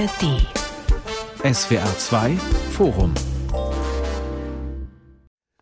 ARD. 0.00 0.46
SWR 1.54 1.98
2 1.98 2.36
Forum. 2.70 3.12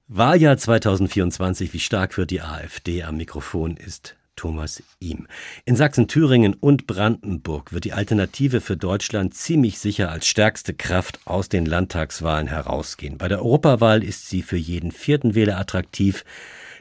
Wahljahr 0.06 0.56
2024, 0.56 1.72
wie 1.72 1.80
stark 1.80 2.16
wird 2.16 2.30
die 2.30 2.40
AfD? 2.40 3.02
Am 3.02 3.16
Mikrofon 3.16 3.76
ist 3.76 4.14
Thomas 4.36 4.80
Ihm. 5.00 5.26
In 5.64 5.74
Sachsen, 5.74 6.06
Thüringen 6.06 6.54
und 6.54 6.86
Brandenburg 6.86 7.72
wird 7.72 7.82
die 7.82 7.94
Alternative 7.94 8.60
für 8.60 8.76
Deutschland 8.76 9.34
ziemlich 9.34 9.80
sicher 9.80 10.08
als 10.12 10.28
stärkste 10.28 10.72
Kraft 10.72 11.18
aus 11.24 11.48
den 11.48 11.66
Landtagswahlen 11.66 12.46
herausgehen. 12.46 13.18
Bei 13.18 13.26
der 13.26 13.38
Europawahl 13.38 14.04
ist 14.04 14.28
sie 14.28 14.42
für 14.42 14.56
jeden 14.56 14.92
vierten 14.92 15.34
Wähler 15.34 15.58
attraktiv. 15.58 16.24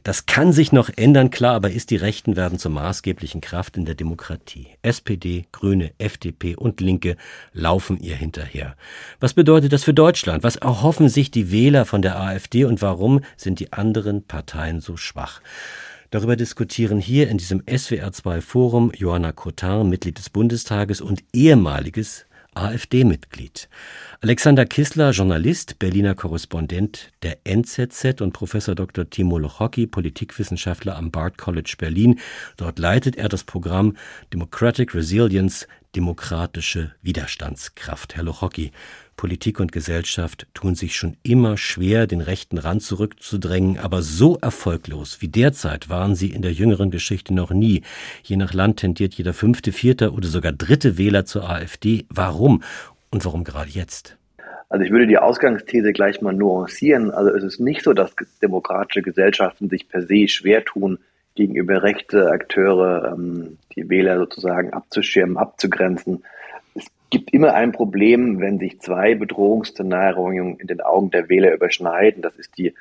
Das 0.07 0.25
kann 0.25 0.53
sich 0.53 0.71
noch 0.71 0.89
ändern, 0.95 1.31
klar, 1.31 1.55
aber 1.55 1.69
ist 1.69 1.91
die 1.91 1.97
Rechten 1.97 2.37
werden 2.37 2.59
zur 2.59 2.71
maßgeblichen 2.71 3.41
Kraft 3.41 3.75
in 3.75 3.83
der 3.83 3.93
Demokratie. 3.93 4.67
SPD, 4.81 5.47
Grüne, 5.51 5.91
FDP 5.97 6.55
und 6.55 6.79
Linke 6.79 7.17
laufen 7.51 7.99
ihr 7.99 8.15
hinterher. 8.15 8.77
Was 9.19 9.33
bedeutet 9.33 9.73
das 9.73 9.83
für 9.83 9.93
Deutschland? 9.93 10.43
Was 10.43 10.55
erhoffen 10.55 11.09
sich 11.09 11.29
die 11.29 11.51
Wähler 11.51 11.83
von 11.83 12.01
der 12.01 12.17
AfD 12.21 12.63
und 12.63 12.81
warum 12.81 13.19
sind 13.35 13.59
die 13.59 13.73
anderen 13.73 14.23
Parteien 14.23 14.79
so 14.79 14.95
schwach? 14.95 15.41
Darüber 16.09 16.37
diskutieren 16.37 16.99
hier 16.99 17.27
in 17.27 17.37
diesem 17.37 17.59
SWR2 17.63 18.39
Forum 18.39 18.93
Johanna 18.95 19.33
Cotin, 19.33 19.89
Mitglied 19.89 20.19
des 20.19 20.29
Bundestages 20.29 21.01
und 21.01 21.21
ehemaliges 21.33 22.26
AfD-Mitglied. 22.57 23.69
Alexander 24.21 24.65
Kissler, 24.65 25.11
Journalist, 25.11 25.79
Berliner 25.79 26.15
Korrespondent 26.15 27.11
der 27.21 27.37
NZZ 27.45 28.21
und 28.21 28.33
Professor 28.33 28.75
Dr. 28.75 29.09
Timo 29.09 29.37
Lochocki, 29.37 29.87
Politikwissenschaftler 29.87 30.95
am 30.95 31.11
Bard 31.11 31.37
College 31.37 31.75
Berlin. 31.77 32.19
Dort 32.57 32.79
leitet 32.79 33.15
er 33.15 33.29
das 33.29 33.43
Programm 33.43 33.95
Democratic 34.33 34.95
Resilience, 34.95 35.67
demokratische 35.95 36.91
Widerstandskraft. 37.01 38.15
Herr 38.15 38.23
Lochocki, 38.23 38.71
Politik 39.17 39.59
und 39.59 39.71
Gesellschaft 39.71 40.47
tun 40.53 40.75
sich 40.75 40.95
schon 40.95 41.17
immer 41.23 41.57
schwer, 41.57 42.05
den 42.05 42.21
rechten 42.21 42.59
Rand 42.59 42.83
zurückzudrängen, 42.83 43.79
aber 43.79 44.03
so 44.03 44.37
erfolglos 44.37 45.21
wie 45.21 45.27
derzeit 45.27 45.89
waren 45.89 46.15
sie 46.15 46.29
in 46.29 46.43
der 46.43 46.53
jüngeren 46.53 46.91
Geschichte 46.91 47.33
noch 47.33 47.51
nie. 47.51 47.81
Je 48.23 48.37
nach 48.37 48.53
Land 48.53 48.77
tendiert 48.79 49.15
jeder 49.15 49.33
fünfte, 49.33 49.71
vierte 49.71 50.11
oder 50.13 50.27
sogar 50.27 50.51
dritte 50.53 50.99
Wähler 50.99 51.25
zur 51.25 51.49
AfD. 51.49 52.05
Warum? 52.09 52.61
Und 53.09 53.25
warum 53.25 53.43
gerade 53.43 53.71
jetzt? 53.71 54.17
Also 54.69 54.85
ich 54.85 54.91
würde 54.91 55.07
die 55.07 55.17
Ausgangsthese 55.17 55.93
gleich 55.93 56.21
mal 56.21 56.33
nuancieren. 56.33 57.09
Also 57.09 57.31
es 57.31 57.43
ist 57.43 57.59
nicht 57.59 57.83
so, 57.83 57.93
dass 57.93 58.13
demokratische 58.41 59.01
Gesellschaften 59.01 59.69
sich 59.69 59.89
per 59.89 60.03
se 60.03 60.27
schwer 60.27 60.63
tun, 60.63 60.99
gegenüber 61.35 61.83
rechte 61.83 62.29
Akteure 62.29 63.13
ähm, 63.13 63.57
die 63.75 63.89
Wähler 63.89 64.17
sozusagen 64.17 64.73
abzuschirmen, 64.73 65.37
abzugrenzen 65.37 66.23
gibt 67.09 67.33
immer 67.33 67.53
ein 67.53 67.71
Problem, 67.71 68.39
wenn 68.39 68.59
sich 68.59 68.79
zwei 68.81 69.15
Bedrohungsszenarien 69.15 70.57
in 70.57 70.67
den 70.67 70.81
Augen 70.81 71.09
der 71.11 71.29
Wähler 71.29 71.53
überschneiden. 71.53 72.21
Das 72.21 72.35
ist 72.35 72.57
die 72.57 72.73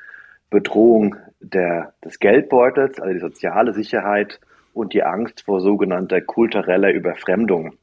Bedrohung 0.49 1.15
der, 1.39 1.93
des 2.03 2.19
Geldbeutels, 2.19 2.99
also 2.99 3.13
die 3.13 3.19
soziale 3.19 3.73
Sicherheit 3.73 4.39
und 4.73 4.93
die 4.93 5.03
Angst 5.03 5.43
vor 5.45 5.61
sogenannter 5.61 6.21
kultureller 6.21 6.91
Überfremdung. 6.91 7.75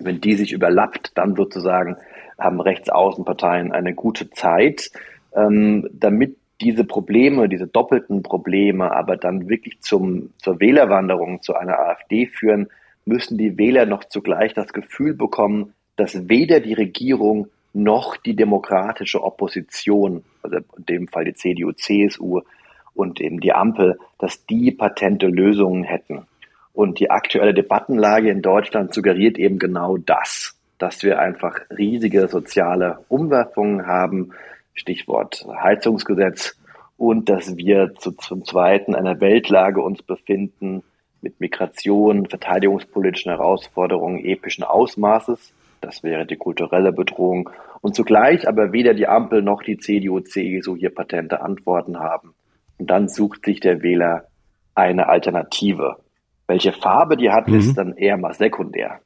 Wenn 0.00 0.20
die 0.20 0.34
sich 0.34 0.52
überlappt, 0.52 1.16
dann 1.16 1.36
sozusagen 1.36 1.96
haben 2.38 2.60
Rechtsaußenparteien 2.60 3.72
eine 3.72 3.94
gute 3.94 4.30
Zeit, 4.30 4.90
ähm, 5.34 5.88
damit 5.92 6.36
diese 6.60 6.84
Probleme, 6.84 7.48
diese 7.48 7.66
doppelten 7.66 8.22
Probleme 8.22 8.92
aber 8.92 9.16
dann 9.16 9.48
wirklich 9.48 9.80
zum, 9.80 10.32
zur 10.38 10.60
Wählerwanderung 10.60 11.42
zu 11.42 11.54
einer 11.54 11.78
AfD 11.78 12.26
führen, 12.26 12.68
müssen 13.04 13.38
die 13.38 13.58
Wähler 13.58 13.86
noch 13.86 14.04
zugleich 14.04 14.54
das 14.54 14.72
Gefühl 14.72 15.14
bekommen, 15.14 15.74
dass 15.96 16.28
weder 16.28 16.60
die 16.60 16.74
Regierung 16.74 17.48
noch 17.72 18.16
die 18.16 18.36
demokratische 18.36 19.22
Opposition, 19.22 20.24
also 20.42 20.58
in 20.76 20.86
dem 20.86 21.08
Fall 21.08 21.24
die 21.24 21.34
CDU, 21.34 21.72
CSU 21.72 22.40
und 22.94 23.20
eben 23.20 23.40
die 23.40 23.52
Ampel, 23.52 23.98
dass 24.18 24.46
die 24.46 24.70
patente 24.70 25.26
Lösungen 25.26 25.84
hätten. 25.84 26.26
Und 26.72 26.98
die 26.98 27.10
aktuelle 27.10 27.54
Debattenlage 27.54 28.30
in 28.30 28.42
Deutschland 28.42 28.94
suggeriert 28.94 29.38
eben 29.38 29.58
genau 29.58 29.96
das, 29.96 30.58
dass 30.78 31.02
wir 31.02 31.18
einfach 31.18 31.60
riesige 31.76 32.28
soziale 32.28 32.98
Umwerfungen 33.08 33.86
haben, 33.86 34.30
Stichwort 34.72 35.46
Heizungsgesetz, 35.62 36.56
und 36.96 37.28
dass 37.28 37.56
wir 37.56 37.94
zu, 37.96 38.12
zum 38.12 38.44
Zweiten 38.44 38.94
einer 38.94 39.20
Weltlage 39.20 39.80
uns 39.80 40.02
befinden 40.02 40.84
mit 41.24 41.40
Migration, 41.40 42.26
verteidigungspolitischen 42.26 43.32
Herausforderungen 43.32 44.24
epischen 44.24 44.62
Ausmaßes, 44.62 45.52
das 45.80 46.02
wäre 46.02 46.26
die 46.26 46.36
kulturelle 46.36 46.92
Bedrohung. 46.92 47.50
Und 47.80 47.94
zugleich 47.96 48.46
aber 48.46 48.72
weder 48.72 48.94
die 48.94 49.08
Ampel 49.08 49.42
noch 49.42 49.62
die 49.62 49.78
CDU, 49.78 50.20
CSU 50.20 50.76
hier 50.76 50.94
patente 50.94 51.42
Antworten 51.42 51.98
haben. 51.98 52.34
Und 52.78 52.90
dann 52.90 53.08
sucht 53.08 53.44
sich 53.44 53.60
der 53.60 53.82
Wähler 53.82 54.24
eine 54.74 55.08
Alternative. 55.08 55.96
Welche 56.46 56.72
Farbe 56.72 57.16
die 57.16 57.30
hat, 57.30 57.48
mhm. 57.48 57.58
ist 57.58 57.74
dann 57.74 57.96
eher 57.96 58.16
mal 58.16 58.34
sekundär. 58.34 59.00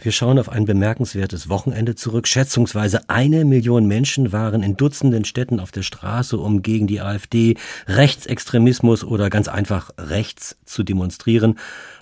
Wir 0.00 0.12
schauen 0.12 0.38
auf 0.38 0.48
ein 0.48 0.64
bemerkenswertes 0.64 1.48
Wochenende 1.48 1.94
zurück. 1.94 2.26
Schätzungsweise 2.26 3.08
eine 3.08 3.44
Million 3.44 3.86
Menschen 3.86 4.32
waren 4.32 4.62
in 4.62 4.76
Dutzenden 4.76 5.24
Städten 5.24 5.60
auf 5.60 5.70
der 5.70 5.82
Straße, 5.82 6.38
um 6.38 6.62
gegen 6.62 6.86
die 6.86 7.00
AfD, 7.00 7.56
Rechtsextremismus 7.86 9.04
oder 9.04 9.30
ganz 9.30 9.48
einfach 9.48 9.90
rechts 9.98 10.56
zu 10.64 10.82
demonstrieren. 10.82 11.58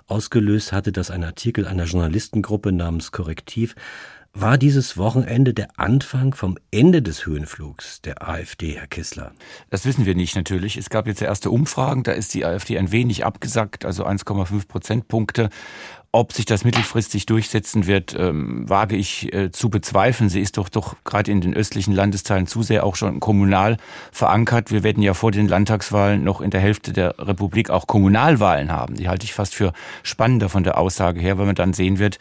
Ausgelöst 0.06 0.72
hatte 0.72 0.92
das 0.92 1.10
ein 1.10 1.24
Artikel 1.24 1.66
einer 1.66 1.84
Journalistengruppe 1.84 2.72
namens 2.72 3.12
Korrektiv. 3.12 3.74
War 4.32 4.58
dieses 4.58 4.96
Wochenende 4.96 5.52
der 5.54 5.70
Anfang 5.76 6.34
vom 6.34 6.56
Ende 6.70 7.02
des 7.02 7.26
Höhenflugs 7.26 8.00
der 8.00 8.28
AfD, 8.28 8.76
Herr 8.78 8.86
Kissler? 8.86 9.32
Das 9.70 9.84
wissen 9.84 10.06
wir 10.06 10.14
nicht 10.14 10.36
natürlich. 10.36 10.76
Es 10.76 10.88
gab 10.88 11.08
jetzt 11.08 11.20
erste 11.20 11.50
Umfragen, 11.50 12.04
da 12.04 12.12
ist 12.12 12.32
die 12.34 12.44
AfD 12.44 12.78
ein 12.78 12.92
wenig 12.92 13.24
abgesackt, 13.24 13.84
also 13.84 14.06
1,5 14.06 14.68
Prozentpunkte. 14.68 15.50
Ob 16.12 16.32
sich 16.32 16.44
das 16.44 16.64
mittelfristig 16.64 17.26
durchsetzen 17.26 17.86
wird, 17.86 18.16
ähm, 18.18 18.68
wage 18.68 18.96
ich 18.96 19.32
äh, 19.32 19.52
zu 19.52 19.70
bezweifeln. 19.70 20.28
Sie 20.28 20.40
ist 20.40 20.56
doch 20.56 20.68
doch 20.68 20.96
gerade 21.04 21.30
in 21.30 21.40
den 21.40 21.54
östlichen 21.54 21.94
Landesteilen 21.94 22.48
zu 22.48 22.64
sehr 22.64 22.84
auch 22.84 22.96
schon 22.96 23.20
kommunal 23.20 23.76
verankert. 24.10 24.72
Wir 24.72 24.82
werden 24.82 25.04
ja 25.04 25.14
vor 25.14 25.30
den 25.30 25.46
Landtagswahlen 25.46 26.24
noch 26.24 26.40
in 26.40 26.50
der 26.50 26.60
Hälfte 26.60 26.92
der 26.92 27.14
Republik 27.16 27.70
auch 27.70 27.86
Kommunalwahlen 27.86 28.72
haben. 28.72 28.96
Die 28.96 29.08
halte 29.08 29.24
ich 29.24 29.34
fast 29.34 29.54
für 29.54 29.72
spannender 30.02 30.48
von 30.48 30.64
der 30.64 30.78
Aussage 30.78 31.20
her, 31.20 31.38
weil 31.38 31.46
man 31.46 31.54
dann 31.54 31.74
sehen 31.74 32.00
wird, 32.00 32.18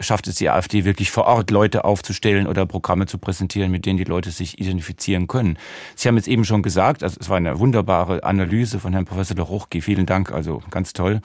schafft 0.00 0.26
es 0.28 0.36
die 0.36 0.48
AfD 0.48 0.84
wirklich 0.84 1.10
vor 1.10 1.24
Ort 1.24 1.50
Leute 1.50 1.84
aufzustellen 1.84 2.46
oder 2.46 2.66
Programme 2.66 3.06
zu 3.06 3.18
präsentieren, 3.18 3.70
mit 3.70 3.86
denen 3.86 3.98
die 3.98 4.04
Leute 4.04 4.30
sich 4.30 4.58
identifizieren 4.60 5.26
können. 5.26 5.58
Sie 5.94 6.08
haben 6.08 6.16
jetzt 6.16 6.28
eben 6.28 6.44
schon 6.44 6.62
gesagt, 6.62 7.02
also 7.02 7.16
es 7.20 7.28
war 7.28 7.36
eine 7.36 7.58
wunderbare 7.58 8.24
Analyse 8.24 8.80
von 8.80 8.92
Herrn 8.92 9.04
Professor 9.04 9.36
Loruchki. 9.36 9.80
Vielen 9.80 10.06
Dank, 10.06 10.32
also 10.32 10.62
ganz 10.70 10.92
toll. 10.92 11.20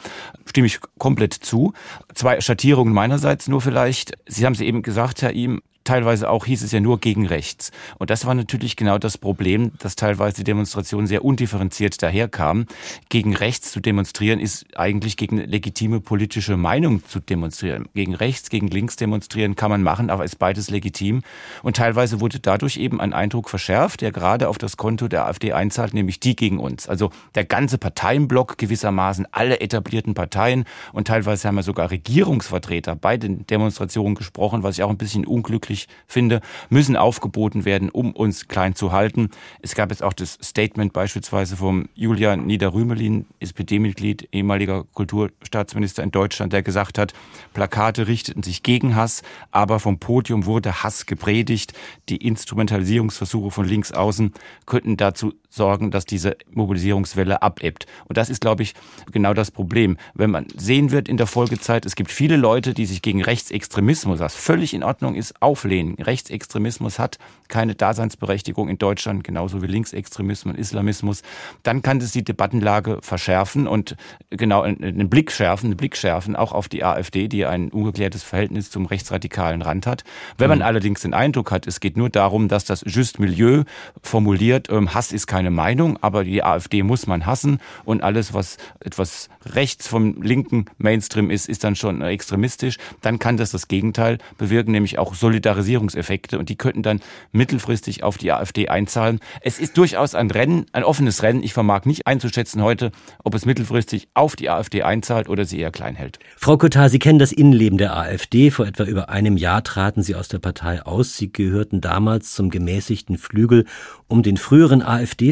Stimme 0.45 0.67
ich 0.67 0.79
komplett 0.97 1.33
zu. 1.33 1.73
Zwei 2.13 2.41
Schattierungen 2.41 2.93
meinerseits 2.93 3.47
nur 3.47 3.61
vielleicht. 3.61 4.13
Sie 4.27 4.45
haben 4.45 4.53
es 4.53 4.61
eben 4.61 4.81
gesagt, 4.81 5.21
Herr 5.21 5.33
Ihm, 5.33 5.61
teilweise 5.83 6.29
auch 6.29 6.45
hieß 6.45 6.63
es 6.63 6.71
ja 6.71 6.79
nur 6.79 6.99
gegen 6.99 7.27
rechts. 7.27 7.71
Und 7.97 8.09
das 8.09 8.25
war 8.25 8.33
natürlich 8.33 8.75
genau 8.75 8.97
das 8.97 9.17
Problem, 9.17 9.71
dass 9.79 9.95
teilweise 9.95 10.37
die 10.37 10.43
Demonstrationen 10.43 11.07
sehr 11.07 11.25
undifferenziert 11.25 12.01
daherkamen. 12.01 12.67
Gegen 13.09 13.35
rechts 13.35 13.71
zu 13.71 13.79
demonstrieren 13.79 14.39
ist 14.39 14.65
eigentlich 14.77 15.17
gegen 15.17 15.37
legitime 15.37 15.99
politische 15.99 16.57
Meinung 16.57 17.05
zu 17.05 17.19
demonstrieren. 17.19 17.87
Gegen 17.93 18.15
rechts, 18.15 18.49
gegen 18.49 18.67
links 18.67 18.95
demonstrieren 18.95 19.55
kann 19.55 19.71
man 19.71 19.83
machen, 19.83 20.09
aber 20.09 20.23
ist 20.23 20.39
beides 20.39 20.69
legitim. 20.69 21.21
Und 21.61 21.77
teilweise 21.77 22.21
wurde 22.21 22.39
dadurch 22.39 22.77
eben 22.77 23.01
ein 23.01 23.13
Eindruck 23.13 23.49
verschärft, 23.49 24.01
der 24.01 24.11
gerade 24.11 24.49
auf 24.49 24.57
das 24.57 24.77
Konto 24.77 25.07
der 25.07 25.25
AfD 25.25 25.53
einzahlt, 25.53 25.93
nämlich 25.93 26.19
die 26.19 26.35
gegen 26.35 26.59
uns. 26.59 26.87
Also 26.87 27.11
der 27.35 27.45
ganze 27.45 27.77
Parteienblock 27.77 28.57
gewissermaßen, 28.57 29.27
alle 29.31 29.59
etablierten 29.59 30.13
Parteien 30.13 30.65
und 30.93 31.07
teilweise 31.07 31.47
haben 31.47 31.55
wir 31.55 31.63
sogar 31.63 31.91
Regierungsvertreter 31.91 32.95
bei 32.95 33.17
den 33.17 33.45
Demonstrationen 33.47 34.15
gesprochen, 34.15 34.63
was 34.63 34.77
ich 34.77 34.83
auch 34.83 34.89
ein 34.89 34.97
bisschen 34.97 35.25
unglücklich 35.25 35.72
wirklich 35.73 35.87
finde, 36.07 36.41
müssen 36.69 36.95
aufgeboten 36.95 37.65
werden, 37.65 37.89
um 37.89 38.11
uns 38.11 38.47
klein 38.47 38.75
zu 38.75 38.91
halten. 38.91 39.29
Es 39.61 39.75
gab 39.75 39.89
jetzt 39.89 40.03
auch 40.03 40.13
das 40.13 40.37
Statement 40.41 40.93
beispielsweise 40.93 41.57
vom 41.57 41.89
Julian 41.95 42.45
Niederrümelin, 42.45 43.25
SPD-Mitglied, 43.39 44.29
ehemaliger 44.31 44.83
Kulturstaatsminister 44.93 46.03
in 46.03 46.11
Deutschland, 46.11 46.53
der 46.53 46.61
gesagt 46.61 46.97
hat, 46.97 47.13
Plakate 47.53 48.07
richteten 48.07 48.43
sich 48.43 48.63
gegen 48.63 48.95
Hass, 48.95 49.23
aber 49.51 49.79
vom 49.79 49.99
Podium 49.99 50.45
wurde 50.45 50.83
Hass 50.83 51.05
gepredigt. 51.05 51.73
Die 52.09 52.17
Instrumentalisierungsversuche 52.17 53.51
von 53.51 53.65
links 53.65 53.91
außen 53.91 54.33
könnten 54.65 54.97
dazu 54.97 55.33
sorgen, 55.55 55.91
dass 55.91 56.05
diese 56.05 56.37
Mobilisierungswelle 56.51 57.41
abebbt. 57.41 57.85
Und 58.05 58.17
das 58.17 58.29
ist, 58.29 58.41
glaube 58.41 58.63
ich, 58.63 58.73
genau 59.11 59.33
das 59.33 59.51
Problem. 59.51 59.97
Wenn 60.13 60.31
man 60.31 60.47
sehen 60.55 60.91
wird 60.91 61.07
in 61.07 61.17
der 61.17 61.27
Folgezeit, 61.27 61.85
es 61.85 61.95
gibt 61.95 62.11
viele 62.11 62.37
Leute, 62.37 62.73
die 62.73 62.85
sich 62.85 63.01
gegen 63.01 63.21
Rechtsextremismus, 63.23 64.19
was 64.19 64.35
völlig 64.35 64.73
in 64.73 64.83
Ordnung 64.83 65.15
ist, 65.15 65.41
auflehnen. 65.41 65.95
Rechtsextremismus 65.95 66.99
hat 66.99 67.17
keine 67.47 67.75
Daseinsberechtigung 67.75 68.67
in 68.69 68.77
Deutschland, 68.77 69.23
genauso 69.23 69.61
wie 69.61 69.67
Linksextremismus 69.67 70.55
und 70.55 70.59
Islamismus. 70.59 71.21
Dann 71.61 71.81
kann 71.81 71.99
das 71.99 72.11
die 72.11 72.23
Debattenlage 72.23 72.99
verschärfen 73.01 73.67
und 73.67 73.95
genau 74.29 74.61
einen 74.61 75.09
Blick 75.09 75.31
schärfen, 75.31 75.67
einen 75.67 75.77
Blick 75.77 75.95
schärfen, 75.95 76.35
auch 76.35 76.51
auf 76.51 76.67
die 76.67 76.83
AfD, 76.83 77.27
die 77.27 77.45
ein 77.45 77.69
ungeklärtes 77.69 78.23
Verhältnis 78.23 78.71
zum 78.71 78.85
rechtsradikalen 78.85 79.61
Rand 79.61 79.85
hat. 79.85 80.03
Wenn 80.37 80.49
man 80.49 80.59
mhm. 80.59 80.65
allerdings 80.65 81.01
den 81.01 81.13
Eindruck 81.13 81.51
hat, 81.51 81.67
es 81.67 81.79
geht 81.79 81.97
nur 81.97 82.09
darum, 82.09 82.47
dass 82.47 82.65
das 82.65 82.83
Just 82.85 83.19
Milieu 83.19 83.63
formuliert, 84.01 84.69
ähm, 84.69 84.93
Hass 84.93 85.11
ist 85.11 85.27
kein 85.27 85.42
keine 85.43 85.51
Meinung, 85.51 85.97
aber 85.99 86.23
die 86.23 86.41
AfD 86.41 86.83
muss 86.83 87.05
man 87.05 87.25
hassen 87.25 87.57
und 87.83 88.01
alles, 88.01 88.33
was 88.33 88.55
etwas 88.79 89.27
rechts 89.45 89.89
vom 89.89 90.21
linken 90.21 90.67
Mainstream 90.77 91.29
ist, 91.29 91.49
ist 91.49 91.65
dann 91.65 91.75
schon 91.75 92.01
extremistisch. 92.01 92.77
Dann 93.01 93.19
kann 93.19 93.35
das 93.35 93.51
das 93.51 93.67
Gegenteil 93.67 94.19
bewirken, 94.37 94.71
nämlich 94.71 94.99
auch 94.99 95.13
Solidarisierungseffekte 95.13 96.39
und 96.39 96.47
die 96.47 96.55
könnten 96.55 96.81
dann 96.81 97.01
mittelfristig 97.33 98.03
auf 98.03 98.17
die 98.17 98.31
AfD 98.31 98.69
einzahlen. 98.69 99.19
Es 99.41 99.59
ist 99.59 99.77
durchaus 99.77 100.15
ein 100.15 100.31
Rennen, 100.31 100.65
ein 100.71 100.85
offenes 100.85 101.23
Rennen. 101.23 101.43
Ich 101.43 101.53
vermag 101.53 101.83
nicht 101.83 102.07
einzuschätzen 102.07 102.61
heute, 102.61 102.93
ob 103.25 103.35
es 103.35 103.45
mittelfristig 103.45 104.07
auf 104.13 104.37
die 104.37 104.49
AfD 104.49 104.83
einzahlt 104.83 105.27
oder 105.27 105.43
sie 105.43 105.59
eher 105.59 105.71
klein 105.71 105.95
hält. 105.95 106.19
Frau 106.37 106.55
Kotar, 106.55 106.87
Sie 106.87 106.99
kennen 106.99 107.19
das 107.19 107.33
Innenleben 107.33 107.77
der 107.77 107.97
AfD. 107.97 108.49
Vor 108.49 108.65
etwa 108.65 108.85
über 108.85 109.09
einem 109.09 109.35
Jahr 109.35 109.61
traten 109.61 110.03
Sie 110.03 110.15
aus 110.15 110.29
der 110.29 110.39
Partei 110.39 110.81
aus. 110.83 111.17
Sie 111.17 111.33
gehörten 111.33 111.81
damals 111.81 112.31
zum 112.31 112.49
gemäßigten 112.49 113.17
Flügel 113.17 113.65
um 114.07 114.23
den 114.23 114.37
früheren 114.37 114.81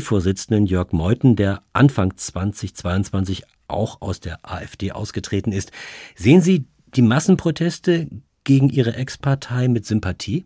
AfD-Vorsitzenden 0.02 0.66
Jörg 0.66 0.92
Meuthen, 0.94 1.36
der 1.36 1.62
Anfang 1.74 2.18
2022 2.18 3.44
auch 3.68 4.02
aus 4.02 4.20
der 4.20 4.40
AfD 4.42 4.92
ausgetreten 4.92 5.52
ist. 5.52 5.72
Sehen 6.16 6.42
Sie 6.42 6.66
die 6.96 7.04
Massenproteste 7.04 8.10
gegen 8.44 8.70
Ihre 8.70 8.96
Ex-Partei 8.96 9.68
mit 9.68 9.86
Sympathie? 9.86 10.46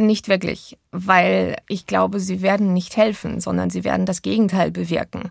Nicht 0.00 0.28
wirklich, 0.28 0.78
weil 0.92 1.56
ich 1.68 1.84
glaube, 1.84 2.20
sie 2.20 2.40
werden 2.40 2.72
nicht 2.72 2.96
helfen, 2.96 3.38
sondern 3.38 3.68
sie 3.68 3.84
werden 3.84 4.06
das 4.06 4.22
Gegenteil 4.22 4.70
bewirken. 4.70 5.30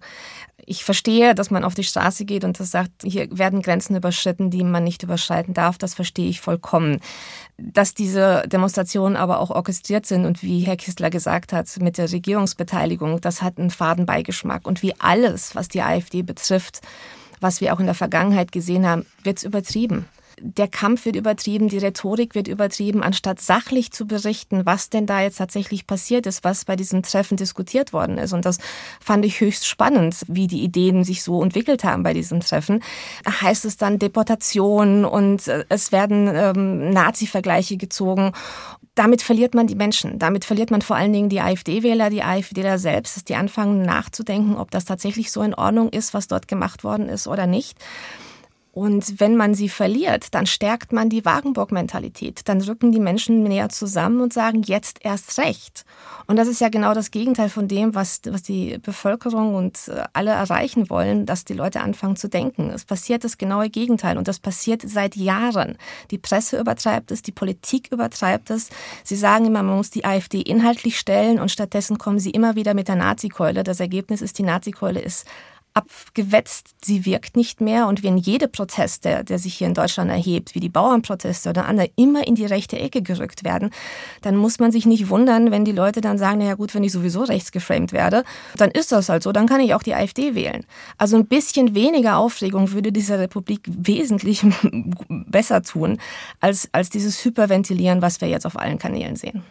Ich 0.64 0.86
verstehe, 0.86 1.34
dass 1.34 1.50
man 1.50 1.64
auf 1.64 1.74
die 1.74 1.84
Straße 1.84 2.24
geht 2.24 2.44
und 2.44 2.60
das 2.60 2.70
sagt, 2.70 2.92
hier 3.04 3.36
werden 3.36 3.64
Grenzen 3.64 3.96
überschritten, 3.96 4.52
die 4.52 4.64
man 4.64 4.84
nicht 4.84 5.02
überschreiten 5.02 5.56
darf. 5.56 5.80
Das 5.80 5.96
verstehe 5.96 6.30
ich 6.30 6.40
vollkommen. 6.40 7.00
Dass 7.58 7.96
diese 7.96 8.44
Demonstrationen 8.46 9.18
aber 9.18 9.40
auch 9.40 9.50
orchestriert 9.50 10.06
sind 10.06 10.26
und 10.26 10.44
wie 10.44 10.60
Herr 10.60 10.78
Kistler 10.78 11.10
gesagt 11.10 11.52
hat, 11.52 11.68
mit 11.80 11.98
der 11.98 12.12
Regierungsbeteiligung, 12.12 13.22
das 13.22 13.42
hat 13.42 13.58
einen 13.58 13.72
Fadenbeigeschmack. 13.72 14.68
Und 14.68 14.84
wie 14.84 14.94
alles, 15.00 15.56
was 15.56 15.68
die 15.68 15.82
AfD 15.82 16.22
betrifft, 16.22 16.82
was 17.40 17.60
wir 17.60 17.74
auch 17.74 17.80
in 17.80 17.88
der 17.88 17.96
Vergangenheit 17.96 18.52
gesehen 18.52 18.86
haben, 18.86 19.08
wird 19.24 19.40
es 19.40 19.46
übertrieben 19.46 20.06
der 20.42 20.68
Kampf 20.68 21.06
wird 21.06 21.16
übertrieben, 21.16 21.70
die 21.70 21.78
Rhetorik 21.78 22.36
wird 22.36 22.48
übertrieben, 22.48 23.04
anstatt 23.04 23.40
sachlich 23.40 23.92
zu 23.92 24.08
berichten, 24.08 24.66
was 24.66 24.90
denn 24.90 25.06
da 25.06 25.22
jetzt 25.22 25.38
tatsächlich 25.38 25.88
passiert 25.88 26.26
ist, 26.26 26.44
was 26.44 26.66
bei 26.66 26.76
diesem 26.76 27.04
Treffen 27.04 27.38
diskutiert 27.38 27.94
worden 27.94 28.18
ist. 28.18 28.34
Und 28.34 28.46
das 28.46 28.58
fand 29.00 29.26
ich 29.26 29.42
höchst 29.42 29.68
spannend, 29.68 30.18
wie 30.28 30.48
die 30.48 30.64
Ideen 30.64 31.04
sich 31.04 31.24
so 31.24 31.44
entwickelt 31.44 31.84
haben 31.84 32.04
bei 32.04 32.14
diesem 32.14 32.40
Treffen. 32.40 32.84
Heißt 33.26 33.66
es 33.66 33.78
dann 33.78 34.00
Deportation 34.00 35.06
und 35.06 35.48
äh, 35.48 35.66
es 35.70 35.92
werden 35.92 36.30
ähm, 36.34 36.92
Nazi-Vergleiche 36.92 37.78
gezogen 37.78 38.34
damit 39.00 39.22
verliert 39.22 39.56
man 39.56 39.66
die 39.66 39.76
Menschen. 39.76 40.20
Damit 40.20 40.44
verliert 40.44 40.72
man 40.72 40.82
vor 40.82 40.98
allen 40.98 41.14
Dingen 41.14 41.30
die 41.30 41.40
AfD-Wähler, 41.40 42.10
die 42.10 42.22
AfDler 42.22 42.78
selbst, 42.78 43.16
dass 43.16 43.24
die 43.24 43.36
anfangen 43.36 43.82
nachzudenken, 43.82 44.58
ob 44.58 44.72
das 44.72 44.84
tatsächlich 44.84 45.32
so 45.32 45.42
in 45.42 45.54
Ordnung 45.54 45.88
ist, 45.88 46.14
was 46.14 46.28
dort 46.28 46.50
gemacht 46.50 46.84
worden 46.84 47.08
ist 47.08 47.26
oder 47.26 47.48
nicht. 47.48 47.78
Und 48.80 49.20
wenn 49.20 49.36
man 49.36 49.56
sie 49.56 49.68
verliert, 49.68 50.34
dann 50.34 50.46
stärkt 50.46 50.94
man 50.94 51.10
die 51.10 51.26
Wagenburg-Mentalität. 51.26 52.48
Dann 52.48 52.62
rücken 52.62 52.94
die 52.94 53.02
Menschen 53.02 53.44
näher 53.44 53.68
zusammen 53.68 54.22
und 54.22 54.32
sagen, 54.32 54.62
jetzt 54.64 55.00
erst 55.04 55.38
recht. 55.38 55.84
Und 56.28 56.38
das 56.38 56.48
ist 56.48 56.62
ja 56.62 56.70
genau 56.70 56.94
das 56.94 57.12
Gegenteil 57.12 57.50
von 57.50 57.68
dem, 57.68 57.94
was, 57.94 58.22
was 58.30 58.42
die 58.42 58.78
Bevölkerung 58.78 59.54
und 59.54 59.90
äh, 59.90 60.06
alle 60.14 60.32
erreichen 60.32 60.90
wollen, 60.90 61.26
dass 61.26 61.44
die 61.44 61.56
Leute 61.56 61.82
anfangen 61.82 62.16
zu 62.16 62.30
denken. 62.30 62.70
Es 62.70 62.86
passiert 62.86 63.26
das 63.26 63.38
genaue 63.38 63.70
Gegenteil 63.70 64.18
und 64.18 64.30
das 64.30 64.40
passiert 64.40 64.82
seit 64.86 65.18
Jahren. 65.18 65.78
Die 66.10 66.18
Presse 66.18 66.58
übertreibt 66.58 67.12
es, 67.12 67.22
die 67.22 67.34
Politik 67.34 67.92
übertreibt 67.92 68.50
es. 68.50 68.70
Sie 69.04 69.18
sagen 69.18 69.44
immer, 69.44 69.62
man 69.62 69.76
muss 69.76 69.90
die 69.90 70.06
AfD 70.06 70.40
inhaltlich 70.40 70.98
stellen 70.98 71.42
und 71.42 71.52
stattdessen 71.52 71.98
kommen 71.98 72.20
sie 72.20 72.30
immer 72.30 72.56
wieder 72.56 72.74
mit 72.74 72.88
der 72.88 72.96
Nazikeule. 72.96 73.66
Das 73.66 73.82
Ergebnis 73.82 74.22
ist, 74.22 74.38
die 74.38 74.44
Nazikeule 74.44 75.02
ist 75.02 75.28
abgewetzt, 75.80 76.76
sie 76.84 77.06
wirkt 77.06 77.36
nicht 77.36 77.62
mehr. 77.62 77.88
Und 77.88 78.04
wenn 78.04 78.18
jede 78.18 78.48
Protest, 78.48 79.06
der, 79.06 79.24
der 79.24 79.40
sich 79.40 79.56
hier 79.56 79.68
in 79.68 79.74
Deutschland 79.74 80.10
erhebt, 80.10 80.56
wie 80.56 80.60
die 80.60 80.70
Bauernproteste 80.70 81.50
oder 81.50 81.66
andere, 81.66 81.90
immer 81.96 82.28
in 82.28 82.36
die 82.36 82.46
rechte 82.46 82.78
Ecke 82.78 83.02
gerückt 83.02 83.44
werden, 83.44 83.70
dann 84.22 84.36
muss 84.36 84.60
man 84.60 84.72
sich 84.72 84.86
nicht 84.86 85.10
wundern, 85.10 85.52
wenn 85.52 85.66
die 85.66 85.72
Leute 85.72 86.02
dann 86.02 86.18
sagen, 86.18 86.40
naja 86.40 86.56
gut, 86.56 86.76
wenn 86.76 86.84
ich 86.84 86.92
sowieso 86.92 87.24
rechts 87.24 87.52
geframed 87.52 87.94
werde, 87.94 88.24
dann 88.56 88.72
ist 88.72 88.92
das 88.92 89.10
halt 89.10 89.24
so, 89.24 89.32
dann 89.32 89.48
kann 89.48 89.62
ich 89.62 89.74
auch 89.74 89.84
die 89.84 89.96
AfD 89.96 90.36
wählen. 90.36 90.66
Also 90.98 91.16
ein 91.18 91.26
bisschen 91.26 91.76
weniger 91.76 92.18
Aufregung 92.18 92.72
würde 92.72 92.92
dieser 92.92 93.20
Republik 93.20 93.62
wesentlich 93.66 94.46
besser 95.10 95.64
tun, 95.64 96.00
als, 96.40 96.70
als 96.72 96.90
dieses 96.90 97.24
Hyperventilieren, 97.24 98.02
was 98.02 98.22
wir 98.22 98.28
jetzt 98.28 98.46
auf 98.46 98.58
allen 98.58 98.80
Kanälen 98.80 99.16
sehen. 99.16 99.44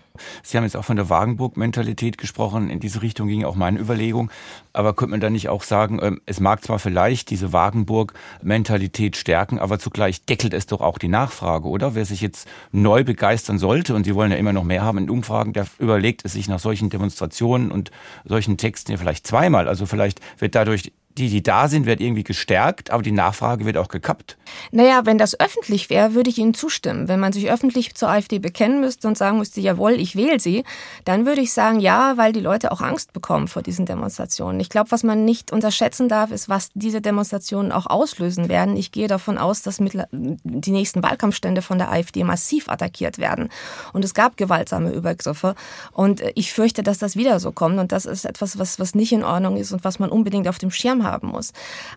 Sie 0.43 0.57
haben 0.57 0.65
jetzt 0.65 0.77
auch 0.77 0.85
von 0.85 0.97
der 0.97 1.09
Wagenburg-Mentalität 1.09 2.19
gesprochen. 2.19 2.71
In 2.71 2.81
diese 2.81 3.03
Richtung 3.03 3.29
ging 3.29 3.45
auch 3.45 3.55
meine 3.55 3.79
Überlegung. 3.79 4.31
Aber 4.73 4.95
könnte 4.95 5.13
man 5.13 5.21
da 5.21 5.31
nicht 5.31 5.49
auch 5.49 5.63
sagen, 5.63 5.99
ähm, 6.03 6.21
es 6.27 6.41
mag 6.41 6.63
zwar 6.63 6.79
vielleicht 6.79 7.31
diese 7.31 7.53
Wagenburg-Mentalität 7.53 9.17
stärken, 9.17 9.59
aber 9.59 9.79
zugleich 9.79 10.25
deckelt 10.25 10.55
es 10.55 10.67
doch 10.67 10.81
auch 10.81 10.99
die 10.99 11.09
Nachfrage, 11.09 11.69
oder? 11.69 11.95
Wer 11.95 12.05
sich 12.05 12.21
jetzt 12.21 12.49
neu 12.73 13.05
begeistern 13.05 13.59
sollte, 13.59 13.95
und 13.95 14.05
Sie 14.05 14.15
wollen 14.15 14.31
ja 14.31 14.37
immer 14.37 14.53
noch 14.53 14.65
mehr 14.65 14.83
haben 14.83 14.99
in 14.99 15.11
Umfragen, 15.11 15.53
der 15.53 15.67
überlegt 15.79 16.25
es 16.25 16.33
sich 16.33 16.49
nach 16.49 16.59
solchen 16.59 16.91
Demonstrationen 16.91 17.71
und 17.71 17.91
solchen 18.25 18.57
Texten 18.57 18.93
ja 18.93 18.99
vielleicht 18.99 19.27
zweimal. 19.27 19.69
Also 19.69 19.87
vielleicht 19.87 20.21
wird 20.39 20.55
dadurch 20.55 20.93
die, 21.19 21.29
die 21.29 21.43
da 21.43 21.69
sind, 21.69 21.87
wird 21.87 22.01
irgendwie 22.01 22.25
gestärkt, 22.25 22.91
aber 22.91 23.03
die 23.03 23.13
Nachfrage 23.13 23.65
wird 23.65 23.77
auch 23.77 23.89
gekappt. 23.89 24.37
Naja, 24.71 25.03
wenn 25.05 25.19
das 25.19 25.39
öffentlich 25.39 25.91
wäre, 25.91 26.15
würde 26.15 26.31
ich 26.31 26.39
Ihnen 26.39 26.55
zustimmen. 26.55 27.09
Wenn 27.09 27.21
man 27.21 27.33
sich 27.33 27.51
öffentlich 27.51 27.95
zur 27.95 28.09
AfD 28.09 28.39
bekennen 28.39 28.81
müsste 28.81 29.09
und 29.09 29.19
sagen 29.19 29.39
müsste, 29.39 29.61
jawohl, 29.61 29.93
ich 29.93 30.17
wähle 30.17 30.39
sie, 30.41 30.65
dann 31.05 31.27
würde 31.27 31.41
ich 31.41 31.53
sagen, 31.53 31.81
ja, 31.81 32.17
weil 32.17 32.33
die 32.33 32.41
Leute 32.41 32.73
auch 32.73 32.81
Angst 32.81 33.13
bekommen 33.13 33.49
vor 33.49 33.63
diesen 33.63 33.87
Demonstrationen. 33.87 34.61
Ich 34.61 34.69
glaube, 34.69 34.91
was 34.91 35.03
man 35.03 35.25
nicht 35.25 35.53
unterschätzen 35.53 36.09
darf, 36.09 36.31
ist, 36.31 36.49
was 36.49 36.71
diese 36.75 37.01
Demonstrationen 37.01 37.73
auch 37.73 37.87
auslösen 37.87 38.49
werden. 38.49 38.77
Ich 38.77 38.93
gehe 38.93 39.09
davon 39.09 39.39
aus, 39.39 39.63
dass 39.63 39.79
die 39.79 40.71
nächsten 40.71 41.03
Wahlkampfstände 41.03 41.63
von 41.63 41.79
der 41.79 41.91
AfD 41.91 42.25
massiv 42.25 42.69
attackiert 42.69 43.19
werden. 43.19 43.49
Und 43.93 44.05
es 44.05 44.15
gab 44.15 44.37
gewaltsame 44.37 44.93
Übergriffe. 44.93 45.55
Und 45.93 46.23
ich 46.35 46.53
fürchte, 46.53 46.83
dass 46.83 46.99
das 46.99 47.17
wieder 47.17 47.41
so 47.41 47.53
kommt. 47.53 47.79
Und 47.79 47.93
das 47.93 48.07
ist 48.07 48.25
etwas, 48.25 48.59
was, 48.59 48.79
was 48.79 48.95
nicht 48.95 49.13
in 49.13 49.25
Ordnung 49.25 49.57
ist 49.57 49.73
und 49.73 49.85
was 49.85 49.99
man 49.99 50.11
unbedingt 50.11 50.47
auf 50.47 50.59
dem 50.59 50.71
Schirm 50.71 51.03
hat 51.03 51.08
haben 51.11 51.29
muss. 51.29 51.53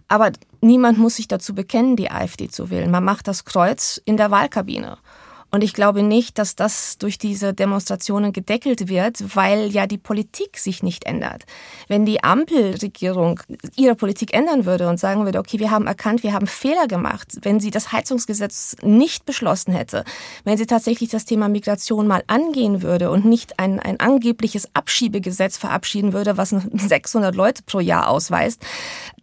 Aber 0.08 0.32
niemand 0.62 0.98
muss 0.98 1.18
sich 1.18 1.28
dazu 1.28 1.54
bekennen, 1.54 1.96
die 1.96 2.10
AfD 2.10 2.50
zu 2.50 2.70
wählen. 2.70 2.92
Man 2.92 3.04
macht 3.04 3.28
das 3.28 3.46
Kreuz 3.46 4.02
in 4.06 4.18
der 4.18 4.32
Wahlkabine. 4.32 4.98
Und 5.52 5.64
ich 5.64 5.74
glaube 5.74 6.02
nicht, 6.02 6.40
dass 6.40 6.56
das 6.56 6.98
durch 6.98 7.18
diese 7.18 7.54
Demonstrationen 7.54 8.32
gedeckelt 8.32 8.88
wird, 8.88 9.36
weil 9.36 9.70
ja 9.70 9.86
die 9.86 9.98
Politik 9.98 10.58
sich 10.58 10.82
nicht 10.82 11.06
ändert. 11.06 11.44
Wenn 11.90 12.06
die 12.06 12.24
Ampelregierung 12.24 13.42
ihre 13.76 13.96
Politik 13.96 14.34
ändern 14.34 14.66
würde 14.66 14.88
und 14.88 14.98
sagen 14.98 15.26
würde, 15.26 15.40
okay, 15.40 15.60
wir 15.60 15.70
haben 15.70 15.88
erkannt, 15.88 16.24
wir 16.24 16.32
haben 16.32 16.48
Fehler 16.48 16.88
gemacht, 16.88 17.34
wenn 17.42 17.60
sie 17.60 17.70
das 17.70 17.92
Heizungsgesetz 17.92 18.78
nicht 18.82 19.26
beschlossen 19.26 19.74
hätte, 19.74 20.06
wenn 20.46 20.58
sie 20.58 20.66
tatsächlich 20.66 21.10
das 21.10 21.26
Thema 21.26 21.50
Migration 21.50 22.08
mal 22.08 22.24
angehen 22.28 22.82
würde 22.82 23.12
und 23.12 23.26
nicht 23.26 23.60
ein, 23.60 23.80
ein 23.80 24.00
angebliches 24.00 24.70
Abschiebegesetz 24.74 25.58
verabschieden 25.58 26.14
würde, 26.14 26.38
was 26.38 26.50
600 26.74 27.36
Leute 27.36 27.64
pro 27.64 27.82
Jahr 27.82 28.08
ausweist, 28.08 28.62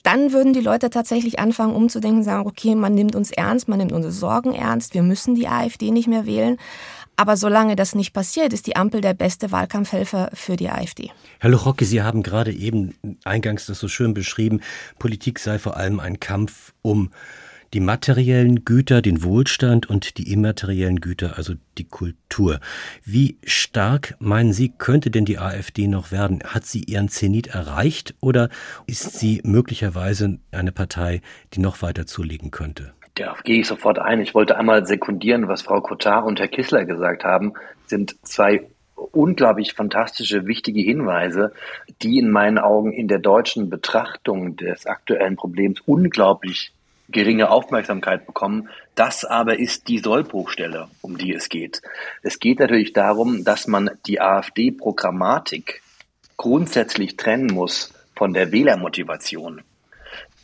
dann 0.09 0.33
würden 0.33 0.55
die 0.55 0.61
Leute 0.61 0.89
tatsächlich 0.89 1.39
anfangen 1.39 1.75
umzudenken 1.75 2.23
sagen, 2.23 2.49
okay, 2.49 2.75
man 2.75 2.95
nimmt 2.95 3.15
uns 3.15 3.31
ernst, 3.31 3.69
man 3.69 3.77
nimmt 3.77 3.93
unsere 3.93 4.11
Sorgen 4.11 4.55
ernst, 4.55 4.95
wir 4.95 5.03
müssen 5.03 5.35
die 5.35 5.49
AfD 5.49 5.91
nicht 5.91 6.09
mehr 6.09 6.25
wählen. 6.25 6.57
Aber 7.17 7.37
solange 7.37 7.77
das 7.77 7.95
nicht 7.95 8.15
passiert, 8.15 8.55
ist 8.55 8.67
die 8.67 8.75
Ampel 8.75 9.03
der 9.03 9.13
beste 9.13 9.53
Wahlkampfhelfer 9.53 10.31
für 10.33 10.57
die 10.57 10.71
AfD. 10.71 11.11
Herr 11.41 11.51
Luchocke, 11.51 11.85
Sie 11.85 12.01
haben 12.01 12.23
gerade 12.23 12.53
eben 12.53 12.95
eingangs 13.25 13.67
das 13.67 13.81
so 13.81 13.89
schön 13.89 14.15
beschrieben, 14.15 14.63
Politik 14.99 15.41
sei 15.41 15.59
vor 15.59 15.77
allem 15.77 16.01
ein 16.01 16.19
Kampf 16.21 16.73
um 16.81 17.11
die 17.75 17.81
materiellen 17.81 18.65
Güter, 18.65 19.03
den 19.03 19.23
Wohlstand 19.23 19.89
und 19.89 20.19
die 20.19 20.33
immateriellen 20.33 21.01
Güter, 21.01 21.37
also 21.37 21.55
die 21.77 21.85
Kultur. 21.85 22.61
Wie 23.05 23.39
stark, 23.45 24.15
meinen 24.19 24.53
Sie, 24.53 24.71
könnte 24.71 25.11
denn 25.11 25.25
die 25.25 25.39
AfD 25.39 25.87
noch 25.87 26.11
werden? 26.13 26.43
Hat 26.45 26.67
sie 26.67 26.83
ihren 26.83 27.09
Zenit 27.09 27.49
erreicht 27.49 28.15
oder 28.21 28.49
ist 28.87 29.19
sie 29.19 29.41
möglicherweise 29.45 30.39
eine 30.51 30.73
Partei, 30.73 31.21
die 31.55 31.61
noch 31.61 31.83
weiter 31.83 32.07
zulegen 32.07 32.51
könnte? 32.51 32.93
Ja, 33.19 33.37
gehe 33.43 33.61
ich 33.61 33.67
sofort 33.67 33.99
ein. 33.99 34.21
Ich 34.21 34.35
wollte 34.35 34.57
einmal 34.57 34.87
sekundieren, 34.87 35.49
was 35.49 35.63
Frau 35.63 35.81
Kotar 35.81 36.25
und 36.25 36.39
Herr 36.39 36.49
Kissler 36.49 36.85
gesagt 36.85 37.25
haben, 37.25 37.55
sind 37.87 38.17
zwei 38.23 38.69
unglaublich 38.95 39.75
fantastische, 39.75 40.47
wichtige 40.47 40.81
Hinweise, 40.81 41.53
die 42.03 42.19
in 42.19 42.31
meinen 42.31 42.59
Augen 42.59 42.93
in 42.93 43.09
der 43.09 43.19
deutschen 43.19 43.71
Betrachtung 43.71 44.57
des 44.57 44.87
aktuellen 44.87 45.37
Problems 45.37 45.81
unglaublich 45.87 46.73
geringe 47.09 47.51
Aufmerksamkeit 47.51 48.27
bekommen. 48.27 48.69
Das 48.95 49.25
aber 49.25 49.59
ist 49.59 49.89
die 49.89 49.99
Sollbruchstelle, 49.99 50.89
um 51.01 51.17
die 51.19 51.33
es 51.33 51.49
geht. 51.49 51.83
Es 52.23 52.39
geht 52.39 52.61
natürlich 52.61 52.93
darum, 52.93 53.45
dass 53.45 53.67
man 53.67 53.91
die 54.07 54.21
AfD-Programmatik 54.21 55.83
grundsätzlich 56.37 57.17
trennen 57.17 57.53
muss 57.53 57.93
von 58.15 58.35
der 58.35 58.53
Wählermotivation. 58.53 59.63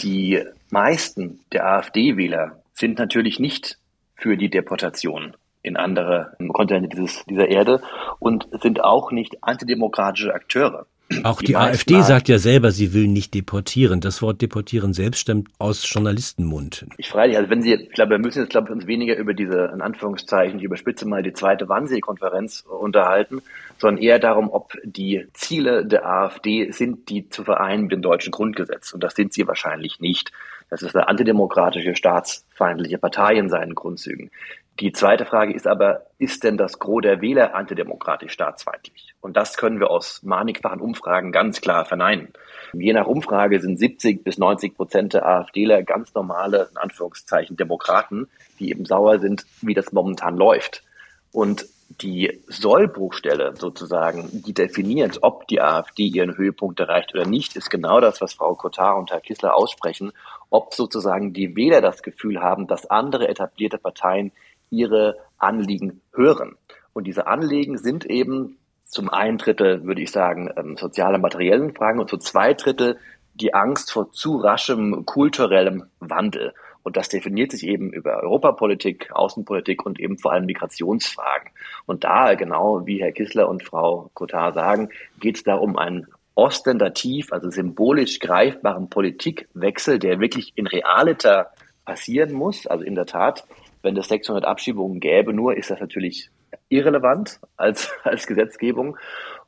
Die 0.01 0.43
meisten 0.71 1.41
der 1.53 1.67
AfD-Wähler 1.67 2.61
sind 2.73 2.99
natürlich 2.99 3.39
nicht 3.39 3.79
für 4.17 4.37
die 4.37 4.49
Deportation 4.49 5.37
in 5.63 5.77
andere 5.77 6.37
Kontinente 6.53 6.89
dieses, 6.89 7.25
dieser 7.25 7.49
Erde 7.49 7.83
und 8.19 8.47
sind 8.63 8.83
auch 8.83 9.11
nicht 9.13 9.43
antidemokratische 9.43 10.35
Akteure. 10.35 10.87
Auch 11.23 11.41
die, 11.41 11.47
die 11.47 11.57
AfD 11.57 12.01
sagt 12.01 12.29
ja 12.29 12.39
selber, 12.39 12.71
sie 12.71 12.95
will 12.95 13.09
nicht 13.09 13.35
deportieren. 13.35 14.01
Das 14.01 14.23
Wort 14.23 14.41
deportieren 14.41 14.95
selbst 14.95 15.21
stammt 15.21 15.49
aus 15.59 15.89
Journalistenmund. 15.91 16.87
Ich 16.97 17.09
freilich, 17.09 17.37
also 17.37 17.51
wenn 17.51 17.61
Sie, 17.61 17.75
ich 17.75 17.91
glaube, 17.91 18.13
wir 18.13 18.19
müssen 18.19 18.41
jetzt, 18.41 18.51
glaube 18.51 18.69
ich, 18.69 18.75
uns 18.75 18.87
weniger 18.87 19.17
über 19.17 19.35
diese, 19.35 19.71
in 19.75 19.83
Anführungszeichen, 19.83 20.59
ich 20.59 20.65
überspitze 20.65 21.07
mal, 21.07 21.23
die 21.23 21.35
zweite 21.35 21.69
Wannsee-Konferenz 21.69 22.65
unterhalten, 22.67 23.43
sondern 23.79 24.03
eher 24.03 24.19
darum, 24.19 24.49
ob 24.51 24.73
die 24.83 25.27
Ziele 25.35 25.85
der 25.85 26.07
AfD 26.07 26.71
sind, 26.71 27.11
die 27.11 27.29
zu 27.29 27.45
vereinen 27.45 27.83
mit 27.83 27.93
dem 27.93 28.03
deutschen 28.03 28.31
Grundgesetz. 28.31 28.93
Und 28.93 29.05
das 29.05 29.15
sind 29.15 29.33
sie 29.35 29.47
wahrscheinlich 29.47 30.01
nicht. 30.01 30.33
Das 30.71 30.83
ist 30.83 30.97
eine 30.97 31.09
antidemokratische, 31.09 31.95
staatsfeindliche 31.95 32.99
Partei 32.99 33.35
in 33.35 33.51
seinen 33.51 33.75
Grundzügen. 33.75 34.31
Die 34.81 34.91
zweite 34.91 35.25
Frage 35.25 35.55
ist 35.55 35.69
aber, 35.69 36.07
ist 36.19 36.43
denn 36.43 36.57
das 36.57 36.81
Gros 36.81 37.03
der 37.03 37.21
Wähler 37.21 37.55
antidemokratisch 37.55 38.33
staatsfeindlich? 38.33 39.15
Und 39.21 39.37
das 39.37 39.57
können 39.57 39.79
wir 39.79 39.91
aus 39.91 40.23
mannigfachen 40.25 40.81
Umfragen 40.81 41.31
ganz 41.31 41.61
klar 41.61 41.85
verneinen. 41.85 42.33
Je 42.73 42.93
nach 42.93 43.07
Umfrage 43.07 43.61
sind 43.61 43.79
70 43.79 44.25
bis 44.25 44.37
90 44.37 44.75
Prozent 44.75 45.15
der 45.15 45.27
AfDler 45.27 45.85
ganz 45.85 46.13
normale, 46.15 46.69
in 46.73 46.77
Anführungszeichen, 46.77 47.57
Demokraten, 47.57 48.27
die 48.59 48.71
eben 48.71 48.85
sauer 48.85 49.21
sind, 49.21 49.45
wie 49.61 49.75
das 49.75 49.93
momentan 49.93 50.37
läuft. 50.37 50.83
Und 51.31 51.67
die 52.01 52.43
Sollbruchstelle 52.49 53.55
sozusagen, 53.57 54.29
die 54.33 54.55
definiert, 54.55 55.19
ob 55.23 55.47
die 55.47 55.61
AfD 55.61 56.05
ihren 56.05 56.37
Höhepunkt 56.37 56.81
erreicht 56.81 57.15
oder 57.15 57.27
nicht, 57.27 57.55
ist 57.55 57.71
genau 57.71 58.01
das, 58.01 58.21
was 58.21 58.35
Frau 58.35 58.55
Kotar 58.55 58.97
und 58.97 59.13
Herr 59.13 59.21
Kissler 59.21 59.57
aussprechen, 59.57 60.13
ob 60.51 60.75
sozusagen 60.75 61.33
die 61.33 61.55
Wähler 61.55 61.81
das 61.81 62.03
Gefühl 62.03 62.41
haben, 62.41 62.67
dass 62.67 62.91
andere 62.91 63.29
etablierte 63.29 63.79
Parteien 63.79 64.33
ihre 64.71 65.17
Anliegen 65.39 66.01
hören. 66.13 66.57
Und 66.93 67.07
diese 67.07 67.27
Anliegen 67.27 67.79
sind 67.79 68.05
eben 68.07 68.59
zum 68.85 69.11
einen 69.11 69.39
Drittel, 69.39 69.85
würde 69.85 70.03
ich 70.03 70.11
sagen, 70.11 70.51
ähm, 70.57 70.77
soziale, 70.77 71.19
materiellen 71.19 71.75
Fragen 71.75 72.01
und 72.01 72.09
zu 72.09 72.19
zwei 72.19 72.55
Drittel 72.55 72.99
die 73.35 73.53
Angst 73.53 73.91
vor 73.91 74.13
zu 74.13 74.37
raschem 74.37 75.05
kulturellem 75.05 75.85
Wandel. 75.99 76.55
Und 76.85 76.97
das 76.97 77.09
definiert 77.09 77.51
sich 77.51 77.67
eben 77.67 77.93
über 77.93 78.23
Europapolitik, 78.23 79.11
Außenpolitik 79.13 79.85
und 79.85 79.99
eben 79.99 80.19
vor 80.19 80.33
allem 80.33 80.45
Migrationsfragen. 80.45 81.51
Und 81.87 82.05
da, 82.05 82.35
genau 82.35 82.87
wie 82.87 83.01
Herr 83.01 83.13
Kissler 83.13 83.49
und 83.49 83.65
Frau 83.65 84.11
Cotard 84.13 84.55
sagen, 84.55 84.91
geht 85.19 85.37
es 85.37 85.43
da 85.43 85.55
um 85.55 85.79
einen 85.79 86.07
ostentativ, 86.35 87.33
also 87.33 87.51
symbolisch 87.51 88.19
greifbaren 88.21 88.91
Politikwechsel, 88.91 89.99
der 89.99 90.21
wirklich 90.21 90.53
in 90.57 90.67
realiter 90.67 91.53
passieren 91.87 92.33
muss. 92.33 92.67
Also 92.67 92.85
in 92.85 92.95
der 92.95 93.07
Tat 93.07 93.45
wenn 93.85 93.97
es 93.97 94.09
600 94.09 94.45
Abschiebungen 94.45 94.99
gäbe, 94.99 95.33
nur 95.33 95.57
ist 95.57 95.71
das 95.71 95.81
natürlich 95.81 96.31
irrelevant 96.69 97.39
als, 97.57 97.93
als 98.05 98.27
Gesetzgebung. 98.27 98.97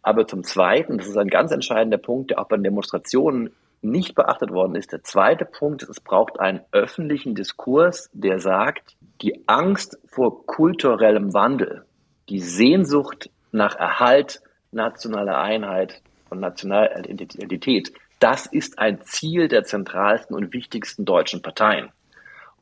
Aber 0.03 0.27
zum 0.27 0.45
Zweiten, 0.45 0.99
das 0.99 1.09
ist 1.09 1.17
ein 1.17 1.29
ganz 1.29 1.51
entscheidender 1.51 1.99
Punkt, 1.99 2.31
der 2.31 2.39
auch 2.39 2.49
bei 2.49 2.57
den 2.57 2.65
Demonstrationen 2.65 3.51
nicht 3.83 4.15
beachtet 4.15 4.51
worden 4.53 4.75
ist. 4.75 4.93
Der 4.93 5.03
zweite 5.03 5.45
Punkt 5.45 5.83
ist, 5.83 5.91
es 5.91 6.01
braucht 6.01 6.41
einen 6.41 6.61
öffentlichen 6.73 7.35
Diskurs, 7.35 8.11
der 8.13 8.39
sagt, 8.39 8.97
die 9.23 9.43
Angst 9.47 9.99
vor 10.07 10.47
kulturellem 10.47 11.35
Wandel, 11.35 11.85
die 12.29 12.41
Sehnsucht 12.41 13.31
nach 13.53 13.77
Erhalt 13.77 14.43
nationaler 14.73 15.39
Einheit 15.39 16.03
und 16.31 16.41
nationaler 16.41 16.99
Identität, 17.09 17.93
das 18.19 18.47
ist 18.47 18.79
ein 18.79 19.03
Ziel 19.03 19.49
der 19.49 19.65
zentralsten 19.65 20.35
und 20.35 20.53
wichtigsten 20.53 21.05
deutschen 21.05 21.43
Parteien. 21.43 21.91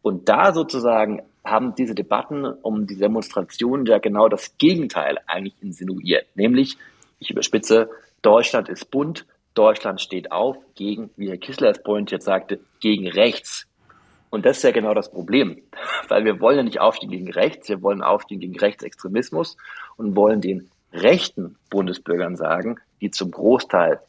Und 0.02 0.28
da 0.28 0.52
sozusagen 0.52 1.22
haben 1.44 1.74
diese 1.74 1.94
Debatten 1.94 2.46
um 2.46 2.86
die 2.86 2.96
Demonstrationen 2.96 3.86
ja 3.86 3.98
genau 3.98 4.28
das 4.28 4.56
Gegenteil 4.56 5.18
eigentlich 5.26 5.54
insinuiert. 5.60 6.26
Nämlich, 6.34 6.78
ich 7.18 7.30
überspitze, 7.30 7.90
Deutschland 8.22 8.68
ist 8.68 8.90
bunt, 8.90 9.26
Deutschland 9.52 10.00
steht 10.00 10.32
auf 10.32 10.56
gegen, 10.74 11.10
wie 11.16 11.28
Herr 11.28 11.36
Kissler 11.36 11.70
es 11.70 11.80
vorhin 11.84 12.06
jetzt 12.06 12.24
sagte, 12.24 12.60
gegen 12.80 13.06
rechts. 13.08 13.66
Und 14.30 14.46
das 14.46 14.56
ist 14.56 14.62
ja 14.64 14.72
genau 14.72 14.94
das 14.94 15.10
Problem, 15.10 15.62
weil 16.08 16.24
wir 16.24 16.40
wollen 16.40 16.56
ja 16.56 16.62
nicht 16.64 16.80
aufstehen 16.80 17.10
gegen 17.10 17.30
rechts, 17.30 17.68
wir 17.68 17.82
wollen 17.82 18.02
aufstehen 18.02 18.40
gegen 18.40 18.58
Rechtsextremismus 18.58 19.56
und 19.96 20.16
wollen 20.16 20.40
den 20.40 20.70
rechten 20.92 21.56
Bundesbürgern 21.70 22.36
sagen, 22.36 22.76
die 23.00 23.10
zum 23.10 23.30
Großteil 23.30 24.00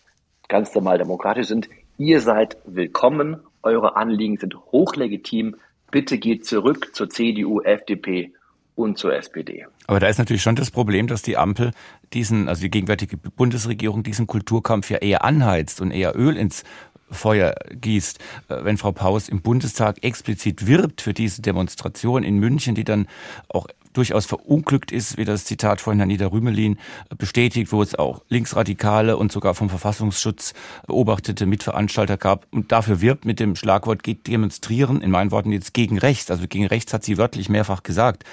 ganz 0.48 0.74
normal 0.74 0.98
demokratisch 0.98 1.48
sind, 1.48 1.70
ihr 1.98 2.22
seid 2.22 2.58
willkommen, 2.66 3.42
eure 3.62 3.96
Anliegen 3.96 4.38
sind 4.38 4.56
hochlegitim, 4.72 5.56
bitte 5.92 6.18
geht 6.18 6.46
zurück 6.46 6.92
zur 6.94 7.10
CDU, 7.10 7.62
FDP 7.62 8.32
und 8.76 8.98
zur 8.98 9.16
SPD. 9.16 9.66
Aber 9.88 10.00
da 10.00 10.08
ist 10.08 10.18
natürlich 10.18 10.42
schon 10.42 10.56
das 10.56 10.72
Problem, 10.72 11.08
dass 11.08 11.22
die 11.22 11.38
Ampel 11.38 11.72
diesen, 12.14 12.50
also 12.50 12.62
die 12.62 12.70
gegenwärtige 12.70 13.18
Bundesregierung 13.18 14.04
diesen 14.04 14.28
Kulturkampf 14.28 14.90
ja 14.90 14.98
eher 14.98 15.24
anheizt 15.24 15.82
und 15.82 15.92
eher 15.92 16.18
Öl 16.18 16.38
ins 16.38 16.64
Feuer 17.12 17.56
gießt, 17.72 18.20
äh, 18.50 18.64
wenn 18.64 18.78
Frau 18.78 18.92
Paus 18.92 19.30
im 19.30 19.42
Bundestag 19.42 20.04
explizit 20.04 20.68
wirbt 20.68 21.02
für 21.02 21.14
diese 21.14 21.42
Demonstration 21.42 22.24
in 22.24 22.40
München, 22.40 22.76
die 22.76 22.84
dann 22.84 23.08
auch 23.50 23.68
durchaus 23.96 24.26
verunglückt 24.26 24.92
ist, 24.92 25.18
wie 25.18 25.26
das 25.26 25.46
Zitat 25.46 25.82
von 25.82 25.98
Herrn 25.98 26.10
Niederrümelin 26.10 26.78
bestätigt, 27.18 27.72
wo 27.72 27.82
es 27.82 27.96
auch 27.96 28.22
linksradikale 28.30 29.18
und 29.18 29.32
sogar 29.32 29.56
vom 29.56 29.70
Verfassungsschutz 29.70 30.54
beobachtete 30.86 31.46
Mitveranstalter 31.46 32.18
gab 32.18 32.46
und 32.52 32.72
dafür 32.72 33.02
wirbt 33.02 33.26
mit 33.26 33.40
dem 33.40 33.56
Schlagwort 33.56 34.04
geht 34.04 34.28
demonstrieren, 34.28 35.02
in 35.02 35.12
meinen 35.12 35.32
Worten 35.32 35.52
jetzt 35.52 35.74
gegen 35.74 35.98
rechts. 35.98 36.30
Also 36.30 36.48
gegen 36.48 36.66
rechts 36.68 36.94
hat 36.94 37.04
sie 37.04 37.18
wörtlich 37.18 37.50
mehrfach 37.50 37.84
gesagt. 37.84 38.24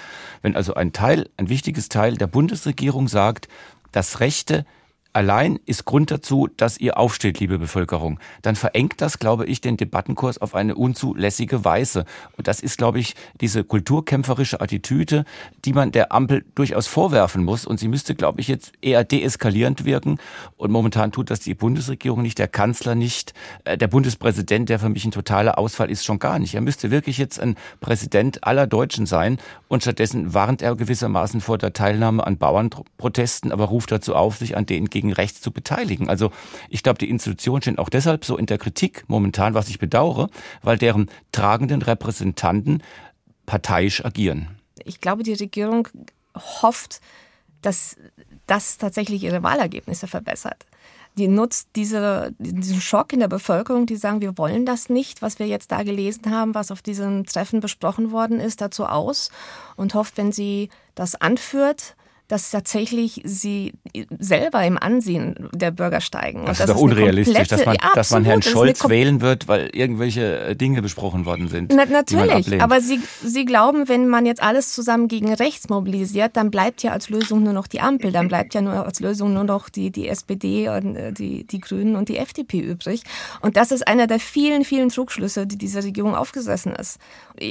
Wenn 0.42 0.56
also 0.56 0.74
ein 0.74 0.92
Teil, 0.92 1.28
ein 1.36 1.48
wichtiges 1.48 1.88
Teil 1.88 2.16
der 2.16 2.26
Bundesregierung 2.26 3.08
sagt, 3.08 3.48
das 3.92 4.20
Rechte 4.20 4.66
allein 5.12 5.58
ist 5.66 5.84
Grund 5.84 6.10
dazu, 6.10 6.48
dass 6.56 6.78
ihr 6.78 6.96
aufsteht, 6.96 7.40
liebe 7.40 7.58
Bevölkerung, 7.58 8.18
dann 8.42 8.56
verengt 8.56 9.00
das, 9.00 9.18
glaube 9.18 9.46
ich, 9.46 9.60
den 9.60 9.76
Debattenkurs 9.76 10.38
auf 10.38 10.54
eine 10.54 10.74
unzulässige 10.74 11.64
Weise. 11.64 12.04
Und 12.36 12.48
das 12.48 12.60
ist, 12.60 12.78
glaube 12.78 12.98
ich, 12.98 13.14
diese 13.40 13.64
kulturkämpferische 13.64 14.60
Attitüde, 14.60 15.24
die 15.64 15.72
man 15.72 15.92
der 15.92 16.12
Ampel 16.12 16.44
durchaus 16.54 16.86
vorwerfen 16.86 17.44
muss. 17.44 17.66
Und 17.66 17.78
sie 17.78 17.88
müsste, 17.88 18.14
glaube 18.14 18.40
ich, 18.40 18.48
jetzt 18.48 18.72
eher 18.80 19.04
deeskalierend 19.04 19.84
wirken. 19.84 20.18
Und 20.56 20.70
momentan 20.70 21.12
tut 21.12 21.30
das 21.30 21.40
die 21.40 21.54
Bundesregierung 21.54 22.22
nicht, 22.22 22.38
der 22.38 22.48
Kanzler 22.48 22.94
nicht, 22.94 23.34
äh, 23.64 23.76
der 23.76 23.88
Bundespräsident, 23.88 24.68
der 24.68 24.78
für 24.78 24.88
mich 24.88 25.04
ein 25.04 25.10
totaler 25.10 25.58
Ausfall 25.58 25.90
ist, 25.90 26.04
schon 26.04 26.18
gar 26.18 26.38
nicht. 26.38 26.54
Er 26.54 26.60
müsste 26.60 26.90
wirklich 26.90 27.18
jetzt 27.18 27.38
ein 27.38 27.56
Präsident 27.80 28.44
aller 28.44 28.66
Deutschen 28.66 29.06
sein. 29.06 29.38
Und 29.68 29.82
stattdessen 29.82 30.34
warnt 30.34 30.62
er 30.62 30.74
gewissermaßen 30.76 31.40
vor 31.40 31.58
der 31.58 31.72
Teilnahme 31.72 32.26
an 32.26 32.38
Bauernprotesten, 32.38 33.52
aber 33.52 33.66
ruft 33.66 33.92
dazu 33.92 34.14
auf, 34.14 34.36
sich 34.36 34.56
an 34.56 34.66
denen 34.66 34.88
rechts 35.10 35.40
zu 35.40 35.50
beteiligen. 35.50 36.08
Also 36.08 36.30
ich 36.68 36.82
glaube, 36.82 36.98
die 36.98 37.10
Institutionen 37.10 37.62
stehen 37.62 37.78
auch 37.78 37.88
deshalb 37.88 38.24
so 38.24 38.36
in 38.36 38.46
der 38.46 38.58
Kritik 38.58 39.04
momentan, 39.08 39.54
was 39.54 39.68
ich 39.68 39.78
bedauere, 39.78 40.28
weil 40.62 40.78
deren 40.78 41.10
tragenden 41.32 41.82
Repräsentanten 41.82 42.82
parteiisch 43.46 44.04
agieren. 44.04 44.48
Ich 44.84 45.00
glaube, 45.00 45.22
die 45.22 45.32
Regierung 45.32 45.88
hofft, 46.62 47.00
dass 47.62 47.96
das 48.46 48.78
tatsächlich 48.78 49.24
ihre 49.24 49.42
Wahlergebnisse 49.42 50.06
verbessert 50.06 50.66
die 51.18 51.28
nutzt 51.28 51.68
diese, 51.76 52.34
diesen 52.38 52.80
Schock 52.80 53.12
in 53.12 53.20
der 53.20 53.28
Bevölkerung, 53.28 53.86
die 53.86 53.96
sagen, 53.96 54.20
wir 54.20 54.38
wollen 54.38 54.64
das 54.64 54.88
nicht, 54.88 55.20
was 55.20 55.38
wir 55.38 55.46
jetzt 55.46 55.70
da 55.70 55.82
gelesen 55.82 56.30
haben, 56.30 56.54
was 56.54 56.70
auf 56.70 56.80
diesem 56.80 57.26
Treffen 57.26 57.60
besprochen 57.60 58.12
worden 58.12 58.40
ist, 58.40 58.60
dazu 58.60 58.86
aus 58.86 59.30
und 59.76 59.94
hofft, 59.94 60.16
wenn 60.16 60.32
sie 60.32 60.70
das 60.94 61.14
anführt, 61.20 61.96
dass 62.32 62.50
tatsächlich 62.50 63.20
sie 63.24 63.74
selber 64.18 64.64
im 64.64 64.78
Ansehen 64.78 65.50
der 65.52 65.70
Bürger 65.70 66.00
steigen. 66.00 66.46
Das, 66.46 66.56
das 66.56 66.70
ist 66.70 66.74
doch 66.74 66.80
unrealistisch, 66.80 67.48
dass 67.48 67.66
man, 67.66 67.74
ja, 67.74 67.90
dass 67.94 68.10
man 68.10 68.24
Herrn 68.24 68.40
Scholz 68.40 68.88
wählen 68.88 69.20
wird, 69.20 69.48
weil 69.48 69.68
irgendwelche 69.74 70.38
äh, 70.38 70.56
Dinge 70.56 70.80
besprochen 70.80 71.26
worden 71.26 71.48
sind. 71.48 71.74
Na, 71.76 71.84
natürlich, 71.84 72.62
aber 72.62 72.80
sie, 72.80 73.02
sie 73.22 73.44
glauben, 73.44 73.86
wenn 73.86 74.08
man 74.08 74.24
jetzt 74.24 74.42
alles 74.42 74.72
zusammen 74.72 75.08
gegen 75.08 75.34
rechts 75.34 75.68
mobilisiert, 75.68 76.34
dann 76.38 76.50
bleibt 76.50 76.82
ja 76.82 76.92
als 76.92 77.10
Lösung 77.10 77.42
nur 77.42 77.52
noch 77.52 77.66
die 77.66 77.82
Ampel, 77.82 78.12
dann 78.12 78.28
bleibt 78.28 78.54
ja 78.54 78.62
nur 78.62 78.86
als 78.86 79.00
Lösung 79.00 79.34
nur 79.34 79.44
noch 79.44 79.68
die, 79.68 79.90
die 79.90 80.08
SPD, 80.08 80.70
und 80.70 80.96
äh, 80.96 81.12
die, 81.12 81.46
die 81.46 81.60
Grünen 81.60 81.96
und 81.96 82.08
die 82.08 82.16
FDP 82.16 82.60
übrig. 82.60 83.02
Und 83.42 83.58
das 83.58 83.72
ist 83.72 83.86
einer 83.86 84.06
der 84.06 84.18
vielen, 84.18 84.64
vielen 84.64 84.88
Trugschlüsse, 84.88 85.46
die 85.46 85.58
diese 85.58 85.84
Regierung 85.84 86.14
aufgesessen 86.14 86.72
ist. 86.72 86.98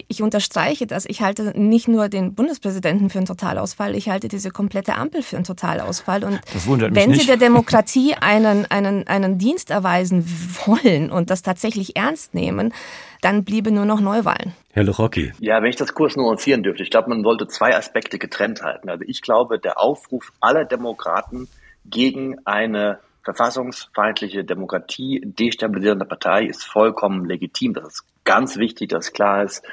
Ich 0.07 0.23
unterstreiche 0.23 0.87
das. 0.87 1.05
Ich 1.05 1.21
halte 1.21 1.53
nicht 1.55 1.87
nur 1.87 2.09
den 2.09 2.33
Bundespräsidenten 2.33 3.11
für 3.11 3.19
einen 3.19 3.27
Totalausfall, 3.27 3.95
ich 3.95 4.09
halte 4.09 4.27
diese 4.27 4.49
komplette 4.49 4.70
komplette 4.71 4.95
Ampel 4.95 5.21
für 5.21 5.35
einen 5.35 5.43
Totalausfall. 5.43 6.23
Und 6.23 6.39
das 6.53 6.65
wundert 6.65 6.91
mich 6.91 7.01
wenn 7.01 7.09
nicht. 7.11 7.21
Sie 7.21 7.27
der 7.27 7.35
Demokratie 7.35 8.15
einen, 8.19 8.65
einen, 8.71 9.05
einen 9.05 9.37
Dienst 9.37 9.69
erweisen 9.69 10.25
wollen 10.65 11.11
und 11.11 11.29
das 11.29 11.41
tatsächlich 11.41 11.97
ernst 11.97 12.33
nehmen, 12.33 12.73
dann 13.19 13.43
bliebe 13.43 13.71
nur 13.71 13.85
noch 13.85 13.99
Neuwahlen. 13.99 14.53
Herr 14.71 14.85
Lochrocki. 14.85 15.33
Ja, 15.39 15.61
wenn 15.61 15.69
ich 15.69 15.75
das 15.75 15.93
kurz 15.93 16.15
nuancieren 16.15 16.63
dürfte, 16.63 16.83
ich 16.83 16.89
glaube, 16.89 17.09
man 17.09 17.21
sollte 17.21 17.47
zwei 17.47 17.75
Aspekte 17.75 18.17
getrennt 18.17 18.61
halten. 18.61 18.89
Also 18.89 19.03
ich 19.05 19.21
glaube, 19.21 19.59
der 19.59 19.77
Aufruf 19.77 20.31
aller 20.39 20.63
Demokraten 20.63 21.49
gegen 21.85 22.37
eine 22.45 22.99
verfassungsfeindliche 23.23 24.45
Demokratie, 24.45 25.21
destabilisierende 25.25 26.05
Partei 26.05 26.45
ist 26.45 26.63
vollkommen 26.63 27.25
legitim. 27.25 27.73
Das 27.73 27.87
ist 27.87 28.05
ganz 28.23 28.57
wichtig, 28.57 28.89
dass 28.89 29.11
klar 29.11 29.43
ist, 29.43 29.63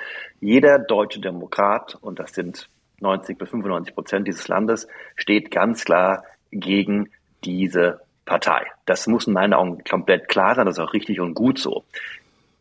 jeder 0.40 0.81
deutsche 0.81 1.21
Demokrat, 1.21 1.97
und 2.00 2.19
das 2.19 2.35
sind 2.35 2.69
90 3.00 3.38
bis 3.38 3.50
95 3.50 3.95
Prozent 3.95 4.28
dieses 4.28 4.49
Landes, 4.49 4.88
steht 5.17 5.50
ganz 5.50 5.85
klar 5.85 6.25
gegen 6.50 7.11
diese 7.45 8.00
Partei. 8.25 8.67
Das 8.87 9.07
muss 9.07 9.26
in 9.26 9.33
meinen 9.33 9.55
Augen 9.55 9.83
komplett 9.85 10.28
klar 10.28 10.55
sein, 10.55 10.67
das 10.67 10.78
ist 10.78 10.85
auch 10.85 10.93
richtig 10.93 11.21
und 11.21 11.35
gut 11.35 11.59
so. 11.59 11.85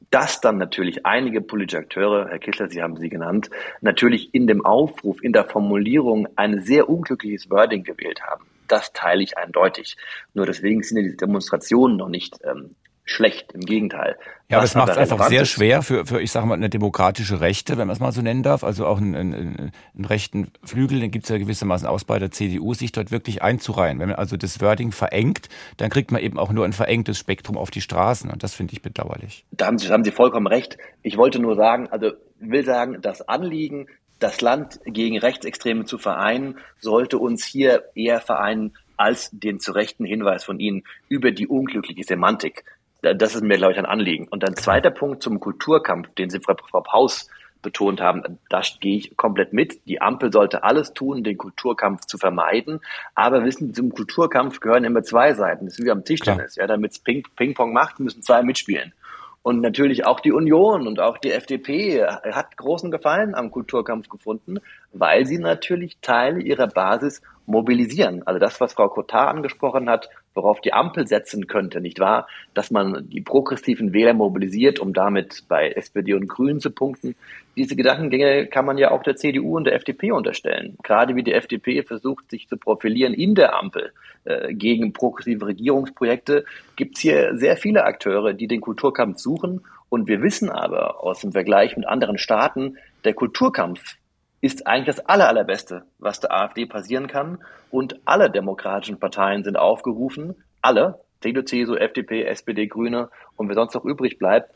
Dass 0.09 0.39
dann 0.39 0.57
natürlich 0.57 1.05
einige 1.05 1.41
politische 1.41 1.79
Akteure, 1.79 2.29
Herr 2.29 2.39
Kissler, 2.39 2.69
Sie 2.69 2.81
haben 2.81 2.95
sie 2.95 3.09
genannt, 3.09 3.49
natürlich 3.81 4.33
in 4.33 4.47
dem 4.47 4.65
Aufruf, 4.65 5.21
in 5.21 5.33
der 5.33 5.45
Formulierung 5.45 6.27
ein 6.37 6.61
sehr 6.61 6.89
unglückliches 6.89 7.49
Wording 7.49 7.83
gewählt 7.83 8.21
haben 8.21 8.45
das 8.67 8.93
teile 8.93 9.23
ich 9.23 9.37
eindeutig. 9.37 9.97
Nur 10.33 10.45
deswegen 10.45 10.83
sind 10.83 10.97
ja 10.97 11.03
diese 11.03 11.17
Demonstrationen 11.17 11.97
noch 11.97 12.09
nicht 12.09 12.39
ähm, 12.43 12.75
schlecht, 13.09 13.53
im 13.53 13.61
Gegenteil. 13.61 14.15
Ja, 14.49 14.57
aber 14.57 14.65
es 14.65 14.75
macht 14.75 14.89
es 14.89 14.97
einfach 14.97 15.27
sehr 15.27 15.45
schwer 15.45 15.81
für, 15.81 16.05
für, 16.05 16.21
ich 16.21 16.31
sage 16.31 16.45
mal, 16.45 16.53
eine 16.53 16.69
demokratische 16.69 17.41
Rechte, 17.41 17.77
wenn 17.77 17.87
man 17.87 17.95
es 17.95 17.99
mal 17.99 18.11
so 18.11 18.21
nennen 18.21 18.43
darf, 18.43 18.63
also 18.63 18.85
auch 18.85 18.97
einen, 18.97 19.15
einen, 19.15 19.71
einen 19.95 20.05
rechten 20.05 20.51
Flügel, 20.63 20.99
den 20.99 21.11
gibt 21.11 21.25
es 21.25 21.29
ja 21.29 21.37
gewissermaßen 21.37 21.87
aus 21.87 22.05
bei 22.05 22.19
der 22.19 22.31
CDU, 22.31 22.73
sich 22.73 22.91
dort 22.91 23.11
wirklich 23.11 23.41
einzureihen. 23.41 23.99
Wenn 23.99 24.09
man 24.09 24.17
also 24.17 24.37
das 24.37 24.61
Wording 24.61 24.91
verengt, 24.91 25.49
dann 25.77 25.89
kriegt 25.89 26.11
man 26.11 26.21
eben 26.21 26.37
auch 26.37 26.51
nur 26.51 26.65
ein 26.65 26.73
verengtes 26.73 27.17
Spektrum 27.17 27.57
auf 27.57 27.71
die 27.71 27.81
Straßen 27.81 28.29
und 28.29 28.43
das 28.43 28.53
finde 28.53 28.73
ich 28.73 28.81
bedauerlich. 28.81 29.45
Da 29.51 29.65
haben 29.65 29.77
Sie, 29.77 29.89
haben 29.89 30.03
Sie 30.03 30.11
vollkommen 30.11 30.47
recht. 30.47 30.77
Ich 31.01 31.17
wollte 31.17 31.39
nur 31.39 31.55
sagen, 31.55 31.87
also 31.89 32.11
will 32.39 32.63
sagen, 32.63 33.01
das 33.01 33.27
Anliegen 33.27 33.87
das 34.19 34.41
Land 34.41 34.79
gegen 34.85 35.17
Rechtsextreme 35.17 35.85
zu 35.85 35.97
vereinen, 35.97 36.57
sollte 36.79 37.17
uns 37.17 37.45
hier 37.45 37.83
eher 37.95 38.19
vereinen 38.19 38.73
als 38.95 39.29
den 39.31 39.59
zu 39.59 39.73
rechten 39.73 40.05
Hinweis 40.05 40.43
von 40.43 40.59
Ihnen 40.59 40.83
über 41.07 41.31
die 41.31 41.47
unglückliche 41.47 42.03
Semantik. 42.03 42.63
Das 43.01 43.35
ist 43.35 43.43
mir, 43.43 43.57
glaube 43.57 43.73
ich, 43.73 43.79
ein 43.79 43.85
Anliegen. 43.85 44.27
Und 44.27 44.43
ein 44.43 44.55
zweiter 44.55 44.89
Punkt 44.89 45.21
zum 45.21 45.39
Kulturkampf, 45.39 46.13
den 46.15 46.29
Sie, 46.29 46.39
Frau, 46.39 46.55
Frau 46.69 46.81
Paus, 46.81 47.29
betont 47.61 48.01
haben, 48.01 48.39
da 48.49 48.61
gehe 48.79 48.97
ich 48.97 49.17
komplett 49.17 49.51
mit. 49.51 49.85
Die 49.87 50.01
Ampel 50.01 50.31
sollte 50.31 50.63
alles 50.63 50.93
tun, 50.93 51.23
den 51.23 51.37
Kulturkampf 51.37 52.05
zu 52.05 52.17
vermeiden. 52.17 52.79
Aber 53.15 53.43
wissen 53.43 53.67
Sie, 53.67 53.73
zum 53.73 53.93
Kulturkampf 53.93 54.59
gehören 54.59 54.83
immer 54.83 55.03
zwei 55.03 55.33
Seiten. 55.33 55.65
Das 55.65 55.77
ist 55.77 55.85
wie 55.85 55.91
am 55.91 56.05
Tischtennis. 56.05 56.55
Ja, 56.55 56.67
damit 56.67 56.91
es 56.91 56.99
Ping, 56.99 57.23
Ping-Pong 57.35 57.73
macht, 57.73 57.99
müssen 57.99 58.21
zwei 58.21 58.41
mitspielen. 58.43 58.93
Und 59.41 59.61
natürlich 59.61 60.05
auch 60.05 60.19
die 60.19 60.33
Union 60.33 60.87
und 60.87 60.99
auch 60.99 61.17
die 61.17 61.31
FDP 61.31 62.03
hat 62.05 62.57
großen 62.57 62.91
Gefallen 62.91 63.33
am 63.33 63.49
Kulturkampf 63.49 64.09
gefunden, 64.09 64.59
weil 64.91 65.25
sie 65.25 65.37
natürlich 65.37 65.97
Teile 66.01 66.41
ihrer 66.41 66.67
Basis 66.67 67.21
mobilisieren. 67.47 68.23
Also 68.25 68.39
das, 68.39 68.59
was 68.61 68.73
Frau 68.73 68.89
Cotard 68.89 69.35
angesprochen 69.35 69.89
hat, 69.89 70.09
worauf 70.35 70.61
die 70.61 70.73
Ampel 70.73 71.07
setzen 71.07 71.47
könnte, 71.47 71.81
nicht 71.81 71.99
wahr? 71.99 72.27
Dass 72.53 72.69
man 72.69 73.09
die 73.09 73.21
progressiven 73.21 73.93
Wähler 73.93 74.13
mobilisiert, 74.13 74.79
um 74.79 74.93
damit 74.93 75.45
bei 75.47 75.69
SPD 75.71 76.13
und 76.13 76.27
Grünen 76.27 76.59
zu 76.59 76.69
punkten. 76.69 77.15
Diese 77.55 77.75
Gedankengänge 77.75 78.47
kann 78.47 78.65
man 78.65 78.77
ja 78.77 78.91
auch 78.91 79.01
der 79.01 79.15
CDU 79.15 79.55
und 79.55 79.63
der 79.63 79.75
FDP 79.75 80.11
unterstellen. 80.11 80.77
Gerade 80.83 81.15
wie 81.15 81.23
die 81.23 81.33
FDP 81.33 81.81
versucht, 81.83 82.29
sich 82.29 82.47
zu 82.47 82.57
profilieren 82.57 83.13
in 83.13 83.33
der 83.33 83.55
Ampel 83.55 83.93
äh, 84.25 84.53
gegen 84.53 84.93
progressive 84.93 85.47
Regierungsprojekte, 85.47 86.45
gibt 86.75 86.97
es 86.97 87.01
hier 87.01 87.37
sehr 87.37 87.55
viele 87.55 87.85
Akteure, 87.85 88.33
die 88.33 88.47
den 88.47 88.61
Kulturkampf 88.61 89.19
suchen. 89.19 89.61
Und 89.89 90.09
wir 90.09 90.21
wissen 90.21 90.49
aber 90.49 91.01
aus 91.01 91.21
dem 91.21 91.31
Vergleich 91.31 91.77
mit 91.77 91.87
anderen 91.87 92.17
Staaten, 92.17 92.77
der 93.05 93.13
Kulturkampf 93.13 93.95
ist 94.41 94.67
eigentlich 94.67 94.95
das 94.95 95.05
aller, 95.05 95.27
allerbeste, 95.27 95.83
was 95.99 96.19
der 96.19 96.33
AfD 96.33 96.65
passieren 96.65 97.07
kann. 97.07 97.39
Und 97.71 97.99
alle 98.05 98.29
demokratischen 98.29 98.99
Parteien 98.99 99.43
sind 99.43 99.57
aufgerufen, 99.57 100.35
alle, 100.61 100.99
CDU, 101.21 101.41
CSU, 101.41 101.75
FDP, 101.75 102.23
SPD, 102.23 102.67
Grüne 102.67 103.09
und 103.35 103.47
wer 103.47 103.55
sonst 103.55 103.73
noch 103.73 103.85
übrig 103.85 104.19
bleibt, 104.19 104.51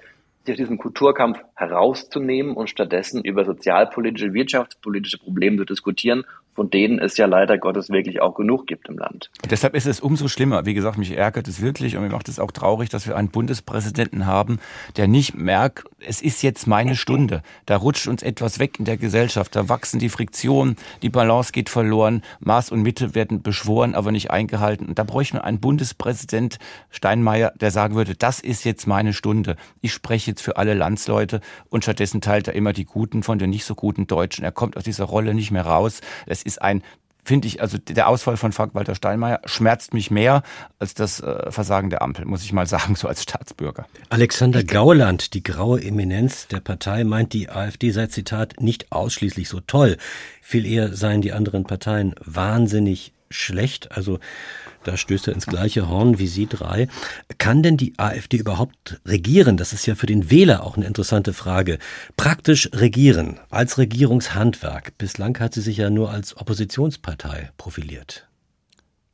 sich 0.45 0.53
aus 0.53 0.57
diesem 0.57 0.77
Kulturkampf 0.77 1.43
herauszunehmen 1.55 2.55
und 2.55 2.69
stattdessen 2.69 3.23
über 3.23 3.45
sozialpolitische, 3.45 4.33
wirtschaftspolitische 4.33 5.19
Probleme 5.19 5.57
zu 5.57 5.65
diskutieren 5.65 6.25
von 6.53 6.69
denen 6.69 6.99
es 6.99 7.17
ja 7.17 7.25
leider 7.25 7.57
Gottes 7.57 7.89
wirklich 7.89 8.21
auch 8.21 8.35
genug 8.35 8.67
gibt 8.67 8.89
im 8.89 8.97
Land. 8.97 9.31
Deshalb 9.49 9.75
ist 9.75 9.87
es 9.87 9.99
umso 9.99 10.27
schlimmer. 10.27 10.65
Wie 10.65 10.73
gesagt, 10.73 10.97
mich 10.97 11.11
ärgert 11.11 11.47
es 11.47 11.61
wirklich 11.61 11.95
und 11.95 12.03
mir 12.03 12.09
macht 12.09 12.29
es 12.29 12.39
auch 12.39 12.51
traurig, 12.51 12.89
dass 12.89 13.07
wir 13.07 13.15
einen 13.15 13.29
Bundespräsidenten 13.29 14.25
haben, 14.25 14.59
der 14.97 15.07
nicht 15.07 15.35
merkt, 15.35 15.85
es 16.05 16.21
ist 16.21 16.41
jetzt 16.41 16.67
meine 16.67 16.95
Stunde. 16.95 17.41
Da 17.65 17.77
rutscht 17.77 18.07
uns 18.07 18.23
etwas 18.23 18.59
weg 18.59 18.79
in 18.79 18.85
der 18.85 18.97
Gesellschaft. 18.97 19.55
Da 19.55 19.69
wachsen 19.69 19.99
die 19.99 20.09
Friktionen, 20.09 20.75
die 21.01 21.09
Balance 21.09 21.51
geht 21.51 21.69
verloren, 21.69 22.23
Maß 22.39 22.71
und 22.71 22.81
Mitte 22.81 23.15
werden 23.15 23.41
beschworen, 23.41 23.95
aber 23.95 24.11
nicht 24.11 24.31
eingehalten. 24.31 24.87
Und 24.87 24.99
da 24.99 25.03
bräuchten 25.03 25.37
wir 25.37 25.43
einen 25.43 25.59
Bundespräsident 25.59 26.57
Steinmeier, 26.89 27.53
der 27.59 27.71
sagen 27.71 27.95
würde, 27.95 28.15
das 28.15 28.39
ist 28.39 28.65
jetzt 28.65 28.87
meine 28.87 29.13
Stunde. 29.13 29.55
Ich 29.81 29.93
spreche 29.93 30.31
jetzt 30.31 30.41
für 30.41 30.57
alle 30.57 30.73
Landsleute 30.73 31.41
und 31.69 31.83
stattdessen 31.83 32.21
teilt 32.21 32.47
er 32.47 32.55
immer 32.55 32.73
die 32.73 32.85
Guten 32.85 33.23
von 33.23 33.39
den 33.39 33.49
nicht 33.49 33.65
so 33.65 33.75
guten 33.75 34.07
Deutschen. 34.07 34.43
Er 34.43 34.51
kommt 34.51 34.77
aus 34.77 34.83
dieser 34.83 35.05
Rolle 35.05 35.33
nicht 35.33 35.51
mehr 35.51 35.65
raus. 35.65 36.01
Es 36.25 36.40
es 36.41 36.53
ist 36.53 36.61
ein 36.61 36.83
finde 37.23 37.47
ich, 37.47 37.61
also 37.61 37.77
der 37.77 38.07
Ausfall 38.07 38.35
von 38.35 38.51
Frank-Walter 38.51 38.95
Steinmeier 38.95 39.41
schmerzt 39.45 39.93
mich 39.93 40.09
mehr 40.09 40.41
als 40.79 40.93
das 40.95 41.19
äh, 41.19 41.51
Versagen 41.51 41.89
der 41.89 42.01
Ampel, 42.01 42.25
muss 42.25 42.43
ich 42.43 42.51
mal 42.51 42.65
sagen, 42.65 42.95
so 42.97 43.07
als 43.07 43.23
Staatsbürger. 43.23 43.85
Alexander 44.09 44.63
Gauland, 44.63 45.33
die 45.33 45.43
graue 45.43 45.81
Eminenz 45.83 46.47
der 46.47 46.59
Partei, 46.59 47.03
meint, 47.03 47.33
die 47.33 47.49
AfD 47.49 47.91
sei, 47.91 48.07
Zitat, 48.07 48.55
nicht 48.59 48.91
ausschließlich 48.91 49.49
so 49.49 49.59
toll. 49.59 49.97
Viel 50.41 50.65
eher 50.65 50.93
seien 50.95 51.21
die 51.21 51.33
anderen 51.33 51.65
Parteien 51.65 52.15
wahnsinnig 52.25 53.13
schlecht. 53.29 53.91
Also 53.91 54.19
da 54.83 54.97
stößt 54.97 55.27
er 55.27 55.33
ins 55.33 55.45
gleiche 55.45 55.87
Horn 55.87 56.19
wie 56.19 56.27
Sie 56.27 56.47
drei. 56.47 56.87
Kann 57.37 57.63
denn 57.63 57.77
die 57.77 57.93
AfD 57.97 58.37
überhaupt 58.37 58.99
regieren? 59.05 59.57
Das 59.57 59.73
ist 59.73 59.85
ja 59.85 59.95
für 59.95 60.05
den 60.05 60.31
Wähler 60.31 60.63
auch 60.63 60.77
eine 60.77 60.87
interessante 60.87 61.33
Frage. 61.33 61.77
Praktisch 62.17 62.69
regieren 62.73 63.39
als 63.49 63.77
Regierungshandwerk. 63.77 64.97
Bislang 64.97 65.39
hat 65.39 65.53
sie 65.53 65.61
sich 65.61 65.77
ja 65.77 65.89
nur 65.89 66.11
als 66.11 66.35
Oppositionspartei 66.37 67.51
profiliert. 67.57 68.27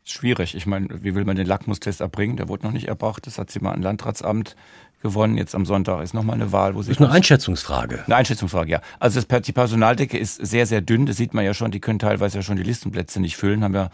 Schwierig. 0.03 0.55
Ich 0.55 0.65
meine, 0.65 1.03
wie 1.03 1.15
will 1.15 1.25
man 1.25 1.35
den 1.35 1.47
Lackmustest 1.47 1.99
erbringen? 1.99 2.37
Der 2.37 2.47
wurde 2.47 2.65
noch 2.65 2.71
nicht 2.71 2.87
erbracht. 2.87 3.27
Das 3.27 3.37
hat 3.37 3.51
sie 3.51 3.59
mal 3.59 3.73
ein 3.73 3.81
Landratsamt 3.81 4.55
gewonnen. 5.01 5.37
Jetzt 5.37 5.55
am 5.55 5.65
Sonntag 5.65 6.01
ist 6.03 6.13
nochmal 6.13 6.35
eine 6.35 6.51
Wahl, 6.51 6.75
wo 6.75 6.81
sie. 6.81 6.89
Das 6.89 6.97
ist 6.97 7.03
eine 7.03 7.13
Einschätzungsfrage. 7.13 8.03
Eine 8.05 8.15
Einschätzungsfrage, 8.15 8.71
ja. 8.71 8.81
Also 8.99 9.21
das, 9.21 9.41
die 9.41 9.51
Personaldecke 9.51 10.17
ist 10.17 10.35
sehr, 10.35 10.65
sehr 10.65 10.81
dünn. 10.81 11.05
Das 11.05 11.17
sieht 11.17 11.33
man 11.33 11.45
ja 11.45 11.53
schon. 11.53 11.71
Die 11.71 11.79
können 11.79 11.99
teilweise 11.99 12.37
ja 12.37 12.41
schon 12.43 12.57
die 12.57 12.63
Listenplätze 12.63 13.19
nicht 13.19 13.37
füllen, 13.37 13.63
haben 13.63 13.75
ja 13.75 13.89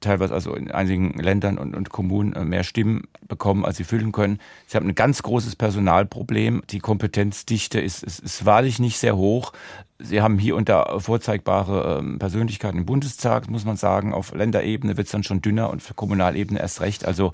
teilweise 0.00 0.34
also 0.34 0.54
in 0.54 0.70
einigen 0.70 1.18
Ländern 1.18 1.58
und, 1.58 1.74
und 1.74 1.90
Kommunen 1.90 2.32
äh, 2.34 2.44
mehr 2.44 2.64
Stimmen 2.64 3.04
bekommen, 3.26 3.64
als 3.64 3.76
sie 3.76 3.84
füllen 3.84 4.12
können. 4.12 4.38
Sie 4.66 4.76
haben 4.76 4.88
ein 4.88 4.94
ganz 4.94 5.22
großes 5.22 5.56
Personalproblem. 5.56 6.62
Die 6.70 6.80
Kompetenzdichte 6.80 7.80
ist, 7.80 8.02
ist, 8.02 8.20
ist 8.20 8.44
wahrlich 8.44 8.78
nicht 8.78 8.98
sehr 8.98 9.16
hoch. 9.16 9.52
Sie 9.98 10.20
haben 10.20 10.38
hier 10.38 10.56
und 10.56 10.68
da 10.68 10.98
vorzeigbare 10.98 11.98
ähm, 12.00 12.18
Persönlichkeiten 12.18 12.78
im 12.78 12.86
Bundestag, 12.86 13.48
muss 13.48 13.64
man 13.64 13.76
sagen. 13.76 14.12
Auf 14.12 14.34
Länderebene 14.34 14.96
wird 14.96 15.06
es 15.06 15.12
dann 15.12 15.22
schon 15.22 15.40
dünner 15.40 15.70
und 15.70 15.82
für 15.82 15.94
Kommunalebene 15.94 16.60
erst 16.60 16.82
recht. 16.82 17.06
Also 17.06 17.32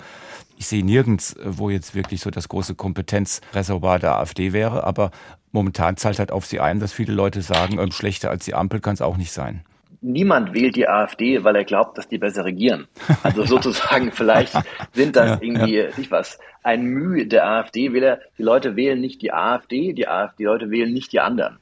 ich 0.63 0.67
sehe 0.67 0.83
nirgends, 0.83 1.33
äh, 1.33 1.41
wo 1.45 1.69
jetzt 1.69 1.93
wirklich 1.93 2.21
so 2.21 2.31
das 2.31 2.47
große 2.47 2.75
Kompetenzreservoir 2.75 3.99
der 3.99 4.17
AfD 4.17 4.53
wäre. 4.53 4.85
Aber 4.85 5.11
momentan 5.51 5.97
zahlt 5.97 6.19
halt 6.19 6.31
auf 6.31 6.45
sie 6.45 6.59
ein, 6.59 6.79
dass 6.79 6.93
viele 6.93 7.13
Leute 7.13 7.41
sagen, 7.41 7.79
ähm, 7.79 7.91
schlechter 7.91 8.29
als 8.29 8.45
die 8.45 8.55
Ampel 8.55 8.79
kann 8.79 8.93
es 8.93 9.01
auch 9.01 9.17
nicht 9.17 9.31
sein 9.31 9.63
niemand 10.03 10.53
wählt 10.53 10.75
die 10.75 10.87
AfD, 10.87 11.43
weil 11.43 11.55
er 11.55 11.63
glaubt, 11.63 11.97
dass 11.97 12.07
die 12.07 12.17
besser 12.17 12.45
regieren. 12.45 12.87
Also 13.23 13.45
sozusagen, 13.45 14.11
vielleicht 14.11 14.53
sind 14.91 15.15
das 15.15 15.41
irgendwie, 15.41 15.77
ja. 15.77 15.87
nicht 15.97 16.11
was, 16.11 16.39
ein 16.61 16.83
Mühe 16.83 17.25
der 17.25 17.47
AfD-Wähler. 17.47 18.19
Die 18.37 18.43
Leute 18.43 18.75
wählen 18.75 18.99
nicht 18.99 19.21
die 19.21 19.31
AfD, 19.31 19.93
die 19.93 20.07
AfD, 20.07 20.35
die 20.39 20.43
Leute 20.43 20.69
wählen 20.69 20.93
nicht 20.93 21.13
die 21.13 21.21
anderen. 21.21 21.57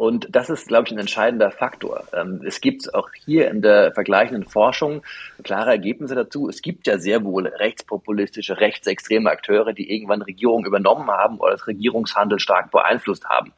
Und 0.00 0.34
das 0.34 0.48
ist, 0.48 0.68
glaube 0.68 0.86
ich, 0.86 0.92
ein 0.92 0.98
entscheidender 0.98 1.50
Faktor. 1.50 2.04
Ähm, 2.14 2.40
es 2.46 2.62
gibt 2.62 2.94
auch 2.94 3.10
hier 3.26 3.50
in 3.50 3.60
der 3.60 3.92
vergleichenden 3.92 4.46
Forschung 4.46 5.02
klare 5.42 5.72
Ergebnisse 5.72 6.14
dazu. 6.14 6.48
Es 6.48 6.62
gibt 6.62 6.86
ja 6.86 6.96
sehr 6.96 7.22
wohl 7.22 7.46
rechtspopulistische, 7.46 8.58
rechtsextreme 8.58 9.28
Akteure, 9.28 9.74
die 9.74 9.92
irgendwann 9.92 10.22
Regierungen 10.22 10.64
übernommen 10.64 11.10
haben 11.10 11.36
oder 11.36 11.50
das 11.50 11.66
Regierungshandel 11.66 12.38
stark 12.38 12.70
beeinflusst 12.70 13.26
haben. 13.26 13.52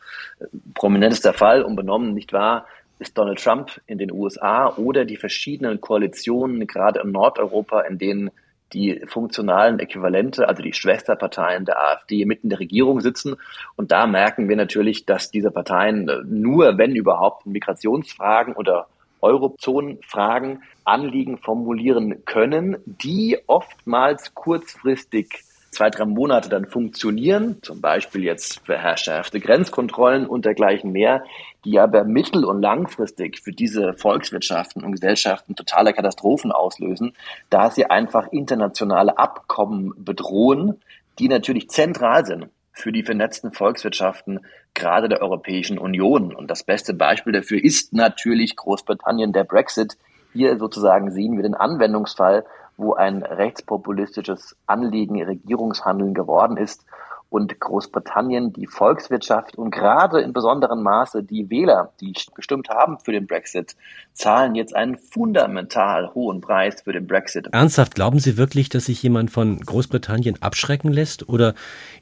Prominentester 0.75 1.33
Fall, 1.33 1.63
unbenommen, 1.63 2.13
nicht 2.13 2.33
wahr, 2.33 2.67
ist 2.99 3.17
Donald 3.17 3.41
Trump 3.41 3.81
in 3.87 3.99
den 3.99 4.11
USA 4.11 4.75
oder 4.75 5.05
die 5.05 5.19
verschiedenen 5.19 5.81
Koalitionen, 5.81 6.67
gerade 6.67 7.03
in 7.03 7.13
Nordeuropa, 7.13 7.83
in 7.83 7.99
denen 7.99 8.33
die 8.73 9.03
funktionalen 9.07 9.79
Äquivalente, 9.79 10.49
also 10.49 10.63
die 10.63 10.73
Schwesterparteien 10.73 11.65
der 11.65 11.81
AfD 11.81 12.25
mitten 12.25 12.47
in 12.47 12.51
der 12.51 12.61
Regierung 12.61 13.01
sitzen. 13.01 13.37
Und 13.77 13.93
da 13.93 14.07
merken 14.07 14.49
wir 14.49 14.57
natürlich, 14.57 15.07
dass 15.07 15.31
diese 15.31 15.51
Parteien 15.51 16.11
nur, 16.27 16.79
wenn 16.79 16.97
überhaupt, 16.97 17.47
Migrationsfragen 17.47 18.55
oder 18.55 18.87
Eurozonenfragen 19.21 20.63
Anliegen 20.85 21.39
formulieren 21.39 22.25
können, 22.25 22.77
die 22.87 23.39
oftmals 23.47 24.35
kurzfristig 24.35 25.45
zwei, 25.73 25.91
drei 25.91 26.05
Monate 26.05 26.49
dann 26.49 26.67
funktionieren, 26.67 27.59
zum 27.63 27.81
Beispiel 27.81 28.23
jetzt 28.23 28.61
verschärfte 28.65 29.41
Grenzkontrollen 29.41 30.27
und 30.27 30.45
dergleichen 30.45 30.93
mehr, 30.93 31.25
die 31.65 31.81
aber 31.81 32.05
mittel- 32.05 32.45
und 32.45 32.61
langfristig 32.61 33.41
für 33.41 33.53
diese 33.53 33.95
Volkswirtschaften 33.95 34.85
und 34.85 34.93
Gesellschaften 34.93 35.57
totale 35.57 35.95
Katastrophen 35.95 36.53
auslösen, 36.53 37.15
da 37.51 37.71
sie 37.71 37.87
einfach 37.87 38.29
internationale 38.31 39.17
Abkommen 39.19 39.95
bedrohen, 39.97 40.81
die 41.19 41.29
natürlich 41.29 41.69
zentral 41.71 42.27
sind 42.27 42.49
für 42.73 42.93
die 42.93 43.03
vernetzten 43.03 43.53
Volkswirtschaften 43.53 44.41
gerade 44.75 45.09
der 45.09 45.23
Europäischen 45.23 45.79
Union. 45.79 46.35
Und 46.35 46.51
das 46.51 46.65
beste 46.65 46.95
Beispiel 46.95 47.33
dafür 47.33 47.63
ist 47.63 47.93
natürlich 47.93 48.57
Großbritannien, 48.57 49.33
der 49.33 49.45
Brexit. 49.45 49.97
Hier 50.33 50.59
sozusagen 50.59 51.11
sehen 51.11 51.37
wir 51.37 51.43
den 51.43 51.55
Anwendungsfall 51.55 52.45
wo 52.83 52.95
ein 52.95 53.23
rechtspopulistisches 53.23 54.57
Anliegen 54.66 55.23
Regierungshandeln 55.23 56.12
geworden 56.12 56.57
ist 56.57 56.85
und 57.33 57.59
Großbritannien 57.59 58.53
die 58.53 58.66
Volkswirtschaft 58.66 59.57
und 59.57 59.71
gerade 59.71 60.21
in 60.21 60.35
besonderem 60.35 60.83
Maße 60.83 61.23
die 61.23 61.49
Wähler, 61.49 61.92
die 62.01 62.12
gestimmt 62.35 62.68
haben 62.68 62.99
für 62.99 63.12
den 63.12 63.27
Brexit, 63.27 63.75
zahlen 64.12 64.55
jetzt 64.55 64.77
einen 64.77 64.97
fundamental 64.97 66.12
hohen 66.14 66.42
Preis 66.42 66.83
für 66.83 66.92
den 66.92 67.07
Brexit. 67.07 67.49
Ernsthaft, 67.53 67.95
glauben 67.95 68.18
Sie 68.18 68.37
wirklich, 68.37 68.68
dass 68.68 68.85
sich 68.85 69.03
jemand 69.03 69.31
von 69.31 69.59
Großbritannien 69.61 70.42
abschrecken 70.42 70.92
lässt? 70.92 71.29
Oder 71.29 71.55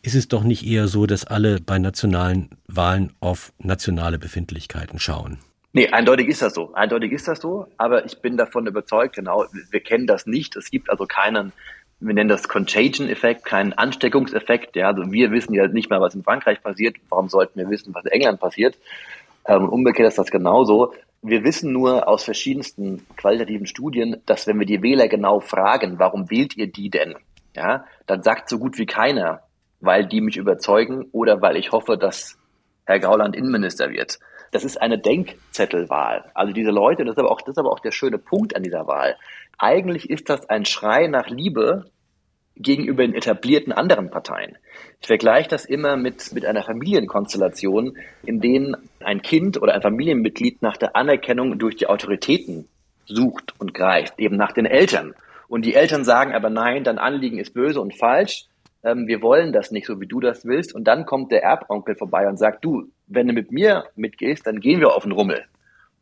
ist 0.03 0.17
es 0.17 0.27
doch 0.27 0.43
nicht 0.43 0.67
eher 0.67 0.89
so, 0.89 1.07
dass 1.07 1.25
alle 1.25 1.61
bei 1.61 1.79
nationalen 1.79 2.51
Wahlen 2.67 3.13
auf 3.21 3.53
nationale 3.59 4.19
Befindlichkeiten 4.19 4.99
schauen? 4.99 5.39
Nee, 5.73 5.89
eindeutig 5.89 6.29
ist 6.29 6.43
das 6.43 6.55
so. 6.55 6.73
Eindeutig 6.75 7.13
ist 7.13 7.29
das 7.29 7.41
so, 7.41 7.67
aber 7.77 8.05
ich 8.05 8.21
bin 8.21 8.37
davon 8.37 8.67
überzeugt, 8.67 9.15
genau, 9.15 9.47
wir 9.71 9.81
kennen 9.81 10.07
das 10.07 10.27
nicht. 10.27 10.57
Es 10.57 10.71
gibt 10.71 10.91
also 10.91 11.07
keinen, 11.07 11.53
wir 12.01 12.13
nennen 12.13 12.29
das 12.29 12.49
Contagion-Effekt, 12.49 13.45
keinen 13.45 13.73
Ansteckungseffekt. 13.73 14.75
Ja, 14.75 14.89
also 14.89 15.13
wir 15.13 15.31
wissen 15.31 15.55
ja 15.55 15.69
nicht 15.69 15.89
mal, 15.89 16.01
was 16.01 16.15
in 16.15 16.25
Frankreich 16.25 16.61
passiert. 16.63 16.97
Warum 17.09 17.29
sollten 17.29 17.59
wir 17.59 17.71
wissen, 17.71 17.95
was 17.95 18.05
in 18.05 18.11
England 18.11 18.41
passiert? 18.41 18.77
Ähm, 19.47 19.69
umgekehrt 19.69 20.09
ist 20.09 20.19
das 20.19 20.31
genauso. 20.31 20.93
Wir 21.23 21.45
wissen 21.45 21.73
nur 21.73 22.09
aus 22.09 22.25
verschiedensten 22.25 23.07
qualitativen 23.17 23.67
Studien, 23.67 24.23
dass 24.27 24.47
wenn 24.47 24.59
wir 24.59 24.67
die 24.67 24.83
Wähler 24.83 25.07
genau 25.07 25.39
fragen, 25.39 25.99
warum 25.99 26.31
wählt 26.31 26.57
ihr 26.57 26.67
die 26.67 26.91
denn? 26.91 27.15
Ja, 27.55 27.85
dann 28.07 28.23
sagt 28.23 28.49
so 28.49 28.59
gut 28.59 28.79
wie 28.79 28.87
keiner, 28.87 29.43
weil 29.81 30.07
die 30.07 30.21
mich 30.21 30.37
überzeugen 30.37 31.07
oder 31.13 31.43
weil 31.43 31.57
ich 31.57 31.73
hoffe, 31.73 31.97
dass 31.97 32.39
Herr 32.87 32.99
Gauland 33.01 33.37
Innenminister 33.37 33.91
wird. 33.91 34.19
Das 34.51 34.65
ist 34.65 34.81
eine 34.81 34.99
Denkzettelwahl. 34.99 36.31
Also 36.35 36.53
diese 36.53 36.71
Leute, 36.71 37.05
das 37.05 37.15
ist 37.15 37.19
aber 37.19 37.31
auch, 37.31 37.41
das 37.41 37.55
ist 37.55 37.59
aber 37.59 37.71
auch 37.71 37.81
der 37.81 37.93
schöne 37.93 38.19
Punkt 38.19 38.57
an 38.57 38.63
dieser 38.63 38.87
Wahl. 38.87 39.17
Eigentlich 39.59 40.11
ist 40.11 40.29
das 40.29 40.49
ein 40.49 40.65
Schrei 40.65 41.07
nach 41.07 41.29
Liebe 41.29 41.91
gegenüber 42.57 43.03
den 43.03 43.15
etablierten 43.15 43.73
anderen 43.73 44.11
Parteien. 44.11 44.59
Ich 45.01 45.07
vergleiche 45.07 45.49
das 45.49 45.65
immer 45.65 45.97
mit, 45.97 46.33
mit 46.33 46.45
einer 46.45 46.63
Familienkonstellation, 46.63 47.97
in 48.25 48.41
denen 48.41 48.77
ein 49.03 49.23
Kind 49.23 49.61
oder 49.63 49.75
ein 49.75 49.83
Familienmitglied 49.83 50.61
nach 50.63 50.77
der 50.77 50.97
Anerkennung 50.97 51.59
durch 51.59 51.77
die 51.77 51.87
Autoritäten 51.87 52.69
sucht 53.07 53.55
und 53.59 53.73
greift, 53.73 54.19
eben 54.19 54.37
nach 54.37 54.53
den 54.53 54.67
Eltern. 54.67 55.15
Und 55.49 55.65
die 55.65 55.75
Eltern 55.75 56.05
sagen 56.05 56.35
aber 56.35 56.51
nein, 56.51 56.85
dein 56.85 56.99
Anliegen 56.99 57.39
ist 57.39 57.55
böse 57.55 57.81
und 57.81 57.97
falsch 57.97 58.47
ähm, 58.83 59.07
wir 59.07 59.23
wollen 59.23 59.53
das 59.53 59.71
nicht 59.71 59.87
so, 59.87 60.01
wie 60.01 60.07
du 60.07 60.21
das 60.21 60.45
willst. 60.45 60.75
Und 60.75 60.85
dann 60.85 61.07
kommt 61.07 61.33
der 61.33 61.43
Erbonkel 61.43 61.97
vorbei 61.97 62.29
und 62.29 62.39
sagt, 62.39 62.65
du, 62.65 62.91
wenn 63.07 63.27
du 63.27 63.33
mit 63.33 63.53
mir 63.53 63.85
mitgehst, 63.97 64.47
dann 64.47 64.61
gehen 64.61 64.81
wir 64.81 64.95
auf 64.95 65.03
den 65.03 65.13
Rummel. 65.13 65.45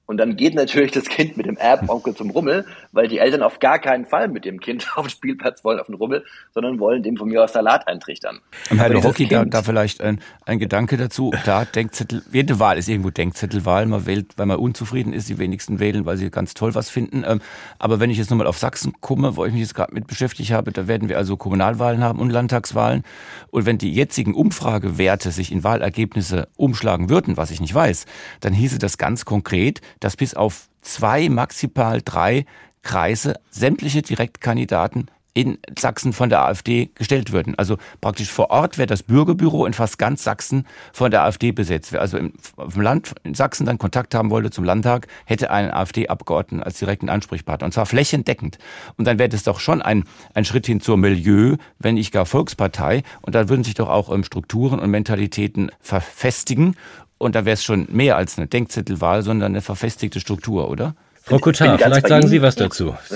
Und 0.08 0.16
dann 0.16 0.36
geht 0.36 0.54
natürlich 0.54 0.90
das 0.90 1.04
Kind 1.04 1.36
mit 1.36 1.44
dem 1.44 1.58
Erbonkel 1.58 2.14
zum 2.14 2.30
Rummel, 2.30 2.64
weil 2.92 3.08
die 3.08 3.18
Eltern 3.18 3.42
auf 3.42 3.58
gar 3.58 3.78
keinen 3.78 4.06
Fall 4.06 4.28
mit 4.28 4.46
dem 4.46 4.58
Kind 4.58 4.88
auf 4.96 5.06
den 5.06 5.10
Spielplatz 5.10 5.62
wollen, 5.64 5.78
auf 5.78 5.86
den 5.86 5.96
Rummel, 5.96 6.24
sondern 6.54 6.80
wollen 6.80 7.02
dem 7.02 7.18
von 7.18 7.28
mir 7.28 7.44
aus 7.44 7.52
Salat 7.52 7.86
eintrichtern. 7.86 8.40
Und 8.70 8.78
Herr 8.78 9.02
Hockey, 9.02 9.28
da, 9.28 9.44
da 9.44 9.62
vielleicht 9.62 10.00
ein, 10.00 10.20
ein 10.46 10.58
Gedanke 10.58 10.96
dazu. 10.96 11.28
Klar, 11.42 11.66
Denkzettel, 11.66 12.22
jede 12.32 12.58
Wahl 12.58 12.78
ist 12.78 12.88
irgendwo 12.88 13.10
Denkzettelwahl. 13.10 13.84
Man 13.84 14.06
wählt, 14.06 14.32
weil 14.38 14.46
man 14.46 14.56
unzufrieden 14.56 15.12
ist, 15.12 15.28
die 15.28 15.36
wenigsten 15.36 15.78
wählen, 15.78 16.06
weil 16.06 16.16
sie 16.16 16.30
ganz 16.30 16.54
toll 16.54 16.74
was 16.74 16.88
finden. 16.88 17.22
Ähm, 17.28 17.42
aber 17.78 18.00
wenn 18.00 18.08
ich 18.08 18.16
jetzt 18.16 18.30
nochmal 18.30 18.46
auf 18.46 18.56
Sachsen 18.56 18.94
komme, 19.02 19.36
wo 19.36 19.44
ich 19.44 19.52
mich 19.52 19.60
jetzt 19.60 19.74
gerade 19.74 19.92
mit 19.92 20.06
beschäftigt 20.06 20.52
habe, 20.52 20.72
da 20.72 20.88
werden 20.88 21.10
wir 21.10 21.18
also 21.18 21.36
Kommunalwahlen 21.36 22.02
haben 22.02 22.18
und 22.18 22.30
Landtagswahlen. 22.30 23.02
Und 23.50 23.66
wenn 23.66 23.76
die 23.76 23.92
jetzigen 23.92 24.32
Umfragewerte 24.32 25.32
sich 25.32 25.52
in 25.52 25.64
Wahlergebnisse 25.64 26.48
umschlagen 26.56 27.10
würden, 27.10 27.36
was 27.36 27.50
ich 27.50 27.60
nicht 27.60 27.74
weiß, 27.74 28.06
dann 28.40 28.54
hieße 28.54 28.78
das 28.78 28.96
ganz 28.96 29.26
konkret, 29.26 29.82
dass 30.00 30.16
bis 30.16 30.34
auf 30.34 30.68
zwei, 30.82 31.28
maximal 31.28 32.00
drei 32.04 32.44
Kreise 32.82 33.34
sämtliche 33.50 34.02
Direktkandidaten 34.02 35.10
in 35.38 35.56
Sachsen 35.78 36.12
von 36.12 36.30
der 36.30 36.42
AfD 36.42 36.90
gestellt 36.96 37.30
würden. 37.30 37.54
Also 37.56 37.76
praktisch 38.00 38.32
vor 38.32 38.50
Ort 38.50 38.76
wäre 38.76 38.88
das 38.88 39.04
Bürgerbüro 39.04 39.66
in 39.66 39.72
fast 39.72 39.96
ganz 39.96 40.24
Sachsen 40.24 40.66
von 40.92 41.12
der 41.12 41.22
AfD 41.22 41.52
besetzt. 41.52 41.92
Wer 41.92 42.00
also 42.00 42.18
im, 42.18 42.32
im 42.56 42.80
Land 42.80 43.14
in 43.22 43.34
Sachsen 43.34 43.64
dann 43.64 43.78
Kontakt 43.78 44.16
haben 44.16 44.30
wollte 44.30 44.50
zum 44.50 44.64
Landtag, 44.64 45.06
hätte 45.26 45.52
einen 45.52 45.70
AfD-Abgeordneten 45.70 46.60
als 46.64 46.80
direkten 46.80 47.08
Ansprechpartner. 47.08 47.66
Und 47.66 47.72
zwar 47.72 47.86
flächendeckend. 47.86 48.58
Und 48.96 49.04
dann 49.04 49.20
wäre 49.20 49.28
das 49.28 49.44
doch 49.44 49.60
schon 49.60 49.80
ein, 49.80 50.02
ein 50.34 50.44
Schritt 50.44 50.66
hin 50.66 50.80
zur 50.80 50.96
Milieu, 50.96 51.54
wenn 51.78 51.94
nicht 51.94 52.10
gar 52.10 52.26
Volkspartei. 52.26 53.04
Und 53.20 53.36
da 53.36 53.48
würden 53.48 53.62
sich 53.62 53.74
doch 53.74 53.88
auch 53.88 54.12
ähm, 54.12 54.24
Strukturen 54.24 54.80
und 54.80 54.90
Mentalitäten 54.90 55.70
verfestigen. 55.78 56.74
Und 57.18 57.34
da 57.34 57.44
wäre 57.44 57.54
es 57.54 57.64
schon 57.64 57.86
mehr 57.90 58.16
als 58.16 58.38
eine 58.38 58.46
Denkzettelwahl, 58.46 59.22
sondern 59.22 59.52
eine 59.52 59.60
verfestigte 59.60 60.20
Struktur, 60.20 60.70
oder? 60.70 60.94
Frau 61.22 61.38
Kutar, 61.38 61.78
vielleicht 61.78 62.08
sagen 62.08 62.26
Sie 62.28 62.42
was 62.42 62.56
dazu. 62.56 62.96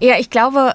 Ja, 0.00 0.18
ich 0.18 0.30
glaube, 0.30 0.72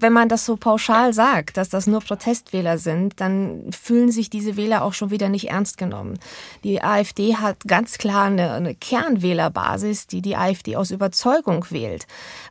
wenn 0.00 0.12
man 0.12 0.28
das 0.28 0.46
so 0.46 0.56
pauschal 0.56 1.12
sagt, 1.12 1.56
dass 1.56 1.68
das 1.68 1.86
nur 1.86 2.00
Protestwähler 2.00 2.78
sind, 2.78 3.20
dann 3.20 3.70
fühlen 3.70 4.10
sich 4.10 4.30
diese 4.30 4.56
Wähler 4.56 4.82
auch 4.82 4.92
schon 4.92 5.10
wieder 5.10 5.28
nicht 5.28 5.50
ernst 5.50 5.78
genommen. 5.78 6.18
Die 6.64 6.82
AfD 6.82 7.36
hat 7.36 7.56
ganz 7.66 7.98
klar 7.98 8.24
eine, 8.24 8.52
eine 8.52 8.74
Kernwählerbasis, 8.74 10.06
die 10.06 10.22
die 10.22 10.36
AfD 10.36 10.76
aus 10.76 10.90
Überzeugung 10.90 11.66
wählt. 11.70 12.06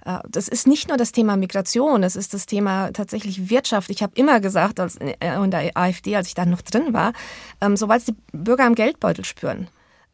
Äh, 0.05 0.19
das 0.29 0.47
ist 0.47 0.67
nicht 0.67 0.88
nur 0.88 0.97
das 0.97 1.12
Thema 1.12 1.38
Migration, 1.38 2.01
das 2.01 2.15
ist 2.15 2.33
das 2.33 2.45
Thema 2.45 2.91
tatsächlich 2.91 3.49
Wirtschaft. 3.49 3.89
Ich 3.89 4.03
habe 4.03 4.13
immer 4.15 4.39
gesagt, 4.39 4.79
als 4.79 4.97
äh, 4.97 5.15
in 5.19 5.51
der 5.51 5.75
AfD, 5.75 6.15
als 6.15 6.27
ich 6.27 6.33
da 6.33 6.45
noch 6.45 6.62
drin 6.62 6.93
war, 6.93 7.13
ähm, 7.62 7.75
sobald 7.77 8.07
die 8.07 8.15
Bürger 8.31 8.65
am 8.65 8.75
Geldbeutel 8.75 9.25
spüren, 9.25 9.67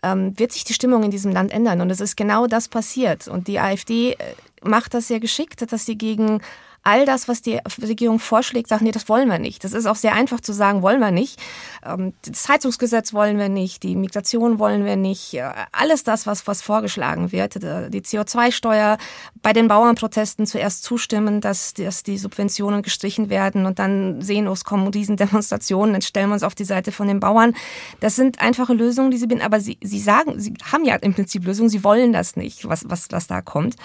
ähm, 0.03 0.37
wird 0.37 0.51
sich 0.51 0.63
die 0.63 0.73
Stimmung 0.73 1.03
in 1.03 1.11
diesem 1.11 1.31
Land 1.31 1.51
ändern. 1.51 1.81
Und 1.81 1.89
es 1.89 1.99
ist 1.99 2.15
genau 2.15 2.47
das 2.47 2.67
passiert. 2.67 3.27
Und 3.27 3.47
die 3.47 3.59
AfD 3.59 4.13
äh, 4.13 4.17
macht 4.61 4.93
das 4.93 5.07
sehr 5.07 5.19
geschickt, 5.19 5.71
dass 5.71 5.85
sie 5.85 5.97
gegen 5.97 6.41
all 6.85 7.05
das, 7.05 7.27
was 7.27 7.41
die 7.41 7.59
Regierung 7.81 8.19
vorschlägt, 8.19 8.69
sagt, 8.69 8.83
nee, 8.83 8.91
das 8.91 9.09
wollen 9.09 9.27
wir 9.27 9.39
nicht. 9.39 9.63
Das 9.63 9.73
ist 9.73 9.87
auch 9.87 9.95
sehr 9.95 10.13
einfach 10.13 10.39
zu 10.39 10.53
sagen, 10.53 10.83
wollen 10.83 10.99
wir 10.99 11.11
nicht. 11.11 11.41
Ähm, 11.83 12.13
das 12.23 12.47
Heizungsgesetz 12.47 13.11
wollen 13.11 13.39
wir 13.39 13.49
nicht, 13.49 13.81
die 13.83 13.95
Migration 13.95 14.59
wollen 14.59 14.85
wir 14.85 14.95
nicht. 14.95 15.33
Äh, 15.33 15.51
alles 15.71 16.03
das, 16.03 16.27
was, 16.27 16.45
was 16.45 16.61
vorgeschlagen 16.61 17.31
wird, 17.31 17.55
äh, 17.57 17.89
die 17.89 18.01
CO2-Steuer, 18.01 18.99
bei 19.41 19.51
den 19.51 19.67
Bauernprotesten 19.67 20.45
zuerst 20.45 20.83
zustimmen, 20.83 21.41
dass, 21.41 21.73
dass 21.73 22.03
die 22.03 22.19
Subventionen 22.19 22.83
gestrichen 22.83 23.29
werden 23.29 23.65
und 23.65 23.79
dann 23.79 24.21
sehen, 24.21 24.47
oh, 24.47 24.51
es 24.51 24.63
kommen 24.63 24.87
Riesendemonstrationen, 24.87 25.93
dann 25.93 26.01
stellen 26.03 26.29
wir 26.29 26.35
uns 26.35 26.43
auf 26.43 26.55
die 26.55 26.65
Seite 26.65 26.91
von 26.91 27.07
den 27.07 27.19
Bauern. 27.19 27.55
Das 27.99 28.15
sind 28.15 28.39
einfache 28.39 28.73
Lösungen, 28.73 29.09
die 29.09 29.17
sie 29.17 29.27
bin, 29.27 29.41
aber 29.41 29.59
sie, 29.59 29.79
sie 29.81 29.99
sagen, 29.99 30.39
sie 30.39 30.53
haben 30.71 30.85
ja 30.85 30.95
im 30.97 31.15
Prinzip 31.15 31.45
Lösungen, 31.45 31.69
sie 31.69 31.83
wollen 31.83 32.13
das 32.13 32.35
nicht, 32.35 32.67
was, 32.69 32.87
was, 32.87 33.07
was 33.09 33.25
da 33.25 33.41
kommt. 33.41 33.75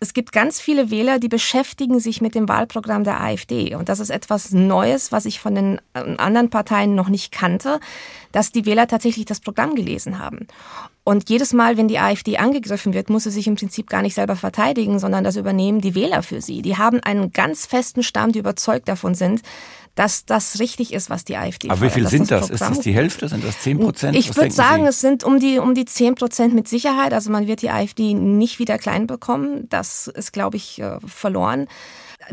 Es 0.00 0.12
gibt 0.12 0.32
ganz 0.32 0.60
viele 0.60 0.90
Wähler, 0.90 1.20
die 1.20 1.28
beschäftigen 1.28 2.00
sich 2.00 2.20
mit 2.20 2.34
dem 2.34 2.47
Wahlprogramm 2.48 3.04
der 3.04 3.20
AfD. 3.20 3.74
Und 3.74 3.88
das 3.88 4.00
ist 4.00 4.10
etwas 4.10 4.52
Neues, 4.52 5.12
was 5.12 5.24
ich 5.24 5.40
von 5.40 5.54
den 5.54 5.80
äh, 5.94 6.16
anderen 6.16 6.50
Parteien 6.50 6.94
noch 6.94 7.08
nicht 7.08 7.32
kannte, 7.32 7.80
dass 8.32 8.52
die 8.52 8.66
Wähler 8.66 8.86
tatsächlich 8.86 9.26
das 9.26 9.40
Programm 9.40 9.74
gelesen 9.74 10.18
haben. 10.18 10.46
Und 11.04 11.30
jedes 11.30 11.54
Mal, 11.54 11.78
wenn 11.78 11.88
die 11.88 11.98
AfD 11.98 12.36
angegriffen 12.36 12.92
wird, 12.92 13.08
muss 13.08 13.24
sie 13.24 13.30
sich 13.30 13.46
im 13.46 13.54
Prinzip 13.54 13.88
gar 13.88 14.02
nicht 14.02 14.14
selber 14.14 14.36
verteidigen, 14.36 14.98
sondern 14.98 15.24
das 15.24 15.36
übernehmen 15.36 15.80
die 15.80 15.94
Wähler 15.94 16.22
für 16.22 16.42
sie. 16.42 16.60
Die 16.60 16.76
haben 16.76 17.00
einen 17.00 17.32
ganz 17.32 17.64
festen 17.64 18.02
Stamm, 18.02 18.32
die 18.32 18.40
überzeugt 18.40 18.88
davon 18.88 19.14
sind, 19.14 19.40
dass 19.98 20.24
das 20.26 20.60
richtig 20.60 20.92
ist, 20.92 21.10
was 21.10 21.24
die 21.24 21.36
AfD 21.36 21.70
Aber 21.70 21.80
wie 21.80 21.90
viel 21.90 22.06
sind 22.06 22.30
das? 22.30 22.42
das? 22.42 22.50
Ist 22.50 22.60
das 22.60 22.80
die 22.80 22.92
Hälfte? 22.92 23.28
Sind 23.28 23.42
das 23.42 23.60
10 23.62 23.80
Prozent? 23.80 24.16
Ich 24.16 24.36
würde 24.36 24.52
sagen, 24.52 24.82
Sie? 24.82 24.88
es 24.90 25.00
sind 25.00 25.24
um 25.24 25.40
die, 25.40 25.58
um 25.58 25.74
die 25.74 25.86
10 25.86 26.14
Prozent 26.14 26.54
mit 26.54 26.68
Sicherheit. 26.68 27.12
Also 27.12 27.30
man 27.30 27.48
wird 27.48 27.62
die 27.62 27.70
AfD 27.70 28.14
nicht 28.14 28.60
wieder 28.60 28.78
klein 28.78 29.08
bekommen. 29.08 29.66
Das 29.70 30.06
ist, 30.06 30.32
glaube 30.32 30.56
ich, 30.56 30.80
äh, 30.80 30.98
verloren. 31.04 31.66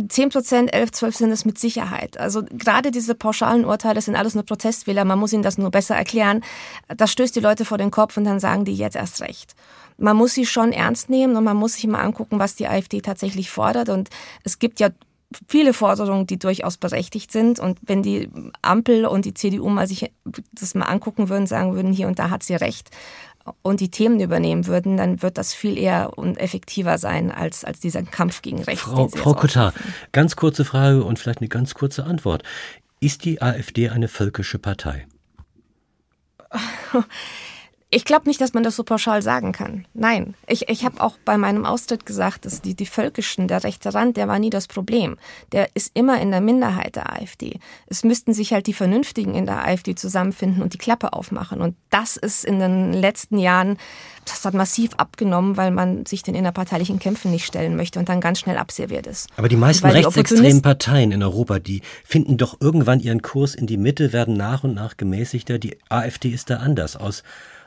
10 0.08 0.30
Prozent, 0.30 0.74
11, 0.74 0.91
12 0.91 1.15
sind 1.15 1.32
es 1.32 1.45
mit 1.45 1.60
Sicherheit. 1.60 2.17
Also 2.17 2.43
gerade 2.43 2.91
diese 2.91 3.13
pauschalen 3.13 3.65
Urteile 3.65 4.02
sind 4.02 4.15
alles 4.15 4.34
nur 4.34 4.43
Protestwähler. 4.43 5.06
Man 5.06 5.19
muss 5.19 5.32
ihnen 5.32 5.43
das 5.43 5.58
nur 5.58 5.69
besser 5.69 5.95
erklären. 5.95 6.43
Das 6.88 7.12
stößt 7.12 7.36
die 7.36 7.39
Leute 7.39 7.65
vor 7.65 7.78
den 7.78 7.91
Kopf 7.91 8.17
und 8.17 8.24
dann 8.24 8.39
sagen 8.39 8.65
die 8.65 8.76
jetzt 8.76 8.95
erst 8.95 9.21
recht. 9.21 9.56
Man 9.98 10.17
muss 10.17 10.34
sie 10.34 10.45
schon 10.45 10.71
ernst 10.71 11.10
nehmen 11.10 11.36
und 11.36 11.43
man 11.43 11.56
muss 11.56 11.74
sich 11.74 11.88
mal 11.88 12.02
angucken, 12.02 12.39
was 12.39 12.56
die 12.56 12.67
AfD 12.67 13.02
tatsächlich 13.02 13.50
fordert. 13.50 13.89
Und 13.89 14.10
es 14.43 14.60
gibt 14.60 14.80
ja 14.80 14.89
viele 15.48 15.74
Forderungen, 15.74 16.28
die 16.28 16.39
durchaus 16.39 16.78
berechtigt 16.78 17.32
sind. 17.32 17.60
Und 17.60 17.80
wenn 17.84 18.02
die 18.02 18.30
Ampel 18.62 19.06
und 19.06 19.26
die 19.26 19.34
CDU 19.34 19.69
mal 19.69 19.88
sich 19.88 20.12
das 20.52 20.74
mal 20.74 20.86
angucken 20.86 21.30
würden, 21.30 21.48
sagen 21.48 21.76
würden, 21.76 21.93
hier 21.93 22.08
und 22.08 22.19
da 22.19 22.32
hat 22.32 22.43
sie 22.43 22.56
recht, 22.56 22.89
und 23.62 23.79
die 23.79 23.89
Themen 23.89 24.19
übernehmen 24.19 24.65
würden, 24.65 24.97
dann 24.97 25.21
wird 25.21 25.38
das 25.38 25.53
viel 25.53 25.77
eher 25.77 26.17
und 26.17 26.38
effektiver 26.38 26.97
sein 26.97 27.31
als, 27.31 27.63
als 27.63 27.79
dieser 27.79 28.03
Kampf 28.03 28.41
gegen 28.41 28.63
rechts. 28.63 28.84
Frau, 28.84 29.08
Frau 29.08 29.34
Cotard, 29.34 29.75
ganz 30.12 30.36
kurze 30.36 30.65
Frage 30.65 31.03
und 31.03 31.19
vielleicht 31.19 31.39
eine 31.39 31.49
ganz 31.49 31.73
kurze 31.73 32.05
Antwort. 32.05 32.43
Ist 32.99 33.25
die 33.25 33.41
AfD 33.41 33.89
eine 33.89 34.08
völkische 34.08 34.58
Partei? 34.58 35.05
Ich 37.95 38.03
glaube 38.03 38.27
nicht, 38.27 38.41
dass 38.41 38.53
man 38.53 38.63
das 38.63 38.75
so 38.75 38.84
pauschal 38.84 39.21
sagen 39.21 39.53
kann. 39.53 39.86
Nein. 39.93 40.34
Ich, 40.47 40.67
ich 40.67 40.84
habe 40.84 40.99
auch 40.99 41.17
bei 41.23 41.38
meinem 41.38 41.63
Austritt 41.63 42.05
gesagt, 42.05 42.43
dass 42.43 42.62
die, 42.62 42.75
die 42.75 42.88
Völkischen, 42.88 43.47
der 43.47 43.63
rechte 43.63 43.93
Rand, 43.93 44.17
der 44.17 44.27
war 44.27 44.38
nie 44.38 44.49
das 44.49 44.67
Problem. 44.67 45.15
Der 45.53 45.69
ist 45.75 45.91
immer 45.93 46.19
in 46.19 46.29
der 46.29 46.41
Minderheit 46.41 46.97
der 46.97 47.13
AfD. 47.13 47.58
Es 47.88 48.03
müssten 48.03 48.34
sich 48.34 48.51
halt 48.51 48.67
die 48.67 48.73
Vernünftigen 48.73 49.34
in 49.34 49.45
der 49.45 49.65
AfD 49.65 49.95
zusammenfinden 49.95 50.62
und 50.62 50.73
die 50.73 50.77
Klappe 50.77 51.13
aufmachen. 51.13 51.62
Und 51.62 51.77
das 51.89 52.17
ist 52.17 52.43
in 52.43 52.60
den 52.60 52.91
letzten 52.91 53.38
Jahren, 53.38 53.77
das 54.25 54.43
hat 54.43 54.53
massiv 54.55 54.91
abgenommen, 54.97 55.55
weil 55.55 55.71
man 55.71 56.05
sich 56.05 56.21
den 56.21 56.36
innerparteilichen 56.36 56.99
Kämpfen 56.99 57.31
nicht 57.31 57.45
stellen 57.45 57.77
möchte 57.77 57.97
und 57.97 58.10
dann 58.10 58.19
ganz 58.19 58.41
schnell 58.41 58.58
abserviert 58.58 59.08
ist. 59.08 59.29
Aber 59.38 59.47
die 59.47 59.55
meisten 59.55 59.88
rechtsextremen 59.88 60.62
Parteien 60.62 61.13
in 61.13 61.23
Europa, 61.23 61.60
die 61.60 61.81
finden 62.03 62.36
doch 62.36 62.58
irgendwann 62.60 62.99
ihren 62.99 63.21
Kurs 63.21 63.55
in 63.55 63.67
die 63.67 63.77
Mitte, 63.77 64.12
werden 64.12 64.36
nach 64.36 64.65
und 64.65 64.73
nach 64.73 64.97
gemäßigter. 64.97 65.60
Die 65.60 65.77
AfD 65.88 66.31
ist 66.31 66.49
da 66.49 66.58
anders. 66.58 66.97
Aus 66.97 67.23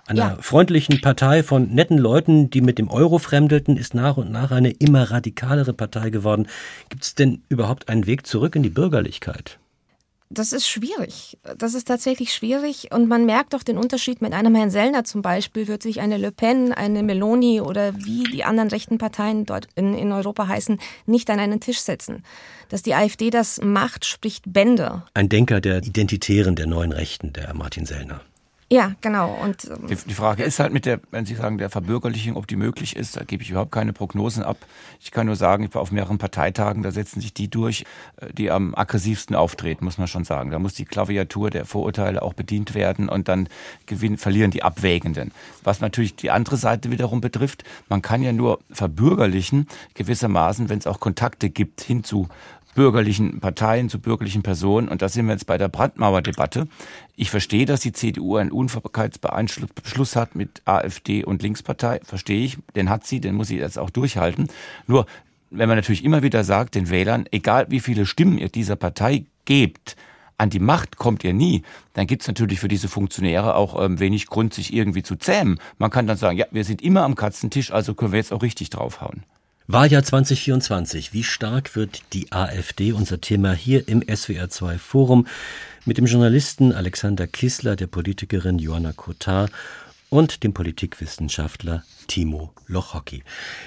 einer 0.09 0.37
ja. 0.37 0.38
freundlichen 0.40 1.01
Partei 1.01 1.42
von 1.42 1.75
netten 1.75 1.99
Leuten, 1.99 2.51
die 2.51 2.61
mit 2.61 2.79
dem 2.79 2.88
Euro 2.88 3.18
fremdelten, 3.18 3.77
ist 3.77 3.94
nach 3.94 4.16
und 4.16 4.31
nach 4.31 4.51
eine 4.51 4.71
immer 4.71 5.11
radikalere 5.11 5.73
Partei 5.73 6.11
geworden. 6.11 6.49
Gibt 6.88 7.05
es 7.05 7.14
denn 7.14 7.42
überhaupt 7.49 7.88
einen 7.88 8.07
Weg 8.07 8.27
zurück 8.27 8.57
in 8.57 8.62
die 8.62 8.71
Bürgerlichkeit? 8.71 9.59
Das 10.31 10.53
ist 10.53 10.68
schwierig. 10.68 11.38
Das 11.57 11.73
ist 11.73 11.88
tatsächlich 11.88 12.35
schwierig. 12.35 12.92
Und 12.92 13.09
man 13.09 13.25
merkt 13.25 13.55
auch 13.55 13.62
den 13.62 13.79
Unterschied 13.79 14.21
mit 14.21 14.35
einem 14.35 14.55
Herrn 14.55 14.71
Sellner 14.71 15.05
zum 15.05 15.23
Beispiel, 15.23 15.68
wird 15.68 15.83
sich 15.83 16.01
eine 16.01 16.18
Le 16.18 16.33
Pen, 16.33 16.73
eine 16.73 17.03
Meloni 17.03 17.62
oder 17.62 17.94
wie 17.97 18.25
die 18.25 18.44
anderen 18.44 18.68
rechten 18.68 18.99
Parteien 18.99 19.47
dort 19.47 19.68
in, 19.75 19.94
in 19.94 20.12
Europa 20.12 20.47
heißen, 20.47 20.79
nicht 21.07 21.31
an 21.31 21.40
einen 21.40 21.61
Tisch 21.61 21.81
setzen. 21.81 22.25
Dass 22.68 22.83
die 22.83 22.94
AfD 22.94 23.31
das 23.31 23.61
macht, 23.62 24.05
spricht 24.05 24.53
Bände. 24.53 25.03
Ein 25.14 25.31
Denker 25.31 25.62
der 25.62 25.79
Identitären 25.79 26.57
der 26.57 26.66
neuen 26.66 26.92
Rechten, 26.92 27.33
der 27.33 27.55
Martin 27.55 27.87
Sellner. 27.87 28.21
Ja, 28.71 28.93
genau. 29.01 29.33
Und 29.43 29.65
ähm, 29.65 29.87
die, 29.87 29.97
die, 29.97 30.13
Frage 30.15 30.43
ist 30.43 30.59
halt 30.59 30.75
mit 30.75 30.85
der, 30.85 31.01
wenn 31.11 31.25
Sie 31.25 31.35
sagen, 31.35 31.57
der 31.57 31.71
Verbürgerlichung, 31.71 32.37
ob 32.37 32.47
die 32.47 32.57
möglich 32.57 32.97
ist, 32.97 33.17
da 33.17 33.25
gebe 33.25 33.43
ich 33.43 33.49
überhaupt 33.49 33.73
keine 33.73 33.95
Prognosen 33.95 34.43
ab. 34.43 34.59
Ich 35.01 35.11
kann 35.11 35.25
nur 35.25 35.37
sagen, 35.37 35.65
ich 35.65 35.75
war 35.75 35.81
auf 35.81 35.91
mehreren 35.91 36.19
Parteitagen, 36.19 36.83
da 36.83 36.91
setzen 36.91 37.23
sich 37.23 37.33
die 37.33 37.49
durch, 37.49 37.87
äh, 38.17 38.31
die 38.35 38.51
am 38.51 38.75
aggressivsten 38.75 39.35
auftreten, 39.35 39.87
muss 39.87 39.97
man 39.97 40.07
schon 40.07 40.25
sagen. 40.25 40.51
Da 40.51 40.59
muss 40.59 40.75
die 40.75 40.85
Klaviatur 40.85 41.49
der 41.49 41.65
Vorurteile 41.65 42.21
auch 42.21 42.35
bedient 42.35 42.75
werden 42.75 43.09
und 43.09 43.29
dann 43.29 43.49
gewinnen, 43.87 44.19
verlieren 44.19 44.51
die 44.51 44.63
Abwägenden. 44.63 45.33
Was 45.65 45.81
natürlich 45.81 46.17
die 46.17 46.31
andere 46.31 46.59
Seite 46.59 46.91
wiederum 46.91 47.23
betrifft, 47.23 47.65
man 47.89 48.03
kann 48.03 48.23
ja 48.23 48.33
nur 48.33 48.59
verbürgerlichen, 48.71 49.67
gewissermaßen, 49.95 50.69
wenn 50.69 50.79
es 50.79 50.87
auch 50.87 51.01
Kontakte 51.01 51.49
gibt 51.49 51.81
hin 51.81 52.05
zu 52.05 52.29
bürgerlichen 52.79 53.41
Parteien, 53.41 53.88
zu 53.88 53.99
bürgerlichen 53.99 54.45
Personen. 54.45 54.88
Und 54.88 55.03
da 55.03 55.09
sind 55.09 55.27
wir 55.27 55.33
jetzt 55.33 55.47
bei 55.47 55.59
der 55.59 55.67
Brandmauerdebatte. 55.67 56.69
Ich 57.17 57.29
verstehe, 57.29 57.67
dass 57.67 57.81
die 57.81 57.91
CDU 57.91 58.37
einen 58.37 58.53
Unvereinbarkeitsbeschluss 58.53 60.14
hat 60.14 60.37
mit 60.37 60.62
AfD 60.64 61.25
und 61.25 61.43
Linkspartei. 61.43 61.99
Verstehe 62.05 62.45
ich. 62.45 62.57
Den 62.77 62.88
hat 62.88 63.05
sie, 63.05 63.21
den 63.21 63.35
muss 63.35 63.49
sie 63.49 63.59
jetzt 63.59 63.81
auch 63.81 63.91
durchhalten. 63.91 64.47
Nur, 64.87 65.07
wenn 65.51 65.69
man 65.69 65.77
natürlich 65.77 66.05
immer 66.05 66.23
wieder 66.23 66.45
sagt, 66.45 66.77
den 66.77 66.88
Wählern, 66.88 67.27
egal 67.33 67.67
wie 67.69 67.81
viele 67.81 68.07
Stimmen 68.07 68.38
ihr 68.38 68.49
dieser 68.49 68.77
Partei 68.77 69.25
gebt, 69.45 69.97
an 70.37 70.51
die 70.51 70.61
Macht 70.61 70.99
kommt 70.99 71.25
ihr 71.25 71.33
nie, 71.33 71.64
dann 71.95 72.07
gibt's 72.07 72.29
natürlich 72.29 72.61
für 72.61 72.69
diese 72.69 72.87
Funktionäre 72.87 73.57
auch 73.57 73.85
ähm, 73.85 73.99
wenig 73.99 74.29
Grund, 74.29 74.55
sich 74.55 74.73
irgendwie 74.73 75.03
zu 75.03 75.17
zähmen. 75.17 75.59
Man 75.79 75.91
kann 75.91 76.07
dann 76.07 76.17
sagen, 76.17 76.38
ja, 76.38 76.47
wir 76.53 76.62
sind 76.62 76.81
immer 76.81 77.03
am 77.03 77.17
Katzentisch, 77.17 77.73
also 77.73 77.95
können 77.95 78.12
wir 78.12 78.21
jetzt 78.21 78.33
auch 78.33 78.43
richtig 78.43 78.71
draufhauen. 78.71 79.25
Wahljahr 79.71 80.03
2024. 80.03 81.13
Wie 81.13 81.23
stark 81.23 81.77
wird 81.77 82.01
die 82.15 82.33
AfD? 82.33 82.93
Unser 82.93 83.21
Thema 83.21 83.53
hier 83.53 83.87
im 83.87 84.01
SWR2 84.01 84.79
Forum 84.79 85.27
mit 85.85 85.99
dem 85.99 86.07
Journalisten 86.07 86.73
Alexander 86.73 87.27
Kissler, 87.27 87.77
der 87.77 87.87
Politikerin 87.87 88.59
Joanna 88.59 88.95
Kotar 88.95 89.51
und 90.11 90.42
dem 90.42 90.55
Politikwissenschaftler 90.55 91.85
Timo 92.09 92.53
Lochocki. 92.66 93.23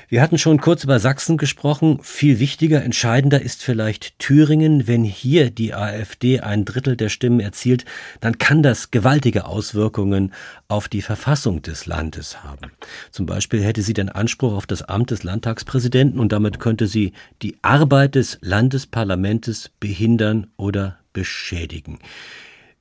Wir 0.10 0.21
hatten 0.21 0.38
schon 0.38 0.60
kurz 0.60 0.84
über 0.84 0.99
Sachsen 0.99 1.38
gesprochen. 1.38 1.99
Viel 2.01 2.39
wichtiger, 2.39 2.84
entscheidender 2.84 3.41
ist 3.41 3.63
vielleicht 3.63 4.17
Thüringen. 4.19 4.88
Wenn 4.88 5.04
hier 5.04 5.51
die 5.51 5.73
AfD 5.73 6.39
ein 6.41 6.65
Drittel 6.65 6.97
der 6.97 7.10
Stimmen 7.10 7.39
erzielt, 7.39 7.86
dann 8.19 8.39
kann 8.39 8.63
das 8.63 8.91
gewaltige 8.91 9.45
Auswirkungen 9.45 10.34
auf 10.67 10.89
die 10.89 11.01
Verfassung 11.01 11.62
des 11.62 11.86
Landes 11.86 12.43
haben. 12.43 12.71
Zum 13.12 13.25
Beispiel 13.25 13.63
hätte 13.63 13.84
sie 13.84 13.93
den 13.93 14.10
Anspruch 14.10 14.54
auf 14.54 14.65
das 14.65 14.82
Amt 14.82 15.12
des 15.12 15.23
Landtagspräsidenten 15.23 16.19
und 16.19 16.32
damit 16.32 16.60
könnte 16.60 16.88
sie 16.88 17.13
die 17.41 17.58
Arbeit 17.62 18.15
des 18.15 18.39
Landesparlamentes 18.41 19.69
behindern 19.80 20.47
oder 20.58 20.97
beschädigen. 21.13 21.99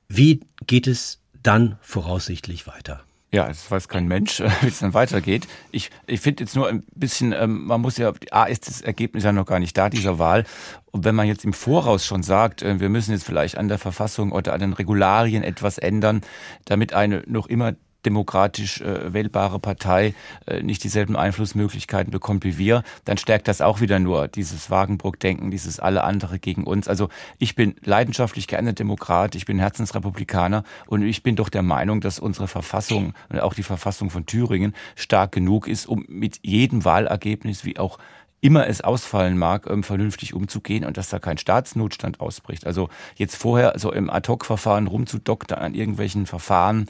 Wie 0.07 0.41
geht 0.67 0.87
es 0.87 1.19
dann 1.43 1.77
voraussichtlich 1.81 2.67
weiter? 2.67 3.03
Ja, 3.33 3.47
es 3.47 3.71
weiß 3.71 3.87
kein 3.87 4.07
Mensch, 4.07 4.41
wie 4.61 4.67
es 4.67 4.79
dann 4.79 4.93
weitergeht. 4.93 5.47
Ich, 5.71 5.89
ich 6.05 6.19
finde 6.19 6.43
jetzt 6.43 6.55
nur 6.55 6.67
ein 6.67 6.83
bisschen, 6.93 7.31
ähm, 7.31 7.65
man 7.65 7.79
muss 7.79 7.97
ja, 7.97 8.11
A 8.31 8.43
ist 8.43 8.67
das 8.67 8.81
Ergebnis 8.81 9.23
ja 9.23 9.31
noch 9.31 9.45
gar 9.45 9.59
nicht 9.59 9.77
da, 9.77 9.89
dieser 9.89 10.19
Wahl. 10.19 10.43
Und 10.91 11.05
wenn 11.05 11.15
man 11.15 11.27
jetzt 11.27 11.45
im 11.45 11.53
Voraus 11.53 12.05
schon 12.05 12.23
sagt, 12.23 12.61
äh, 12.61 12.81
wir 12.81 12.89
müssen 12.89 13.11
jetzt 13.11 13.23
vielleicht 13.23 13.57
an 13.57 13.69
der 13.69 13.77
Verfassung 13.77 14.33
oder 14.33 14.53
an 14.53 14.59
den 14.59 14.73
Regularien 14.73 15.43
etwas 15.43 15.77
ändern, 15.77 16.21
damit 16.65 16.93
eine 16.93 17.23
noch 17.25 17.47
immer 17.47 17.73
demokratisch 18.05 18.81
äh, 18.81 19.13
wählbare 19.13 19.59
Partei 19.59 20.13
äh, 20.45 20.61
nicht 20.61 20.83
dieselben 20.83 21.15
Einflussmöglichkeiten 21.15 22.11
bekommt 22.11 22.43
wie 22.43 22.57
wir, 22.57 22.83
dann 23.05 23.17
stärkt 23.17 23.47
das 23.47 23.61
auch 23.61 23.81
wieder 23.81 23.99
nur 23.99 24.27
dieses 24.27 24.69
Wagenburg-Denken, 24.69 25.51
dieses 25.51 25.79
alle 25.79 26.03
andere 26.03 26.39
gegen 26.39 26.63
uns. 26.63 26.87
Also 26.87 27.09
ich 27.37 27.55
bin 27.55 27.75
leidenschaftlich 27.83 28.47
gerne 28.47 28.73
Demokrat, 28.73 29.35
ich 29.35 29.45
bin 29.45 29.59
Herzensrepublikaner 29.59 30.63
und 30.87 31.03
ich 31.03 31.23
bin 31.23 31.35
doch 31.35 31.49
der 31.49 31.63
Meinung, 31.63 32.01
dass 32.01 32.19
unsere 32.19 32.47
Verfassung 32.47 33.13
und 33.29 33.39
auch 33.39 33.53
die 33.53 33.63
Verfassung 33.63 34.09
von 34.09 34.25
Thüringen 34.25 34.73
stark 34.95 35.31
genug 35.31 35.67
ist, 35.67 35.87
um 35.87 36.05
mit 36.07 36.39
jedem 36.43 36.85
Wahlergebnis 36.85 37.65
wie 37.65 37.77
auch 37.77 37.99
immer 38.41 38.67
es 38.67 38.81
ausfallen 38.81 39.37
mag, 39.37 39.67
ähm, 39.69 39.83
vernünftig 39.83 40.33
umzugehen 40.33 40.83
und 40.83 40.97
dass 40.97 41.09
da 41.09 41.19
kein 41.19 41.37
Staatsnotstand 41.37 42.19
ausbricht. 42.19 42.65
Also 42.65 42.89
jetzt 43.15 43.35
vorher 43.35 43.77
so 43.77 43.91
im 43.91 44.09
Ad-Hoc-Verfahren 44.09 44.87
rumzudoktern 44.87 45.59
an 45.59 45.73
irgendwelchen 45.75 46.25
Verfahren, 46.25 46.87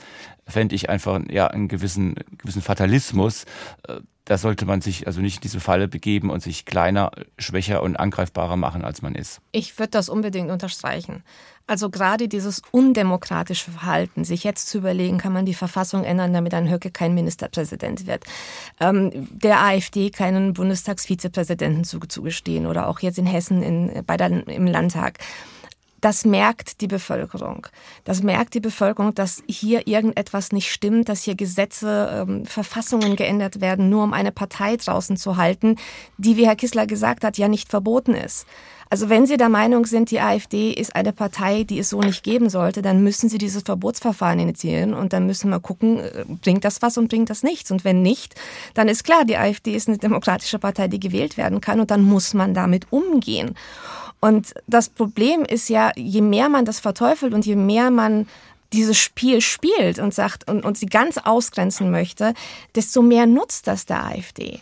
fände 0.47 0.75
ich 0.75 0.89
einfach 0.89 1.19
ja 1.29 1.47
einen 1.47 1.67
gewissen, 1.67 2.15
gewissen 2.37 2.61
Fatalismus. 2.61 3.45
Da 4.25 4.37
sollte 4.37 4.65
man 4.65 4.81
sich 4.81 5.07
also 5.07 5.19
nicht 5.19 5.37
in 5.37 5.41
diese 5.41 5.59
Falle 5.59 5.87
begeben 5.87 6.29
und 6.29 6.43
sich 6.43 6.65
kleiner, 6.65 7.11
schwächer 7.39 7.81
und 7.81 7.95
angreifbarer 7.95 8.55
machen, 8.55 8.83
als 8.83 9.01
man 9.01 9.15
ist. 9.15 9.41
Ich 9.51 9.79
würde 9.79 9.91
das 9.91 10.09
unbedingt 10.09 10.51
unterstreichen. 10.51 11.23
Also 11.67 11.89
gerade 11.89 12.27
dieses 12.27 12.61
undemokratische 12.71 13.71
Verhalten, 13.71 14.23
sich 14.23 14.43
jetzt 14.43 14.67
zu 14.67 14.79
überlegen, 14.79 15.17
kann 15.17 15.31
man 15.33 15.45
die 15.45 15.53
Verfassung 15.53 16.03
ändern, 16.03 16.33
damit 16.33 16.53
ein 16.53 16.69
Höcke 16.69 16.91
kein 16.91 17.13
Ministerpräsident 17.13 18.07
wird, 18.07 18.25
ähm, 18.79 19.27
der 19.31 19.61
AfD 19.61 20.09
keinen 20.09 20.53
Bundestagsvizepräsidenten 20.53 21.83
zugestehen 21.83 22.65
oder 22.65 22.87
auch 22.87 22.99
jetzt 22.99 23.17
in 23.17 23.25
Hessen 23.25 23.63
in, 23.63 24.03
bei 24.05 24.17
der, 24.17 24.47
im 24.47 24.67
Landtag 24.67 25.19
das 26.01 26.25
merkt 26.25 26.81
die 26.81 26.87
Bevölkerung. 26.87 27.67
Das 28.03 28.23
merkt 28.23 28.55
die 28.55 28.59
Bevölkerung, 28.59 29.13
dass 29.13 29.43
hier 29.47 29.87
irgendetwas 29.87 30.51
nicht 30.51 30.71
stimmt, 30.71 31.09
dass 31.09 31.23
hier 31.23 31.35
Gesetze, 31.35 32.25
ähm, 32.27 32.45
Verfassungen 32.45 33.15
geändert 33.15 33.61
werden, 33.61 33.89
nur 33.89 34.03
um 34.03 34.13
eine 34.13 34.31
Partei 34.31 34.75
draußen 34.75 35.15
zu 35.15 35.37
halten, 35.37 35.77
die, 36.17 36.37
wie 36.37 36.47
Herr 36.47 36.55
Kissler 36.55 36.87
gesagt 36.87 37.23
hat, 37.23 37.37
ja 37.37 37.47
nicht 37.47 37.69
verboten 37.69 38.15
ist. 38.15 38.47
Also 38.91 39.07
wenn 39.07 39.25
Sie 39.25 39.37
der 39.37 39.47
Meinung 39.47 39.85
sind, 39.85 40.11
die 40.11 40.19
AfD 40.19 40.71
ist 40.73 40.97
eine 40.97 41.13
Partei, 41.13 41.63
die 41.63 41.79
es 41.79 41.89
so 41.89 42.01
nicht 42.01 42.23
geben 42.23 42.49
sollte, 42.49 42.81
dann 42.81 43.01
müssen 43.01 43.29
Sie 43.29 43.37
dieses 43.37 43.63
Verbotsverfahren 43.63 44.37
initiieren 44.37 44.93
und 44.93 45.13
dann 45.13 45.25
müssen 45.25 45.49
wir 45.49 45.61
gucken, 45.61 45.99
äh, 45.99 46.25
bringt 46.27 46.65
das 46.65 46.81
was 46.81 46.97
und 46.97 47.07
bringt 47.07 47.29
das 47.29 47.41
nichts. 47.41 47.71
Und 47.71 47.85
wenn 47.85 48.01
nicht, 48.01 48.35
dann 48.73 48.89
ist 48.89 49.05
klar, 49.05 49.23
die 49.23 49.37
AfD 49.37 49.75
ist 49.75 49.87
eine 49.87 49.97
demokratische 49.97 50.59
Partei, 50.59 50.89
die 50.89 50.99
gewählt 50.99 51.37
werden 51.37 51.61
kann 51.61 51.79
und 51.79 51.89
dann 51.89 52.03
muss 52.03 52.33
man 52.33 52.53
damit 52.53 52.87
umgehen. 52.91 53.55
Und 54.21 54.53
das 54.67 54.87
Problem 54.87 55.43
ist 55.43 55.67
ja, 55.67 55.91
je 55.97 56.21
mehr 56.21 56.47
man 56.47 56.63
das 56.63 56.79
verteufelt 56.79 57.33
und 57.33 57.45
je 57.45 57.55
mehr 57.55 57.89
man 57.89 58.27
dieses 58.71 58.97
Spiel 58.97 59.41
spielt 59.41 59.99
und 59.99 60.13
sagt 60.13 60.49
und, 60.49 60.63
und 60.63 60.77
sie 60.77 60.85
ganz 60.85 61.17
ausgrenzen 61.17 61.91
möchte, 61.91 62.33
desto 62.75 63.01
mehr 63.01 63.25
nutzt 63.25 63.67
das 63.67 63.85
der 63.85 64.05
AfD. 64.05 64.59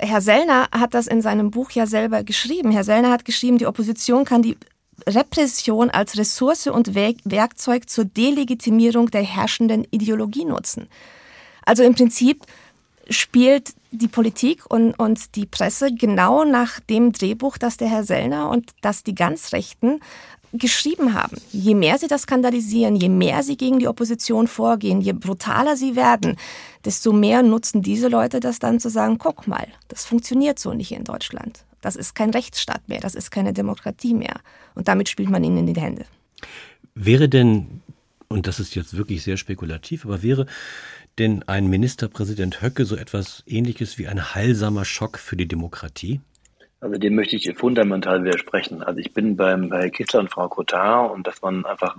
Herr 0.00 0.20
Sellner 0.20 0.68
hat 0.72 0.94
das 0.94 1.06
in 1.06 1.22
seinem 1.22 1.50
Buch 1.50 1.70
ja 1.70 1.86
selber 1.86 2.24
geschrieben. 2.24 2.72
Herr 2.72 2.84
Sellner 2.84 3.10
hat 3.10 3.24
geschrieben, 3.24 3.58
die 3.58 3.66
Opposition 3.66 4.24
kann 4.24 4.42
die 4.42 4.56
Repression 5.06 5.90
als 5.90 6.16
Ressource 6.16 6.66
und 6.66 6.94
Werkzeug 6.94 7.88
zur 7.88 8.06
Delegitimierung 8.06 9.10
der 9.10 9.22
herrschenden 9.22 9.86
Ideologie 9.90 10.44
nutzen. 10.44 10.88
Also 11.64 11.82
im 11.82 11.94
Prinzip 11.94 12.44
spielt 13.08 13.74
die 13.92 14.08
Politik 14.08 14.64
und, 14.68 14.94
und 14.94 15.36
die 15.36 15.46
Presse 15.46 15.94
genau 15.94 16.44
nach 16.44 16.80
dem 16.80 17.12
Drehbuch, 17.12 17.58
das 17.58 17.76
der 17.76 17.88
Herr 17.88 18.04
Sellner 18.04 18.50
und 18.50 18.72
das 18.80 19.04
die 19.04 19.14
ganz 19.14 19.52
Rechten 19.52 20.00
geschrieben 20.52 21.14
haben. 21.14 21.36
Je 21.50 21.74
mehr 21.74 21.98
sie 21.98 22.08
das 22.08 22.22
skandalisieren, 22.22 22.96
je 22.96 23.08
mehr 23.08 23.42
sie 23.42 23.56
gegen 23.56 23.78
die 23.78 23.88
Opposition 23.88 24.48
vorgehen, 24.48 25.00
je 25.00 25.12
brutaler 25.12 25.76
sie 25.76 25.96
werden, 25.96 26.36
desto 26.84 27.12
mehr 27.12 27.42
nutzen 27.42 27.82
diese 27.82 28.08
Leute 28.08 28.40
das 28.40 28.58
dann 28.58 28.78
zu 28.78 28.90
sagen, 28.90 29.18
guck 29.18 29.46
mal, 29.46 29.66
das 29.88 30.04
funktioniert 30.04 30.58
so 30.58 30.74
nicht 30.74 30.92
in 30.92 31.04
Deutschland. 31.04 31.64
Das 31.80 31.96
ist 31.96 32.14
kein 32.14 32.30
Rechtsstaat 32.30 32.86
mehr, 32.88 33.00
das 33.00 33.14
ist 33.14 33.30
keine 33.30 33.52
Demokratie 33.52 34.14
mehr. 34.14 34.40
Und 34.74 34.88
damit 34.88 35.08
spielt 35.08 35.30
man 35.30 35.42
ihnen 35.42 35.66
in 35.66 35.74
die 35.74 35.80
Hände. 35.80 36.04
Wäre 36.94 37.28
denn, 37.28 37.80
und 38.28 38.46
das 38.46 38.60
ist 38.60 38.74
jetzt 38.74 38.96
wirklich 38.96 39.22
sehr 39.22 39.38
spekulativ, 39.38 40.04
aber 40.04 40.22
wäre 40.22 40.46
denn 41.18 41.42
ein 41.46 41.68
Ministerpräsident 41.68 42.62
Höcke 42.62 42.84
so 42.84 42.96
etwas 42.96 43.42
ähnliches 43.46 43.98
wie 43.98 44.08
ein 44.08 44.34
heilsamer 44.34 44.84
Schock 44.84 45.18
für 45.18 45.36
die 45.36 45.48
Demokratie? 45.48 46.20
Also 46.80 46.98
dem 46.98 47.14
möchte 47.14 47.36
ich 47.36 47.52
fundamental 47.56 48.24
widersprechen. 48.24 48.82
Also 48.82 48.98
ich 48.98 49.12
bin 49.12 49.36
beim, 49.36 49.68
bei 49.68 49.88
Kissler 49.90 50.20
und 50.20 50.30
Frau 50.30 50.48
Cotard 50.48 51.12
und 51.12 51.26
dass 51.26 51.40
man 51.42 51.64
einfach 51.64 51.96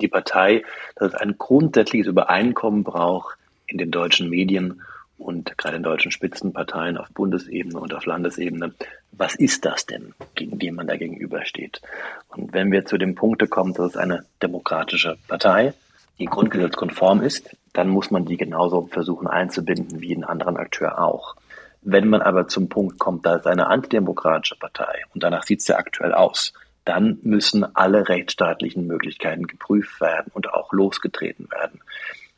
die 0.00 0.08
Partei, 0.08 0.64
dass 0.96 1.12
es 1.12 1.14
ein 1.14 1.36
grundsätzliches 1.38 2.08
Übereinkommen 2.08 2.82
braucht 2.82 3.38
in 3.66 3.78
den 3.78 3.90
deutschen 3.90 4.28
Medien 4.28 4.82
und 5.18 5.56
gerade 5.56 5.76
in 5.76 5.82
deutschen 5.82 6.10
Spitzenparteien 6.12 6.98
auf 6.98 7.08
Bundesebene 7.10 7.78
und 7.78 7.94
auf 7.94 8.04
Landesebene. 8.04 8.74
Was 9.12 9.34
ist 9.34 9.64
das 9.64 9.86
denn, 9.86 10.12
gegen 10.34 10.58
die 10.58 10.70
man 10.70 10.86
da 10.86 10.96
gegenübersteht? 10.96 11.80
Und 12.28 12.52
wenn 12.52 12.70
wir 12.70 12.84
zu 12.84 12.98
dem 12.98 13.14
Punkt 13.14 13.48
kommen, 13.48 13.72
dass 13.74 13.90
es 13.92 13.96
eine 13.96 14.24
demokratische 14.42 15.16
Partei, 15.28 15.72
die 16.18 16.26
grundgesetzkonform 16.26 17.22
ist, 17.22 17.56
dann 17.76 17.88
muss 17.88 18.10
man 18.10 18.24
die 18.24 18.38
genauso 18.38 18.86
versuchen 18.86 19.26
einzubinden 19.26 20.00
wie 20.00 20.14
einen 20.14 20.24
anderen 20.24 20.56
Akteur 20.56 20.98
auch. 20.98 21.36
Wenn 21.82 22.08
man 22.08 22.22
aber 22.22 22.48
zum 22.48 22.70
Punkt 22.70 22.98
kommt, 22.98 23.26
da 23.26 23.36
ist 23.36 23.46
eine 23.46 23.66
antidemokratische 23.66 24.56
Partei 24.56 25.02
und 25.12 25.22
danach 25.22 25.42
sieht 25.42 25.60
es 25.60 25.68
ja 25.68 25.76
aktuell 25.76 26.14
aus, 26.14 26.54
dann 26.86 27.18
müssen 27.22 27.76
alle 27.76 28.08
rechtsstaatlichen 28.08 28.86
Möglichkeiten 28.86 29.46
geprüft 29.46 30.00
werden 30.00 30.30
und 30.32 30.54
auch 30.54 30.72
losgetreten 30.72 31.50
werden. 31.50 31.80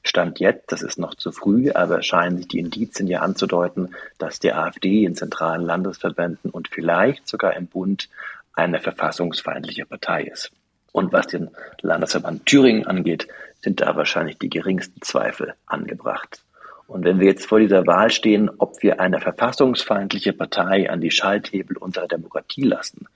Stand 0.02 0.40
jetzt, 0.40 0.72
das 0.72 0.82
ist 0.82 0.98
noch 0.98 1.14
zu 1.14 1.30
früh, 1.30 1.70
aber 1.70 2.02
scheinen 2.02 2.38
sich 2.38 2.48
die 2.48 2.58
Indizien 2.58 3.06
ja 3.06 3.20
anzudeuten, 3.20 3.94
dass 4.18 4.40
die 4.40 4.52
AfD 4.52 5.04
in 5.04 5.14
zentralen 5.14 5.64
Landesverbänden 5.64 6.50
und 6.50 6.66
vielleicht 6.68 7.28
sogar 7.28 7.54
im 7.54 7.68
Bund 7.68 8.08
eine 8.54 8.80
verfassungsfeindliche 8.80 9.86
Partei 9.86 10.24
ist. 10.24 10.50
Und 10.92 11.12
was 11.12 11.28
den 11.28 11.50
Landesverband 11.82 12.46
Thüringen 12.46 12.86
angeht, 12.86 13.28
sind 13.60 13.80
da 13.80 13.96
wahrscheinlich 13.96 14.38
die 14.38 14.50
geringsten 14.50 15.02
Zweifel 15.02 15.54
angebracht. 15.66 16.42
Und 16.86 17.04
wenn 17.04 17.20
wir 17.20 17.26
jetzt 17.26 17.46
vor 17.46 17.58
dieser 17.58 17.86
Wahl 17.86 18.10
stehen, 18.10 18.50
ob 18.58 18.82
wir 18.82 18.98
eine 18.98 19.20
verfassungsfeindliche 19.20 20.32
Partei 20.32 20.88
an 20.90 21.00
die 21.00 21.10
Schalthebel 21.10 21.76
unserer 21.76 22.08
Demokratie 22.08 22.62
lassen 22.62 23.06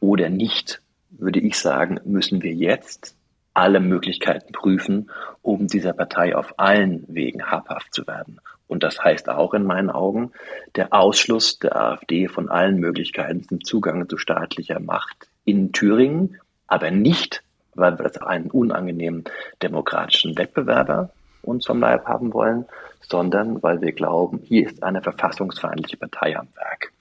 oder 0.00 0.28
nicht, 0.28 0.82
würde 1.10 1.40
ich 1.40 1.58
sagen, 1.58 2.00
müssen 2.04 2.42
wir 2.42 2.52
jetzt 2.52 3.16
alle 3.54 3.80
Möglichkeiten 3.80 4.52
prüfen, 4.52 5.10
um 5.40 5.68
dieser 5.68 5.92
Partei 5.92 6.36
auf 6.36 6.58
allen 6.58 7.04
Wegen 7.08 7.50
habhaft 7.50 7.94
zu 7.94 8.06
werden. 8.06 8.40
Und 8.66 8.82
das 8.82 9.02
heißt 9.02 9.28
auch 9.28 9.54
in 9.54 9.64
meinen 9.64 9.90
Augen 9.90 10.32
der 10.74 10.92
Ausschluss 10.92 11.58
der 11.58 11.76
AfD 11.76 12.28
von 12.28 12.48
allen 12.48 12.78
Möglichkeiten 12.78 13.46
zum 13.48 13.62
Zugang 13.62 14.08
zu 14.08 14.18
staatlicher 14.18 14.80
Macht 14.80 15.28
in 15.44 15.72
Thüringen, 15.72 16.40
aber 16.66 16.90
nicht, 16.90 17.42
weil 17.74 17.98
wir 17.98 18.04
das 18.04 18.18
einen 18.18 18.50
unangenehmen 18.50 19.24
demokratischen 19.62 20.36
Wettbewerber 20.36 21.10
uns 21.42 21.66
vom 21.66 21.80
Leib 21.80 22.06
haben 22.06 22.32
wollen, 22.32 22.64
sondern 23.00 23.62
weil 23.62 23.80
wir 23.80 23.92
glauben, 23.92 24.40
hier 24.42 24.66
ist 24.66 24.82
eine 24.82 25.02
verfassungsfeindliche 25.02 25.96
Partei 25.96 26.36
am 26.36 26.48
Werk. 26.56 26.92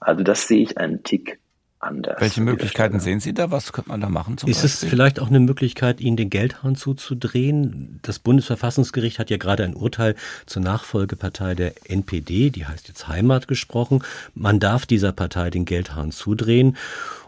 Also 0.00 0.22
das 0.22 0.48
sehe 0.48 0.62
ich 0.62 0.78
einen 0.78 1.02
Tick 1.02 1.38
anders. 1.78 2.20
Welche 2.20 2.40
Möglichkeiten 2.40 3.00
sehen 3.00 3.20
Sie 3.20 3.34
da? 3.34 3.50
Was 3.50 3.72
könnte 3.72 3.90
man 3.90 4.00
da 4.00 4.08
machen? 4.08 4.34
ist 4.34 4.44
Beispiel? 4.44 4.64
es 4.66 4.84
vielleicht 4.84 5.20
auch 5.20 5.28
eine 5.28 5.40
Möglichkeit, 5.40 6.00
Ihnen 6.00 6.16
den 6.16 6.30
Geldhahn 6.30 6.74
zuzudrehen? 6.74 8.00
Das 8.02 8.18
Bundesverfassungsgericht 8.18 9.18
hat 9.18 9.30
ja 9.30 9.36
gerade 9.36 9.64
ein 9.64 9.74
Urteil 9.74 10.14
zur 10.46 10.62
Nachfolgepartei 10.62 11.54
der 11.54 11.72
NPD, 11.88 12.50
die 12.50 12.66
heißt 12.66 12.88
jetzt 12.88 13.08
Heimat, 13.08 13.48
gesprochen. 13.48 14.02
Man 14.34 14.58
darf 14.58 14.86
dieser 14.86 15.12
Partei 15.12 15.50
den 15.50 15.64
Geldhahn 15.64 16.12
zudrehen. 16.12 16.76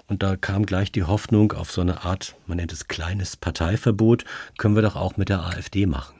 Und 0.08 0.22
da 0.22 0.36
kam 0.36 0.64
gleich 0.64 0.90
die 0.90 1.04
Hoffnung 1.04 1.52
auf 1.52 1.70
so 1.70 1.82
eine 1.82 2.04
Art, 2.04 2.34
man 2.46 2.56
nennt 2.56 2.72
es 2.72 2.88
kleines 2.88 3.36
Parteiverbot, 3.36 4.24
können 4.56 4.74
wir 4.74 4.82
doch 4.82 4.96
auch 4.96 5.18
mit 5.18 5.28
der 5.28 5.40
AfD 5.40 5.86
machen. 5.86 6.18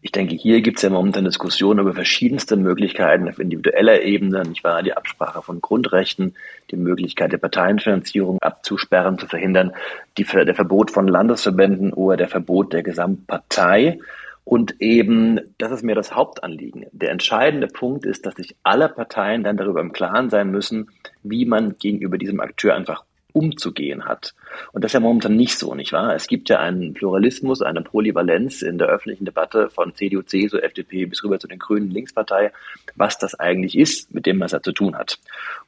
Ich 0.00 0.12
denke, 0.12 0.34
hier 0.34 0.60
gibt 0.60 0.78
es 0.78 0.82
ja 0.82 0.90
momentan 0.90 1.24
Diskussionen 1.24 1.80
über 1.80 1.92
verschiedenste 1.92 2.56
Möglichkeiten 2.56 3.28
auf 3.28 3.38
individueller 3.38 4.02
Ebene. 4.02 4.42
Ich 4.52 4.62
war 4.64 4.82
die 4.82 4.96
Absprache 4.96 5.42
von 5.42 5.60
Grundrechten, 5.60 6.34
die 6.70 6.76
Möglichkeit 6.76 7.32
der 7.32 7.38
Parteienfinanzierung 7.38 8.38
abzusperren, 8.40 9.18
zu 9.18 9.26
verhindern, 9.26 9.72
die, 10.16 10.24
der 10.24 10.54
Verbot 10.54 10.90
von 10.90 11.08
Landesverbänden 11.08 11.92
oder 11.92 12.16
der 12.16 12.28
Verbot 12.28 12.72
der 12.72 12.82
Gesamtpartei. 12.82 13.98
Und 14.44 14.80
eben, 14.80 15.40
das 15.58 15.72
ist 15.72 15.82
mir 15.82 15.94
das 15.94 16.14
Hauptanliegen. 16.14 16.86
Der 16.92 17.10
entscheidende 17.10 17.66
Punkt 17.66 18.06
ist, 18.06 18.24
dass 18.24 18.36
sich 18.36 18.56
alle 18.62 18.88
Parteien 18.88 19.44
dann 19.44 19.58
darüber 19.58 19.80
im 19.80 19.92
Klaren 19.92 20.30
sein 20.30 20.50
müssen, 20.50 20.90
wie 21.22 21.44
man 21.44 21.76
gegenüber 21.78 22.16
diesem 22.18 22.40
Akteur 22.40 22.74
einfach 22.74 23.04
umzugehen 23.38 24.04
hat. 24.04 24.34
Und 24.72 24.82
das 24.82 24.90
ist 24.90 24.94
ja 24.94 25.00
momentan 25.00 25.36
nicht 25.36 25.58
so, 25.58 25.74
nicht 25.74 25.92
wahr? 25.92 26.14
Es 26.14 26.26
gibt 26.26 26.48
ja 26.48 26.58
einen 26.58 26.94
Pluralismus, 26.94 27.62
eine 27.62 27.82
Polyvalenz 27.82 28.62
in 28.62 28.78
der 28.78 28.88
öffentlichen 28.88 29.24
Debatte 29.24 29.70
von 29.70 29.94
CDU, 29.94 30.22
CSU, 30.22 30.58
FDP 30.58 31.06
bis 31.06 31.22
rüber 31.22 31.38
zu 31.38 31.46
den 31.46 31.58
Grünen 31.58 31.90
Linkspartei, 31.90 32.52
was 32.96 33.18
das 33.18 33.34
eigentlich 33.34 33.76
ist, 33.78 34.12
mit 34.12 34.26
dem 34.26 34.40
was 34.40 34.52
er 34.52 34.62
zu 34.62 34.72
tun 34.72 34.96
hat. 34.96 35.18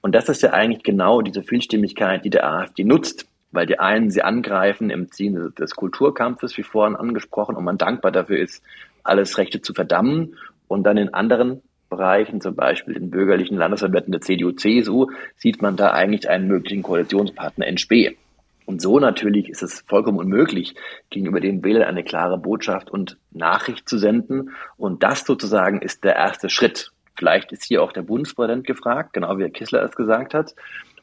Und 0.01 0.15
das 0.15 0.29
ist 0.29 0.43
ja 0.43 0.53
eigentlich 0.53 0.83
genau 0.83 1.23
diese 1.23 1.43
Vielstimmigkeit, 1.43 2.25
die 2.25 2.31
der 2.31 2.47
AfD 2.49 2.85
nutzt 2.85 3.27
weil 3.53 3.67
die 3.67 3.81
einen 3.81 4.13
sie 4.13 4.23
angreifen 4.23 4.91
im 4.91 5.11
Ziel 5.11 5.53
des 5.59 5.75
Kulturkampfes, 5.75 6.57
wie 6.57 6.63
vorhin 6.63 6.95
angesprochen, 6.95 7.57
und 7.57 7.65
man 7.65 7.79
dankbar 7.79 8.13
dafür 8.13 8.39
ist, 8.39 8.63
alles 9.03 9.39
Rechte 9.39 9.61
zu 9.61 9.75
verdammen 9.75 10.37
und 10.69 10.85
dann 10.85 10.97
in 10.97 11.13
anderen 11.15 11.63
Bereichen, 11.91 12.41
zum 12.41 12.55
Beispiel 12.55 12.97
in 12.97 13.11
bürgerlichen 13.11 13.59
Landesverbänden 13.59 14.13
der 14.13 14.23
CDU, 14.23 14.53
CSU, 14.53 15.09
sieht 15.37 15.61
man 15.61 15.77
da 15.77 15.91
eigentlich 15.91 16.31
einen 16.31 16.49
möglichen 16.49 16.83
Koalitionspartner 16.83 17.67
in 17.67 17.77
Spee. 17.77 18.17
Und 18.65 18.81
so 18.81 19.01
natürlich 19.01 19.49
ist 19.49 19.63
es 19.63 19.81
vollkommen 19.81 20.19
unmöglich, 20.19 20.75
gegenüber 21.11 21.41
den 21.41 21.63
Wählern 21.65 21.89
eine 21.89 22.05
klare 22.05 22.39
Botschaft 22.39 22.89
und 22.89 23.19
Nachricht 23.33 23.89
zu 23.89 23.99
senden. 23.99 24.51
Und 24.77 25.03
das 25.03 25.25
sozusagen 25.25 25.83
ist 25.83 26.05
der 26.05 26.15
erste 26.15 26.49
Schritt. 26.49 26.93
Vielleicht 27.17 27.53
ist 27.53 27.65
hier 27.65 27.83
auch 27.83 27.93
der 27.93 28.03
Bundespräsident 28.03 28.67
gefragt, 28.67 29.13
genau 29.13 29.37
wie 29.37 29.43
Herr 29.43 29.51
Kissler 29.51 29.83
es 29.83 29.97
gesagt 29.97 30.35
hat. 30.35 30.55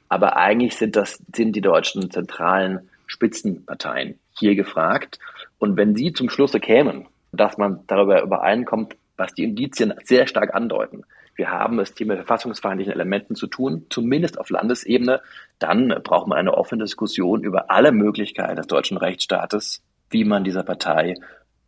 Aber 0.09 0.37
eigentlich 0.37 0.77
sind 0.77 0.95
das, 0.95 1.21
sind 1.35 1.55
die 1.55 1.61
deutschen 1.61 2.09
zentralen 2.09 2.89
Spitzenparteien 3.05 4.17
hier 4.39 4.55
gefragt. 4.55 5.19
Und 5.59 5.75
wenn 5.75 5.95
sie 5.95 6.13
zum 6.13 6.29
Schlusse 6.29 6.59
kämen, 6.59 7.07
dass 7.33 7.57
man 7.57 7.81
darüber 7.87 8.21
übereinkommt, 8.21 8.95
was 9.17 9.33
die 9.33 9.43
Indizien 9.43 9.93
sehr 10.03 10.27
stark 10.27 10.53
andeuten. 10.53 11.03
Wir 11.35 11.51
haben 11.51 11.79
es 11.79 11.93
hier 11.95 12.07
mit 12.07 12.17
verfassungsfeindlichen 12.17 12.93
Elementen 12.93 13.35
zu 13.35 13.47
tun, 13.47 13.85
zumindest 13.89 14.39
auf 14.39 14.49
Landesebene. 14.49 15.21
Dann 15.59 15.93
braucht 16.03 16.27
man 16.27 16.37
eine 16.37 16.55
offene 16.55 16.83
Diskussion 16.83 17.43
über 17.43 17.69
alle 17.69 17.91
Möglichkeiten 17.91 18.55
des 18.55 18.67
deutschen 18.67 18.97
Rechtsstaates, 18.97 19.81
wie 20.09 20.23
man 20.23 20.43
dieser 20.43 20.63
Partei 20.63 21.15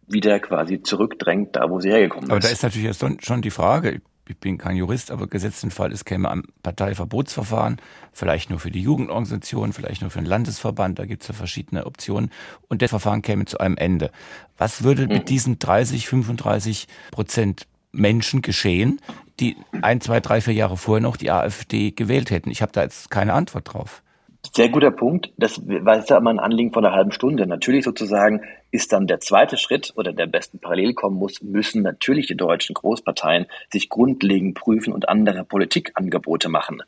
wieder 0.07 0.39
quasi 0.39 0.81
zurückdrängt, 0.81 1.55
da 1.55 1.69
wo 1.69 1.79
sie 1.79 1.91
hergekommen 1.91 2.25
ist. 2.25 2.31
Aber 2.31 2.39
da 2.39 2.49
ist 2.49 2.63
natürlich 2.63 2.88
jetzt 2.88 3.25
schon 3.25 3.41
die 3.41 3.51
Frage, 3.51 4.01
ich 4.29 4.37
bin 4.37 4.57
kein 4.57 4.75
Jurist, 4.75 5.11
aber 5.11 5.27
gesetzt 5.27 5.63
den 5.63 5.71
Fall, 5.71 5.91
es 5.91 6.05
käme 6.05 6.29
ein 6.29 6.43
Parteiverbotsverfahren, 6.61 7.81
vielleicht 8.13 8.49
nur 8.49 8.59
für 8.59 8.69
die 8.69 8.81
Jugendorganisation, 8.81 9.73
vielleicht 9.73 10.01
nur 10.01 10.11
für 10.11 10.19
den 10.19 10.27
Landesverband, 10.27 10.99
da 10.99 11.05
gibt 11.05 11.23
es 11.23 11.29
ja 11.29 11.33
verschiedene 11.33 11.85
Optionen 11.85 12.31
und 12.67 12.81
das 12.81 12.91
Verfahren 12.91 13.21
käme 13.23 13.45
zu 13.45 13.59
einem 13.59 13.77
Ende. 13.77 14.11
Was 14.57 14.83
würde 14.83 15.07
mit 15.07 15.23
mhm. 15.23 15.25
diesen 15.25 15.59
30, 15.59 16.07
35 16.07 16.87
Prozent 17.11 17.67
Menschen 17.91 18.41
geschehen, 18.43 19.01
die 19.39 19.57
ein, 19.81 19.99
zwei, 19.99 20.19
drei, 20.19 20.41
vier 20.41 20.53
Jahre 20.53 20.77
vorher 20.77 21.01
noch 21.01 21.17
die 21.17 21.31
AfD 21.31 21.91
gewählt 21.91 22.29
hätten? 22.29 22.51
Ich 22.51 22.61
habe 22.61 22.71
da 22.71 22.83
jetzt 22.83 23.09
keine 23.09 23.33
Antwort 23.33 23.73
drauf. 23.73 24.03
Sehr 24.41 24.69
guter 24.69 24.91
Punkt. 24.91 25.32
Das 25.38 25.62
war 25.67 25.97
jetzt 25.97 26.10
ja 26.10 26.17
immer 26.17 26.30
ein 26.30 26.39
Anliegen 26.39 26.71
von 26.71 26.86
einer 26.86 26.95
halben 26.95 27.12
Stunde. 27.12 27.45
Natürlich 27.45 27.84
sozusagen 27.84 28.41
ist 28.71 28.93
dann 28.93 29.06
der 29.06 29.19
zweite 29.19 29.58
Schritt 29.58 29.93
oder 29.95 30.13
der 30.13 30.28
besten 30.28 30.60
parallel 30.60 30.93
kommen 30.93 31.17
muss, 31.17 31.41
müssen 31.41 31.84
natürlich 31.84 32.28
die 32.28 32.38
deutschen 32.38 32.73
Großparteien 32.73 33.47
sich 33.71 33.89
grundlegend 33.89 34.56
prüfen 34.56 34.93
und 34.93 35.10
andere 35.10 35.43
Politikangebote 35.43 36.49
machen. 36.49 36.82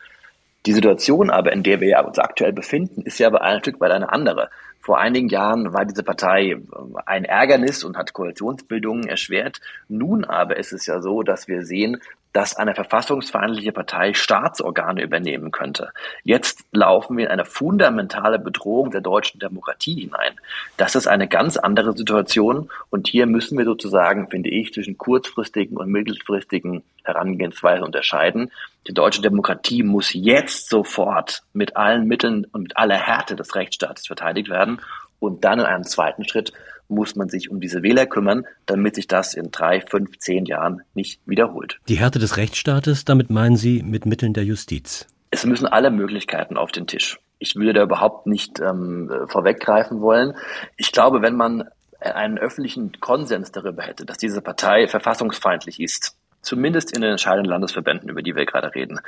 Die 0.65 0.73
Situation 0.73 1.29
aber, 1.29 1.51
in 1.51 1.63
der 1.63 1.81
wir 1.81 2.05
uns 2.05 2.19
aktuell 2.19 2.53
befinden, 2.53 3.01
ist 3.01 3.19
ja 3.19 3.27
aber 3.27 3.41
ein 3.41 3.59
Stück 3.59 3.79
weit 3.81 3.91
eine 3.91 4.11
andere. 4.11 4.49
Vor 4.79 4.99
einigen 4.99 5.27
Jahren 5.27 5.73
war 5.73 5.85
diese 5.85 6.03
Partei 6.03 6.57
ein 7.05 7.25
Ärgernis 7.25 7.83
und 7.83 7.97
hat 7.97 8.13
Koalitionsbildungen 8.13 9.07
erschwert. 9.07 9.59
Nun 9.87 10.23
aber 10.23 10.57
ist 10.57 10.71
es 10.71 10.85
ja 10.85 11.01
so, 11.01 11.21
dass 11.21 11.47
wir 11.47 11.65
sehen, 11.65 12.01
dass 12.33 12.55
eine 12.55 12.75
verfassungsfeindliche 12.75 13.71
Partei 13.71 14.13
Staatsorgane 14.13 15.01
übernehmen 15.01 15.51
könnte. 15.51 15.91
Jetzt 16.23 16.63
laufen 16.71 17.17
wir 17.17 17.25
in 17.25 17.31
eine 17.31 17.45
fundamentale 17.45 18.39
Bedrohung 18.39 18.91
der 18.91 19.01
deutschen 19.01 19.39
Demokratie 19.39 20.01
hinein. 20.01 20.33
Das 20.77 20.95
ist 20.95 21.07
eine 21.07 21.27
ganz 21.27 21.57
andere 21.57 21.95
Situation 21.95 22.69
und 22.89 23.07
hier 23.07 23.25
müssen 23.25 23.57
wir 23.57 23.65
sozusagen, 23.65 24.29
finde 24.29 24.49
ich, 24.49 24.73
zwischen 24.73 24.97
kurzfristigen 24.97 25.77
und 25.77 25.89
mittelfristigen 25.89 26.83
Herangehensweisen 27.03 27.83
unterscheiden. 27.83 28.51
Die 28.87 28.93
deutsche 28.93 29.21
Demokratie 29.21 29.83
muss 29.83 30.13
jetzt 30.13 30.69
sofort 30.69 31.43
mit 31.53 31.75
allen 31.75 32.07
Mitteln 32.07 32.45
und 32.51 32.63
mit 32.63 32.77
aller 32.77 32.95
Härte 32.95 33.35
des 33.35 33.55
Rechtsstaates 33.55 34.07
verteidigt 34.07 34.49
werden 34.49 34.79
Und 35.19 35.43
dann 35.43 35.59
in 35.59 35.65
einem 35.65 35.83
zweiten 35.83 36.27
Schritt 36.27 36.51
muss 36.91 37.15
man 37.15 37.29
sich 37.29 37.49
um 37.49 37.59
diese 37.59 37.81
Wähler 37.81 38.05
kümmern, 38.05 38.45
damit 38.65 38.95
sich 38.95 39.07
das 39.07 39.33
in 39.33 39.51
drei, 39.51 39.81
fünf, 39.81 40.17
zehn 40.19 40.45
Jahren 40.45 40.81
nicht 40.93 41.19
wiederholt. 41.25 41.79
Die 41.87 41.95
Härte 41.95 42.19
des 42.19 42.37
Rechtsstaates, 42.37 43.05
damit 43.05 43.29
meinen 43.29 43.55
Sie 43.55 43.81
mit 43.81 44.05
Mitteln 44.05 44.33
der 44.33 44.43
Justiz? 44.43 45.07
Es 45.31 45.45
müssen 45.45 45.65
alle 45.65 45.91
Möglichkeiten 45.91 46.57
auf 46.57 46.71
den 46.71 46.87
Tisch. 46.87 47.19
Ich 47.39 47.55
würde 47.55 47.73
da 47.73 47.83
überhaupt 47.83 48.27
nicht 48.27 48.59
ähm, 48.59 49.09
vorweggreifen 49.27 50.01
wollen. 50.01 50.33
Ich 50.77 50.91
glaube, 50.91 51.21
wenn 51.21 51.35
man 51.35 51.63
einen 51.99 52.37
öffentlichen 52.37 52.99
Konsens 52.99 53.51
darüber 53.51 53.83
hätte, 53.83 54.05
dass 54.05 54.17
diese 54.17 54.41
Partei 54.41 54.87
verfassungsfeindlich 54.87 55.79
ist, 55.79 56.17
zumindest 56.41 56.95
in 56.95 57.01
den 57.01 57.11
entscheidenden 57.11 57.49
Landesverbänden, 57.49 58.09
über 58.09 58.21
die 58.21 58.35
wir 58.35 58.45
gerade 58.45 58.73
reden, 58.73 58.99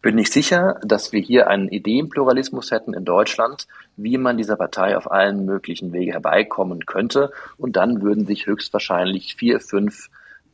bin 0.00 0.18
ich 0.18 0.30
sicher, 0.30 0.80
dass 0.82 1.12
wir 1.12 1.20
hier 1.20 1.48
einen 1.48 1.68
Ideenpluralismus 1.68 2.70
hätten 2.70 2.94
in 2.94 3.04
Deutschland, 3.04 3.66
wie 3.96 4.18
man 4.18 4.36
dieser 4.36 4.56
Partei 4.56 4.96
auf 4.96 5.10
allen 5.10 5.44
möglichen 5.44 5.92
Wege 5.92 6.12
herbeikommen 6.12 6.86
könnte. 6.86 7.30
Und 7.56 7.76
dann 7.76 8.02
würden 8.02 8.26
sich 8.26 8.46
höchstwahrscheinlich 8.46 9.36
vier, 9.36 9.60
fünf 9.60 10.08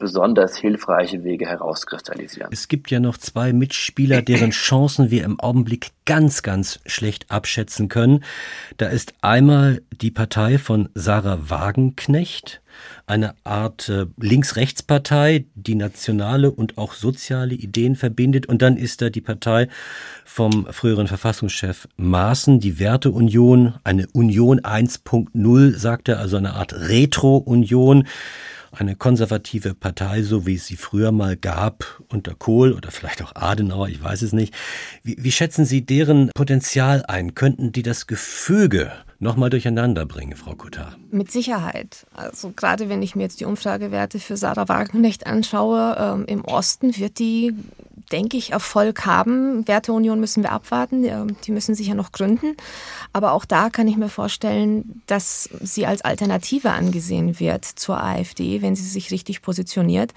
besonders 0.05 0.59
hilfreiche 0.59 1.25
Wege 1.25 1.47
herauskristallisieren. 1.47 2.51
Es 2.53 2.69
gibt 2.69 2.91
ja 2.91 3.01
noch 3.01 3.17
zwei 3.17 3.55
Mitspieler, 3.55 4.21
deren 4.21 4.51
Chancen 4.51 5.11
wir 5.11 5.25
im 5.25 5.41
Augenblick 5.41 5.93
ganz, 6.05 6.43
ganz 6.43 6.79
schlecht 6.85 7.31
abschätzen 7.31 7.89
können. 7.89 8.23
Da 8.77 8.89
ist 8.89 9.15
einmal 9.23 9.81
die 10.03 10.11
Partei 10.11 10.59
von 10.59 10.91
Sarah 10.95 11.49
Wagenknecht, 11.49 12.61
eine 13.07 13.35
Art 13.45 13.89
äh, 13.89 14.05
Links-Rechts-Partei, 14.21 15.47
die 15.55 15.75
nationale 15.75 16.51
und 16.51 16.77
auch 16.77 16.93
soziale 16.93 17.55
Ideen 17.55 17.97
verbindet. 17.97 18.45
Und 18.45 18.61
dann 18.61 18.77
ist 18.77 19.01
da 19.01 19.09
die 19.09 19.23
Partei 19.23 19.69
vom 20.27 20.67
früheren 20.71 21.07
Verfassungschef 21.07 21.89
Maaßen, 21.97 22.61
die 22.61 22.79
Werteunion, 22.79 23.77
eine 23.85 24.07
Union 24.13 24.61
1.0, 24.61 25.79
sagt 25.79 26.11
er, 26.11 26.19
also 26.19 26.37
eine 26.37 26.53
Art 26.53 26.75
Retro-Union 26.75 28.07
eine 28.81 28.97
konservative 28.97 29.75
Partei, 29.75 30.23
so 30.23 30.47
wie 30.47 30.55
es 30.55 30.67
sie 30.67 30.77
früher 30.77 31.13
mal 31.13 31.37
gab, 31.37 32.03
unter 32.09 32.35
Kohl 32.35 32.73
oder 32.73 32.91
vielleicht 32.91 33.23
auch 33.23 33.35
Adenauer, 33.35 33.89
ich 33.89 34.03
weiß 34.03 34.23
es 34.23 34.33
nicht. 34.33 34.55
Wie, 35.03 35.17
wie 35.19 35.33
schätzen 35.33 35.65
Sie 35.65 35.85
deren 35.85 36.31
Potenzial 36.35 37.05
ein? 37.07 37.35
Könnten 37.35 37.73
die 37.73 37.83
das 37.83 38.07
Gefüge 38.07 38.93
nochmal 39.19 39.51
durcheinander 39.51 40.07
bringen, 40.07 40.37
Frau 40.37 40.55
Kutar? 40.55 40.97
Mit 41.11 41.31
Sicherheit. 41.31 42.07
Also 42.15 42.53
gerade 42.55 42.89
wenn 42.89 43.03
ich 43.03 43.17
mir 43.17 43.23
jetzt 43.23 43.41
die 43.41 43.45
Umfragewerte 43.45 44.19
für 44.19 44.37
Sarah 44.37 44.69
Wagenknecht 44.69 45.27
anschaue, 45.27 45.97
ähm, 45.99 46.25
im 46.27 46.45
Osten 46.45 46.97
wird 46.97 47.19
die 47.19 47.55
denke 48.13 48.37
ich, 48.37 48.53
Erfolg 48.53 49.07
haben. 49.07 49.67
Werteunion 49.67 50.21
müssen 50.21 50.43
wir 50.43 50.53
abwarten, 50.53 51.03
die 51.45 51.53
müssen 51.53 51.75
sich 51.75 51.89
ja 51.89 51.95
noch 51.95 52.13
gründen. 52.13 52.57
Aber 53.13 53.33
auch 53.33 53.45
da 53.45 53.71
kann 53.71 53.89
ich 53.89 53.97
mir 53.97 54.09
vorstellen, 54.09 55.03
dass 55.07 55.49
sie 55.61 55.87
als 55.87 56.03
Alternative 56.03 56.71
angesehen 56.71 57.39
wird 57.41 57.65
zur 57.65 58.03
AfD, 58.03 58.63
wenn 58.63 58.77
sie 58.77 58.85
sich 58.85 59.11
richtig 59.11 59.43
positioniert. 59.43 60.13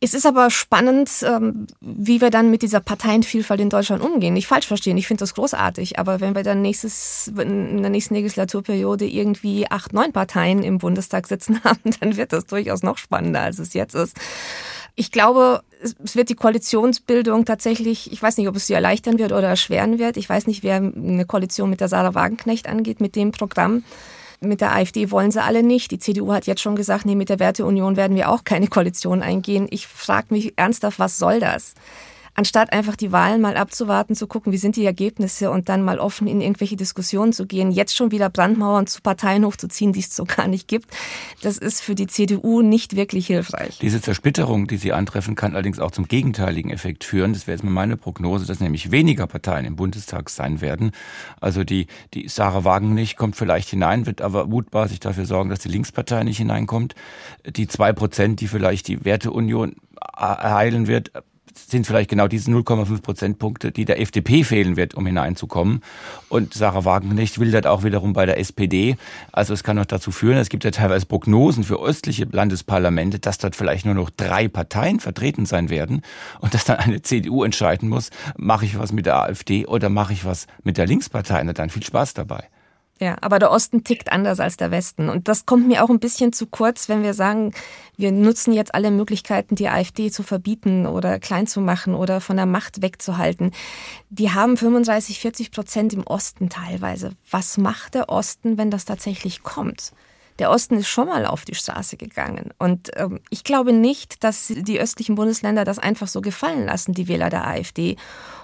Es 0.00 0.12
ist 0.12 0.26
aber 0.26 0.50
spannend, 0.50 1.10
ähm, 1.26 1.66
wie 1.80 2.20
wir 2.20 2.28
dann 2.28 2.50
mit 2.50 2.60
dieser 2.60 2.80
Parteienvielfalt 2.80 3.60
in 3.60 3.70
Deutschland 3.70 4.02
umgehen. 4.02 4.34
Nicht 4.34 4.46
falsch 4.46 4.66
verstehen, 4.66 4.98
ich 4.98 5.06
finde 5.06 5.22
das 5.22 5.34
großartig, 5.34 5.98
aber 5.98 6.20
wenn 6.20 6.34
wir 6.34 6.42
dann 6.42 6.60
nächstes, 6.60 7.28
in 7.28 7.80
der 7.80 7.90
nächsten 7.90 8.14
Legislaturperiode 8.14 9.06
irgendwie 9.06 9.70
acht, 9.70 9.94
neun 9.94 10.12
Parteien 10.12 10.62
im 10.62 10.76
Bundestag 10.76 11.26
sitzen 11.26 11.58
haben, 11.64 11.80
dann 12.00 12.18
wird 12.18 12.34
das 12.34 12.44
durchaus 12.44 12.82
noch 12.82 12.98
spannender, 12.98 13.40
als 13.40 13.58
es 13.58 13.72
jetzt 13.72 13.94
ist. 13.94 14.16
Ich 14.94 15.10
glaube, 15.10 15.62
es 15.84 16.16
wird 16.16 16.30
die 16.30 16.34
Koalitionsbildung 16.34 17.44
tatsächlich, 17.44 18.10
ich 18.12 18.22
weiß 18.22 18.38
nicht, 18.38 18.48
ob 18.48 18.56
es 18.56 18.66
sie 18.66 18.72
erleichtern 18.72 19.18
wird 19.18 19.32
oder 19.32 19.48
erschweren 19.48 19.98
wird. 19.98 20.16
Ich 20.16 20.28
weiß 20.28 20.46
nicht, 20.46 20.62
wer 20.62 20.76
eine 20.76 21.26
Koalition 21.26 21.70
mit 21.70 21.80
der 21.80 21.88
Sarah 21.88 22.14
Wagenknecht 22.14 22.66
angeht, 22.68 23.00
mit 23.00 23.16
dem 23.16 23.32
Programm. 23.32 23.84
Mit 24.40 24.60
der 24.60 24.74
AfD 24.74 25.10
wollen 25.10 25.30
sie 25.30 25.42
alle 25.42 25.62
nicht. 25.62 25.90
Die 25.90 25.98
CDU 25.98 26.32
hat 26.32 26.46
jetzt 26.46 26.60
schon 26.60 26.76
gesagt, 26.76 27.06
nee, 27.06 27.14
mit 27.14 27.28
der 27.28 27.38
Werteunion 27.38 27.96
werden 27.96 28.16
wir 28.16 28.30
auch 28.30 28.44
keine 28.44 28.68
Koalition 28.68 29.22
eingehen. 29.22 29.66
Ich 29.70 29.86
frage 29.86 30.28
mich 30.30 30.54
ernsthaft, 30.56 30.98
was 30.98 31.18
soll 31.18 31.40
das? 31.40 31.74
Anstatt 32.34 32.72
einfach 32.72 32.96
die 32.96 33.12
Wahlen 33.12 33.40
mal 33.40 33.56
abzuwarten, 33.56 34.14
zu 34.14 34.26
gucken, 34.26 34.52
wie 34.52 34.56
sind 34.56 34.76
die 34.76 34.84
Ergebnisse 34.84 35.50
und 35.50 35.68
dann 35.68 35.82
mal 35.82 35.98
offen 35.98 36.26
in 36.26 36.40
irgendwelche 36.40 36.76
Diskussionen 36.76 37.32
zu 37.32 37.46
gehen, 37.46 37.70
jetzt 37.70 37.96
schon 37.96 38.10
wieder 38.10 38.28
Brandmauern 38.30 38.86
zu 38.86 39.00
Parteien 39.00 39.44
hochzuziehen, 39.44 39.92
die 39.92 40.00
es 40.00 40.14
so 40.14 40.24
gar 40.24 40.48
nicht 40.48 40.68
gibt, 40.68 40.90
das 41.42 41.58
ist 41.58 41.80
für 41.80 41.94
die 41.94 42.06
CDU 42.06 42.62
nicht 42.62 42.96
wirklich 42.96 43.26
hilfreich. 43.26 43.78
Diese 43.78 44.00
Zersplitterung, 44.00 44.66
die 44.66 44.76
Sie 44.76 44.92
antreffen, 44.92 45.34
kann 45.34 45.52
allerdings 45.54 45.78
auch 45.78 45.90
zum 45.90 46.08
gegenteiligen 46.08 46.70
Effekt 46.70 47.04
führen. 47.04 47.32
Das 47.32 47.46
wäre 47.46 47.56
jetzt 47.56 47.64
mal 47.64 47.70
meine 47.70 47.96
Prognose, 47.96 48.46
dass 48.46 48.60
nämlich 48.60 48.90
weniger 48.90 49.26
Parteien 49.26 49.64
im 49.64 49.76
Bundestag 49.76 50.30
sein 50.30 50.60
werden. 50.60 50.92
Also 51.40 51.64
die, 51.64 51.86
die 52.14 52.28
Sarah 52.28 52.64
Wagen 52.64 52.94
nicht 52.94 53.16
kommt 53.16 53.36
vielleicht 53.36 53.68
hinein, 53.70 54.06
wird 54.06 54.20
aber 54.20 54.46
mutmaßlich 54.46 55.00
dafür 55.00 55.26
sorgen, 55.26 55.50
dass 55.50 55.60
die 55.60 55.68
Linkspartei 55.68 56.24
nicht 56.24 56.38
hineinkommt. 56.38 56.94
Die 57.46 57.68
zwei 57.68 57.92
Prozent, 57.92 58.40
die 58.40 58.48
vielleicht 58.48 58.88
die 58.88 59.04
Werteunion 59.04 59.76
erheilen 60.16 60.86
wird, 60.86 61.10
sind 61.56 61.86
vielleicht 61.86 62.10
genau 62.10 62.28
diese 62.28 62.50
0,5 62.50 63.02
Prozentpunkte, 63.02 63.72
die 63.72 63.84
der 63.84 64.00
FDP 64.00 64.44
fehlen 64.44 64.76
wird, 64.76 64.94
um 64.94 65.06
hineinzukommen. 65.06 65.82
Und 66.28 66.54
Sarah 66.54 66.84
Wagenknecht 66.84 67.38
will 67.38 67.50
das 67.50 67.66
auch 67.66 67.84
wiederum 67.84 68.12
bei 68.12 68.26
der 68.26 68.38
SPD. 68.38 68.96
Also 69.32 69.54
es 69.54 69.62
kann 69.62 69.76
noch 69.76 69.86
dazu 69.86 70.10
führen, 70.10 70.38
es 70.38 70.48
gibt 70.48 70.64
ja 70.64 70.70
teilweise 70.70 71.06
Prognosen 71.06 71.64
für 71.64 71.80
östliche 71.80 72.26
Landesparlamente, 72.30 73.18
dass 73.18 73.38
dort 73.38 73.56
vielleicht 73.56 73.86
nur 73.86 73.94
noch 73.94 74.10
drei 74.10 74.48
Parteien 74.48 75.00
vertreten 75.00 75.46
sein 75.46 75.70
werden 75.70 76.02
und 76.40 76.54
dass 76.54 76.64
dann 76.64 76.78
eine 76.78 77.02
CDU 77.02 77.44
entscheiden 77.44 77.88
muss, 77.88 78.10
mache 78.36 78.64
ich 78.64 78.78
was 78.78 78.92
mit 78.92 79.06
der 79.06 79.16
AfD 79.16 79.66
oder 79.66 79.88
mache 79.88 80.12
ich 80.12 80.24
was 80.24 80.46
mit 80.62 80.76
der 80.76 80.86
Linkspartei. 80.86 81.40
Und 81.40 81.58
dann 81.58 81.70
viel 81.70 81.84
Spaß 81.84 82.14
dabei. 82.14 82.48
Ja, 83.00 83.16
aber 83.20 83.40
der 83.40 83.50
Osten 83.50 83.82
tickt 83.82 84.12
anders 84.12 84.38
als 84.38 84.56
der 84.56 84.70
Westen. 84.70 85.08
Und 85.08 85.26
das 85.26 85.46
kommt 85.46 85.66
mir 85.66 85.82
auch 85.82 85.90
ein 85.90 85.98
bisschen 85.98 86.32
zu 86.32 86.46
kurz, 86.46 86.88
wenn 86.88 87.02
wir 87.02 87.12
sagen, 87.12 87.52
wir 87.96 88.12
nutzen 88.12 88.52
jetzt 88.52 88.74
alle 88.74 88.92
Möglichkeiten, 88.92 89.56
die 89.56 89.68
AfD 89.68 90.12
zu 90.12 90.22
verbieten 90.22 90.86
oder 90.86 91.18
klein 91.18 91.48
zu 91.48 91.60
machen 91.60 91.94
oder 91.94 92.20
von 92.20 92.36
der 92.36 92.46
Macht 92.46 92.82
wegzuhalten. 92.82 93.50
Die 94.10 94.30
haben 94.30 94.56
35, 94.56 95.18
40 95.18 95.50
Prozent 95.50 95.92
im 95.92 96.06
Osten 96.06 96.48
teilweise. 96.48 97.12
Was 97.30 97.58
macht 97.58 97.94
der 97.94 98.10
Osten, 98.10 98.58
wenn 98.58 98.70
das 98.70 98.84
tatsächlich 98.84 99.42
kommt? 99.42 99.92
Der 100.38 100.50
Osten 100.50 100.76
ist 100.76 100.88
schon 100.88 101.08
mal 101.08 101.26
auf 101.26 101.44
die 101.44 101.54
Straße 101.54 101.96
gegangen. 101.96 102.50
Und 102.58 102.90
ähm, 102.96 103.20
ich 103.30 103.44
glaube 103.44 103.72
nicht, 103.72 104.22
dass 104.24 104.52
die 104.54 104.80
östlichen 104.80 105.14
Bundesländer 105.14 105.64
das 105.64 105.78
einfach 105.78 106.08
so 106.08 106.20
gefallen 106.20 106.66
lassen, 106.66 106.92
die 106.92 107.06
Wähler 107.08 107.30
der 107.30 107.46
AfD. 107.46 107.96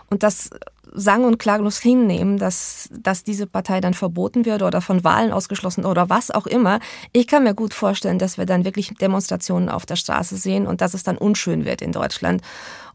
Und 0.08 0.22
das 0.22 0.50
sang- 0.92 1.24
und 1.24 1.38
klaglos 1.38 1.78
hinnehmen, 1.78 2.38
dass, 2.38 2.88
dass 2.92 3.24
diese 3.24 3.46
Partei 3.46 3.80
dann 3.80 3.94
verboten 3.94 4.44
wird 4.44 4.62
oder 4.62 4.80
von 4.80 5.04
Wahlen 5.04 5.32
ausgeschlossen 5.32 5.84
oder 5.84 6.10
was 6.10 6.30
auch 6.30 6.46
immer. 6.46 6.80
Ich 7.12 7.26
kann 7.26 7.44
mir 7.44 7.54
gut 7.54 7.74
vorstellen, 7.74 8.18
dass 8.18 8.38
wir 8.38 8.46
dann 8.46 8.64
wirklich 8.64 8.94
Demonstrationen 9.00 9.68
auf 9.68 9.86
der 9.86 9.96
Straße 9.96 10.36
sehen 10.36 10.66
und 10.66 10.80
dass 10.80 10.94
es 10.94 11.02
dann 11.02 11.18
unschön 11.18 11.64
wird 11.64 11.82
in 11.82 11.92
Deutschland. 11.92 12.42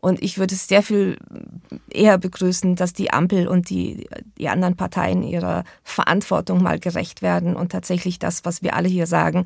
Und 0.05 0.21
ich 0.21 0.37
würde 0.37 0.53
es 0.53 0.67
sehr 0.67 0.83
viel 0.83 1.17
eher 1.89 2.19
begrüßen, 2.19 2.75
dass 2.75 2.93
die 2.93 3.11
Ampel 3.11 3.47
und 3.47 3.71
die, 3.71 4.07
die 4.37 4.49
anderen 4.49 4.75
Parteien 4.75 5.23
ihrer 5.23 5.63
Verantwortung 5.83 6.61
mal 6.61 6.77
gerecht 6.77 7.23
werden 7.23 7.55
und 7.55 7.71
tatsächlich 7.71 8.19
das, 8.19 8.45
was 8.45 8.61
wir 8.61 8.75
alle 8.75 8.87
hier 8.87 9.07
sagen, 9.07 9.45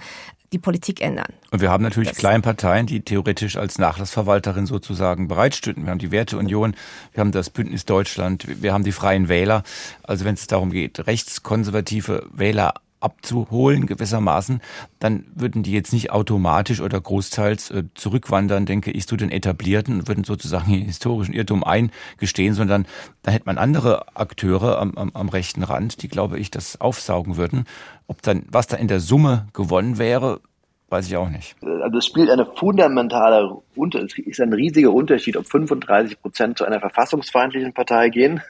die 0.51 0.59
Politik 0.59 0.99
ändern. 0.99 1.31
Und 1.51 1.61
wir 1.61 1.71
haben 1.71 1.81
natürlich 1.81 2.11
kleine 2.11 2.41
Parteien, 2.41 2.87
die 2.87 2.99
theoretisch 2.99 3.55
als 3.55 3.77
Nachlassverwalterin 3.77 4.65
sozusagen 4.65 5.29
bereitstünden. 5.29 5.85
Wir 5.85 5.91
haben 5.91 5.99
die 5.99 6.11
Werteunion, 6.11 6.75
wir 7.13 7.21
haben 7.21 7.31
das 7.31 7.49
Bündnis 7.49 7.85
Deutschland, 7.85 8.61
wir 8.61 8.73
haben 8.73 8.83
die 8.83 8.91
Freien 8.91 9.29
Wähler. 9.29 9.63
Also 10.03 10.25
wenn 10.25 10.33
es 10.33 10.47
darum 10.47 10.71
geht, 10.71 11.07
rechtskonservative 11.07 12.27
Wähler 12.33 12.73
abzuholen 12.99 13.85
gewissermaßen, 13.85 14.61
dann 14.99 15.25
würden 15.33 15.63
die 15.63 15.71
jetzt 15.71 15.93
nicht 15.93 16.11
automatisch 16.11 16.81
oder 16.81 16.99
großteils 16.99 17.71
äh, 17.71 17.83
zurückwandern, 17.93 18.65
denke 18.65 18.91
ich, 18.91 19.07
zu 19.07 19.15
den 19.15 19.31
etablierten 19.31 19.99
und 19.99 20.07
würden 20.07 20.23
sozusagen 20.23 20.71
den 20.71 20.85
historischen 20.85 21.33
Irrtum 21.33 21.63
eingestehen, 21.63 22.53
sondern 22.53 22.85
da 23.23 23.31
hätte 23.31 23.45
man 23.45 23.57
andere 23.57 24.15
Akteure 24.15 24.79
am, 24.79 24.97
am, 24.97 25.11
am 25.13 25.29
rechten 25.29 25.63
Rand, 25.63 26.01
die, 26.03 26.07
glaube 26.07 26.39
ich, 26.39 26.51
das 26.51 26.81
aufsaugen 26.81 27.37
würden. 27.37 27.65
Ob 28.07 28.21
dann, 28.21 28.43
was 28.49 28.67
da 28.67 28.77
in 28.77 28.87
der 28.87 28.99
Summe 28.99 29.47
gewonnen 29.53 29.97
wäre, 29.97 30.41
weiß 30.89 31.07
ich 31.07 31.15
auch 31.17 31.29
nicht. 31.29 31.55
Also 31.61 31.99
es 31.99 32.05
spielt 32.05 32.29
eine 32.29 32.45
fundamentale, 32.45 33.61
es 33.75 34.17
ist 34.17 34.41
ein 34.41 34.53
riesiger 34.53 34.91
Unterschied, 34.91 35.37
ob 35.37 35.47
35 35.47 36.21
Prozent 36.21 36.57
zu 36.57 36.65
einer 36.65 36.79
verfassungsfeindlichen 36.79 37.73
Partei 37.73 38.09
gehen 38.09 38.41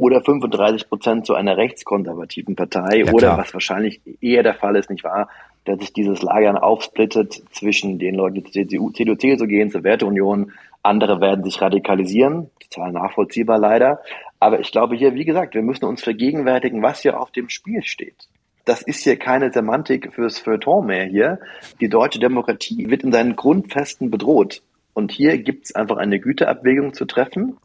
oder 0.00 0.22
35 0.22 0.88
Prozent 0.88 1.26
zu 1.26 1.34
einer 1.34 1.58
rechtskonservativen 1.58 2.56
Partei 2.56 3.02
ja, 3.04 3.12
oder 3.12 3.36
was 3.36 3.52
wahrscheinlich 3.52 4.00
eher 4.22 4.42
der 4.42 4.54
Fall 4.54 4.76
ist, 4.76 4.88
nicht 4.88 5.04
wahr, 5.04 5.28
dass 5.66 5.78
sich 5.78 5.92
dieses 5.92 6.22
Lagern 6.22 6.56
aufsplittet 6.56 7.42
zwischen 7.52 7.98
den 7.98 8.14
Leuten, 8.14 8.36
die 8.36 8.44
zur 8.44 8.52
CDU, 8.52 8.90
CDU, 8.90 9.14
CSU 9.16 9.46
gehen, 9.46 9.70
zur 9.70 9.84
Werteunion. 9.84 10.52
Andere 10.82 11.20
werden 11.20 11.44
sich 11.44 11.60
radikalisieren, 11.60 12.48
total 12.70 12.92
nachvollziehbar 12.92 13.58
leider. 13.58 14.00
Aber 14.38 14.60
ich 14.60 14.72
glaube 14.72 14.96
hier, 14.96 15.14
wie 15.14 15.26
gesagt, 15.26 15.54
wir 15.54 15.60
müssen 15.60 15.84
uns 15.84 16.02
vergegenwärtigen, 16.02 16.82
was 16.82 17.02
hier 17.02 17.20
auf 17.20 17.30
dem 17.30 17.50
Spiel 17.50 17.82
steht. 17.82 18.28
Das 18.64 18.80
ist 18.80 19.04
hier 19.04 19.18
keine 19.18 19.52
Semantik 19.52 20.14
fürs 20.14 20.38
Feuilleton 20.38 20.86
mehr 20.86 21.04
hier. 21.04 21.40
Die 21.82 21.90
deutsche 21.90 22.20
Demokratie 22.20 22.88
wird 22.88 23.02
in 23.02 23.12
seinen 23.12 23.36
Grundfesten 23.36 24.10
bedroht. 24.10 24.62
Und 24.94 25.12
hier 25.12 25.36
gibt 25.36 25.66
es 25.66 25.74
einfach 25.74 25.98
eine 25.98 26.20
Güteabwägung 26.20 26.94
zu 26.94 27.04
treffen 27.04 27.58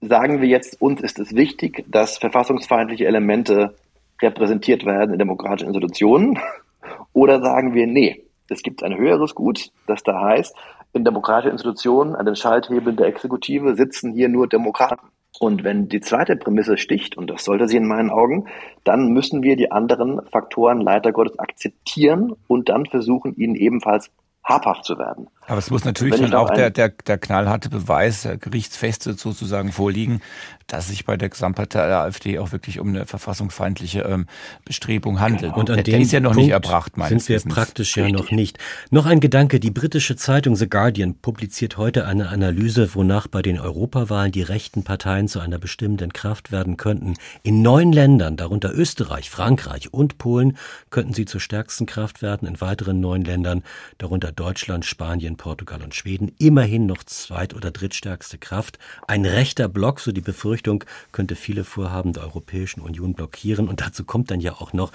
sagen 0.00 0.40
wir 0.40 0.48
jetzt, 0.48 0.80
uns 0.80 1.00
ist 1.00 1.18
es 1.18 1.34
wichtig, 1.34 1.84
dass 1.88 2.18
verfassungsfeindliche 2.18 3.06
Elemente 3.06 3.74
repräsentiert 4.20 4.84
werden 4.84 5.12
in 5.12 5.18
demokratischen 5.18 5.68
Institutionen? 5.68 6.38
Oder 7.12 7.40
sagen 7.40 7.74
wir, 7.74 7.86
nee, 7.86 8.24
es 8.48 8.62
gibt 8.62 8.82
ein 8.82 8.96
höheres 8.96 9.34
Gut, 9.34 9.70
das 9.86 10.02
da 10.02 10.20
heißt, 10.20 10.54
in 10.92 11.04
demokratischen 11.04 11.52
Institutionen 11.52 12.16
an 12.16 12.26
den 12.26 12.36
Schalthebeln 12.36 12.96
der 12.96 13.08
Exekutive 13.08 13.76
sitzen 13.76 14.14
hier 14.14 14.28
nur 14.28 14.48
Demokraten. 14.48 15.08
Und 15.38 15.62
wenn 15.62 15.88
die 15.88 16.00
zweite 16.00 16.34
Prämisse 16.36 16.78
sticht, 16.78 17.16
und 17.16 17.28
das 17.28 17.44
sollte 17.44 17.68
sie 17.68 17.76
in 17.76 17.86
meinen 17.86 18.10
Augen, 18.10 18.46
dann 18.84 19.12
müssen 19.12 19.42
wir 19.42 19.56
die 19.56 19.70
anderen 19.70 20.24
Faktoren 20.26 20.80
leider 20.80 21.12
Gottes 21.12 21.38
akzeptieren 21.38 22.34
und 22.48 22.68
dann 22.70 22.86
versuchen, 22.86 23.36
ihnen 23.36 23.54
ebenfalls 23.54 24.10
habhaft 24.42 24.84
zu 24.84 24.98
werden. 24.98 25.28
Aber 25.48 25.58
es 25.58 25.70
muss 25.70 25.84
natürlich 25.84 26.20
dann 26.20 26.34
auch 26.34 26.50
der, 26.50 26.70
der, 26.70 26.90
der 26.90 27.16
knallharte 27.16 27.70
Beweis, 27.70 28.22
der 28.22 28.36
Gerichtsfeste 28.36 29.14
sozusagen 29.14 29.72
vorliegen, 29.72 30.20
dass 30.66 30.88
sich 30.88 31.06
bei 31.06 31.16
der 31.16 31.30
Gesamtpartei 31.30 31.86
der 31.88 32.00
AfD 32.00 32.38
auch 32.38 32.52
wirklich 32.52 32.78
um 32.78 32.88
eine 32.88 33.06
verfassungsfeindliche 33.06 34.02
ähm, 34.02 34.26
Bestrebung 34.66 35.18
handelt. 35.18 35.54
Und 35.54 35.70
an 35.70 35.76
der, 35.76 35.84
dem 35.84 36.02
ist 36.02 36.12
ja 36.12 36.20
noch 36.20 36.32
Punkt 36.32 36.44
nicht 36.44 36.52
erbracht, 36.52 36.98
meines 36.98 37.24
sind 37.24 37.28
wir 37.30 37.36
Wissens. 37.36 37.54
praktisch 37.54 37.96
ja 37.96 38.10
noch 38.10 38.30
nicht. 38.30 38.58
Noch 38.90 39.06
ein 39.06 39.20
Gedanke. 39.20 39.58
Die 39.58 39.70
britische 39.70 40.16
Zeitung 40.16 40.54
The 40.54 40.68
Guardian 40.68 41.14
publiziert 41.14 41.78
heute 41.78 42.06
eine 42.06 42.28
Analyse, 42.28 42.94
wonach 42.94 43.26
bei 43.26 43.40
den 43.40 43.58
Europawahlen 43.58 44.30
die 44.30 44.42
rechten 44.42 44.84
Parteien 44.84 45.26
zu 45.26 45.40
einer 45.40 45.58
bestimmenden 45.58 46.12
Kraft 46.12 46.52
werden 46.52 46.76
könnten. 46.76 47.14
In 47.42 47.62
neun 47.62 47.90
Ländern, 47.90 48.36
darunter 48.36 48.74
Österreich, 48.74 49.30
Frankreich 49.30 49.94
und 49.94 50.18
Polen, 50.18 50.58
könnten 50.90 51.14
sie 51.14 51.24
zur 51.24 51.40
stärksten 51.40 51.86
Kraft 51.86 52.20
werden. 52.20 52.46
In 52.46 52.60
weiteren 52.60 53.00
neun 53.00 53.24
Ländern, 53.24 53.62
darunter 53.96 54.32
Deutschland, 54.32 54.84
Spanien, 54.84 55.37
Portugal 55.38 55.82
und 55.82 55.94
Schweden, 55.94 56.32
immerhin 56.38 56.84
noch 56.84 57.02
zweit- 57.04 57.54
oder 57.54 57.70
drittstärkste 57.70 58.36
Kraft. 58.36 58.78
Ein 59.06 59.24
rechter 59.24 59.68
Block, 59.68 60.00
so 60.00 60.12
die 60.12 60.20
Befürchtung, 60.20 60.84
könnte 61.12 61.34
viele 61.36 61.64
Vorhaben 61.64 62.12
der 62.12 62.24
Europäischen 62.24 62.82
Union 62.82 63.14
blockieren. 63.14 63.68
Und 63.68 63.80
dazu 63.80 64.04
kommt 64.04 64.30
dann 64.30 64.40
ja 64.40 64.52
auch 64.52 64.74
noch 64.74 64.92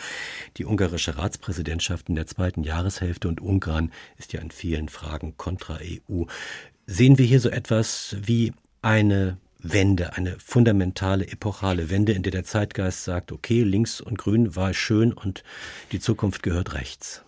die 0.58 0.66
ungarische 0.66 1.18
Ratspräsidentschaft 1.18 2.10
in 2.10 2.16
der 2.16 2.28
zweiten 2.28 2.64
Jahreshälfte 2.64 3.28
und 3.28 3.42
Ungarn 3.42 3.92
ist 4.18 4.34
ja 4.34 4.42
in 4.42 4.52
vielen 4.52 4.90
Fragen 4.90 5.36
kontra 5.38 5.80
EU. 5.82 6.26
Sehen 6.86 7.18
wir 7.18 7.26
hier 7.26 7.40
so 7.40 7.50
etwas 7.50 8.16
wie 8.22 8.54
eine 8.84 9.38
Wende, 9.64 10.14
eine 10.14 10.38
fundamentale, 10.40 11.26
epochale 11.28 11.90
Wende, 11.90 12.12
in 12.12 12.22
der 12.22 12.34
der 12.34 12.44
Zeitgeist 12.44 13.06
sagt, 13.06 13.32
okay, 13.32 13.64
links 13.64 14.02
und 14.02 14.18
grün 14.18 14.56
war 14.56 14.74
schön 14.74 15.14
und 15.14 15.44
die 15.94 16.02
Zukunft 16.02 16.44
gehört 16.44 16.74
rechts. 16.74 17.24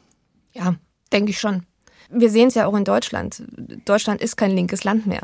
Ja, 0.54 0.76
denke 1.14 1.32
ich 1.32 1.40
schon. 1.40 1.66
Wir 2.10 2.30
sehen 2.30 2.50
es 2.50 2.56
ja 2.56 2.68
auch 2.68 2.76
in 2.76 2.84
Deutschland. 2.84 3.44
Deutschland 3.86 4.22
ist 4.22 4.38
kein 4.38 4.52
linkes 4.52 4.84
Land 4.84 5.08
mehr. 5.08 5.22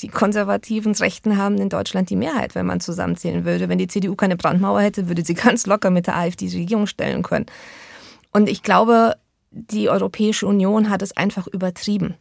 Die 0.00 0.08
konservativen 0.08 0.94
Rechten 0.94 1.36
haben 1.36 1.58
in 1.58 1.68
Deutschland 1.68 2.10
die 2.10 2.16
Mehrheit, 2.16 2.54
wenn 2.54 2.66
man 2.66 2.80
zusammenzählen 2.80 3.44
würde. 3.44 3.68
Wenn 3.68 3.78
die 3.78 3.88
CDU 3.88 4.14
keine 4.14 4.36
Brandmauer 4.36 4.80
hätte, 4.80 5.08
würde 5.08 5.24
sie 5.24 5.34
ganz 5.48 5.66
locker 5.66 5.90
mit 5.90 6.06
der 6.06 6.16
AfD 6.16 6.46
die 6.46 6.58
Regierung 6.58 6.86
stellen 6.86 7.22
können. 7.22 7.46
Und 8.32 8.48
ich 8.48 8.62
glaube, 8.62 9.16
die 9.50 9.88
Europäische 9.88 10.46
Union 10.46 10.90
hat 10.90 11.02
es 11.02 11.16
einfach 11.16 11.46
übertrieben. 11.46 12.14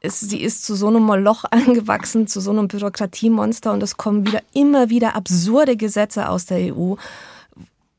Es, 0.00 0.20
sie 0.20 0.42
ist 0.42 0.64
zu 0.64 0.74
so 0.74 0.88
einem 0.88 1.02
Moloch 1.02 1.44
angewachsen, 1.50 2.26
zu 2.26 2.40
so 2.40 2.50
einem 2.50 2.68
Bürokratiemonster 2.68 3.72
und 3.72 3.82
es 3.82 3.96
kommen 3.96 4.26
wieder 4.26 4.42
immer 4.52 4.90
wieder 4.90 5.16
absurde 5.16 5.76
Gesetze 5.76 6.28
aus 6.28 6.46
der 6.46 6.74
EU 6.74 6.94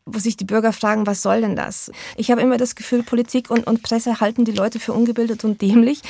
wo 0.07 0.19
sich 0.19 0.37
die 0.37 0.45
Bürger 0.45 0.73
fragen, 0.73 1.05
was 1.05 1.21
soll 1.21 1.41
denn 1.41 1.55
das? 1.55 1.91
Ich 2.15 2.31
habe 2.31 2.41
immer 2.41 2.57
das 2.57 2.75
Gefühl, 2.75 3.03
Politik 3.03 3.49
und, 3.49 3.67
und 3.67 3.83
Presse 3.83 4.19
halten 4.19 4.45
die 4.45 4.51
Leute 4.51 4.79
für 4.79 4.93
ungebildet 4.93 5.43
und 5.43 5.61
dämlich. 5.61 6.01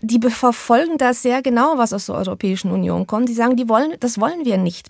Die 0.00 0.20
verfolgen 0.20 0.98
da 0.98 1.14
sehr 1.14 1.42
genau, 1.42 1.78
was 1.78 1.92
aus 1.92 2.06
der 2.06 2.16
Europäischen 2.16 2.70
Union 2.70 3.06
kommt. 3.06 3.28
Die 3.28 3.34
sagen, 3.34 3.56
die 3.56 3.68
wollen, 3.68 3.94
das 4.00 4.20
wollen 4.20 4.44
wir 4.44 4.58
nicht. 4.58 4.88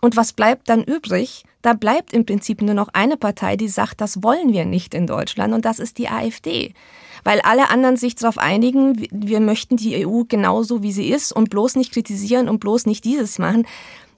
Und 0.00 0.16
was 0.16 0.32
bleibt 0.32 0.68
dann 0.68 0.82
übrig? 0.82 1.44
Da 1.62 1.72
bleibt 1.72 2.12
im 2.12 2.24
Prinzip 2.24 2.62
nur 2.62 2.74
noch 2.74 2.88
eine 2.92 3.16
Partei, 3.16 3.56
die 3.56 3.68
sagt, 3.68 4.00
das 4.00 4.22
wollen 4.22 4.52
wir 4.52 4.64
nicht 4.64 4.94
in 4.94 5.06
Deutschland 5.06 5.54
und 5.54 5.64
das 5.64 5.78
ist 5.78 5.98
die 5.98 6.08
AfD. 6.08 6.72
Weil 7.24 7.40
alle 7.40 7.70
anderen 7.70 7.96
sich 7.96 8.14
darauf 8.14 8.38
einigen, 8.38 9.06
wir 9.10 9.40
möchten 9.40 9.76
die 9.76 10.06
EU 10.06 10.22
genauso, 10.28 10.82
wie 10.82 10.92
sie 10.92 11.08
ist 11.08 11.32
und 11.32 11.50
bloß 11.50 11.76
nicht 11.76 11.92
kritisieren 11.92 12.48
und 12.48 12.60
bloß 12.60 12.86
nicht 12.86 13.04
dieses 13.04 13.38
machen. 13.38 13.66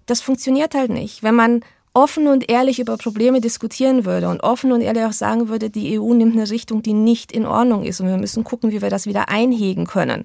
Das 0.07 0.21
funktioniert 0.21 0.75
halt 0.75 0.91
nicht. 0.91 1.23
Wenn 1.23 1.35
man 1.35 1.61
offen 1.93 2.29
und 2.29 2.51
ehrlich 2.51 2.79
über 2.79 2.97
Probleme 2.97 3.41
diskutieren 3.41 4.05
würde 4.05 4.29
und 4.29 4.43
offen 4.43 4.73
und 4.73 4.81
ehrlich 4.81 5.05
auch 5.05 5.13
sagen 5.13 5.49
würde, 5.49 5.71
die 5.71 5.99
EU 5.99 6.15
nimmt 6.15 6.37
eine 6.37 6.49
Richtung, 6.49 6.83
die 6.83 6.93
nicht 6.93 7.33
in 7.33 7.47
Ordnung 7.47 7.85
ist 7.85 8.01
und 8.01 8.09
wir 8.09 8.17
müssen 8.17 8.45
gucken, 8.45 8.71
wie 8.71 8.81
wir 8.81 8.91
das 8.91 9.07
wieder 9.07 9.29
einhegen 9.29 9.87
können 9.87 10.25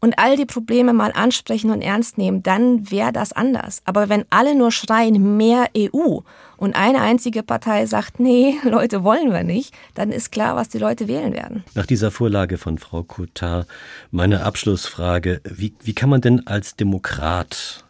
und 0.00 0.18
all 0.18 0.36
die 0.36 0.46
Probleme 0.46 0.92
mal 0.92 1.12
ansprechen 1.12 1.70
und 1.70 1.82
ernst 1.82 2.18
nehmen, 2.18 2.42
dann 2.42 2.90
wäre 2.90 3.12
das 3.12 3.32
anders. 3.32 3.82
Aber 3.84 4.08
wenn 4.08 4.24
alle 4.30 4.54
nur 4.54 4.72
schreien, 4.72 5.36
mehr 5.36 5.68
EU 5.76 6.20
und 6.56 6.76
eine 6.76 7.00
einzige 7.00 7.42
Partei 7.42 7.86
sagt, 7.86 8.20
nee, 8.20 8.56
Leute 8.64 9.04
wollen 9.04 9.32
wir 9.32 9.42
nicht, 9.42 9.74
dann 9.94 10.10
ist 10.10 10.32
klar, 10.32 10.56
was 10.56 10.68
die 10.68 10.78
Leute 10.78 11.08
wählen 11.08 11.32
werden. 11.32 11.64
Nach 11.74 11.86
dieser 11.86 12.10
Vorlage 12.10 12.58
von 12.58 12.78
Frau 12.78 13.02
Kotar 13.02 13.66
meine 14.10 14.44
Abschlussfrage, 14.44 15.40
wie, 15.44 15.74
wie 15.82 15.94
kann 15.94 16.10
man 16.10 16.20
denn 16.20 16.46
als 16.46 16.76
Demokrat, 16.76 17.84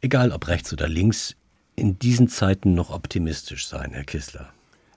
egal 0.00 0.32
ob 0.32 0.48
rechts 0.48 0.72
oder 0.72 0.88
links, 0.88 1.36
in 1.76 1.98
diesen 1.98 2.28
Zeiten 2.28 2.74
noch 2.74 2.90
optimistisch 2.90 3.66
sein, 3.66 3.92
Herr 3.92 4.04
Kissler? 4.04 4.53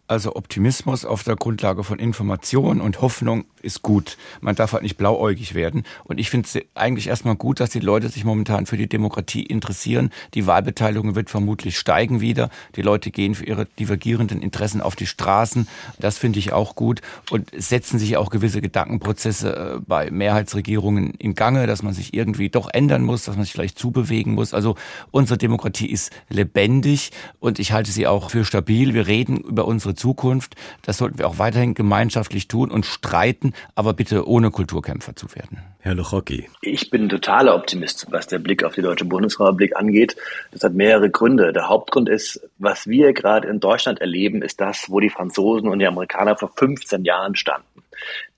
Also 0.10 0.38
Optimismus 0.38 1.03
auf 1.03 1.24
der 1.24 1.36
Grundlage 1.36 1.84
von 1.84 1.99
Information 1.99 2.80
und 2.80 3.01
Hoffnung 3.01 3.43
ist 3.62 3.82
gut. 3.82 4.18
Man 4.39 4.55
darf 4.55 4.72
halt 4.72 4.84
nicht 4.84 4.95
blauäugig 4.95 5.53
werden. 5.53 5.84
Und 6.05 6.18
ich 6.18 6.30
finde 6.30 6.47
es 6.47 6.66
eigentlich 6.76 7.08
erstmal 7.08 7.36
gut, 7.36 7.60
dass 7.60 7.72
die 7.72 7.82
Leute 7.82 8.08
sich 8.08 8.24
momentan 8.24 8.66
für 8.66 8.78
die 8.78 8.88
Demokratie 8.88 9.43
interessieren. 9.43 10.12
Die 10.34 10.47
Wahlbeteiligung 10.47 11.16
wird 11.16 11.30
vermutlich 11.30 11.78
steigen 11.78 12.22
wieder. 12.22 12.49
Die 12.78 12.84
Leute 12.84 13.12
gehen 13.12 13.36
für 13.36 13.45
ihre 13.45 13.66
divergierenden 13.66 14.41
Interessen 14.41 14.80
auf 14.80 14.95
die 14.95 15.08
Straßen. 15.08 15.68
Das 15.99 16.18
finde 16.18 16.39
ich 16.39 16.53
auch 16.53 16.76
gut. 16.76 17.01
Und 17.30 17.51
setzen 17.58 17.99
sich 17.99 18.16
auch 18.16 18.30
gewisse 18.30 18.62
Gedankenprozesse 18.62 19.76
äh, 19.76 19.80
bei 19.86 20.10
Mehrheitsregierungen 20.10 21.16
in 21.16 21.36
Gange, 21.36 21.68
dass 21.68 21.84
man 21.84 21.93
sich 21.93 22.14
irgendwie 22.14 22.47
doch 22.47 22.70
ändern 22.72 23.01
muss, 23.03 23.26
dass 23.26 23.36
man 23.36 23.43
sich 23.43 23.51
vielleicht 23.51 23.78
zubewegen 23.78 24.36
muss. 24.36 24.53
Also 24.53 24.76
unsere 25.12 25.38
Demokratie 25.38 25.88
ist 25.88 26.14
lebendig 26.30 27.12
und 27.41 27.60
ich 27.60 27.74
halte 27.74 27.91
sie 27.91 28.08
auch 28.08 28.30
für 28.30 28.45
stabil. 28.45 28.93
Wir 28.93 29.08
reden 29.08 29.36
über 29.39 29.66
unsere 29.66 29.97
Zukunft. 29.98 30.56
Das 30.84 30.98
sollten 30.98 31.20
wir 31.20 31.28
auch 31.28 31.39
weiterhin 31.39 31.74
gemeinschaftlich 31.74 32.48
tun 32.48 32.72
und 32.72 32.86
streiten, 32.86 33.54
aber 33.76 33.93
bitte 33.93 34.28
ohne 34.28 34.52
Kulturkämpfer 34.52 35.16
zu 35.16 35.36
werden. 35.36 35.60
Herr 35.80 35.95
Lochocki. 35.95 36.50
Ich 36.62 36.89
bin 36.89 37.10
totaler 37.10 37.56
Optimist, 37.56 38.08
was 38.10 38.28
der 38.28 38.39
Blick 38.39 38.64
auf 38.64 38.76
die 38.76 38.82
Deutsche 38.82 39.06
Bundesrepublik 39.06 39.76
angeht. 39.76 40.16
Das 40.52 40.64
hat 40.64 40.74
mehrere 40.74 41.10
Gründe. 41.10 41.54
Der 41.54 41.70
Hauptgrund 41.70 42.10
ist, 42.10 42.41
was 42.58 42.88
wir 42.88 43.14
gerade 43.14 43.48
in 43.48 43.60
Deutschland 43.60 44.00
erleben, 44.00 44.41
ist 44.41 44.60
das, 44.62 44.89
wo 44.89 45.00
die 45.00 45.10
Franzosen 45.10 45.70
und 45.70 45.80
die 45.80 45.88
Amerikaner 45.88 46.36
vor 46.38 46.52
15 46.56 47.06
Jahren 47.06 47.36
standen. 47.36 47.84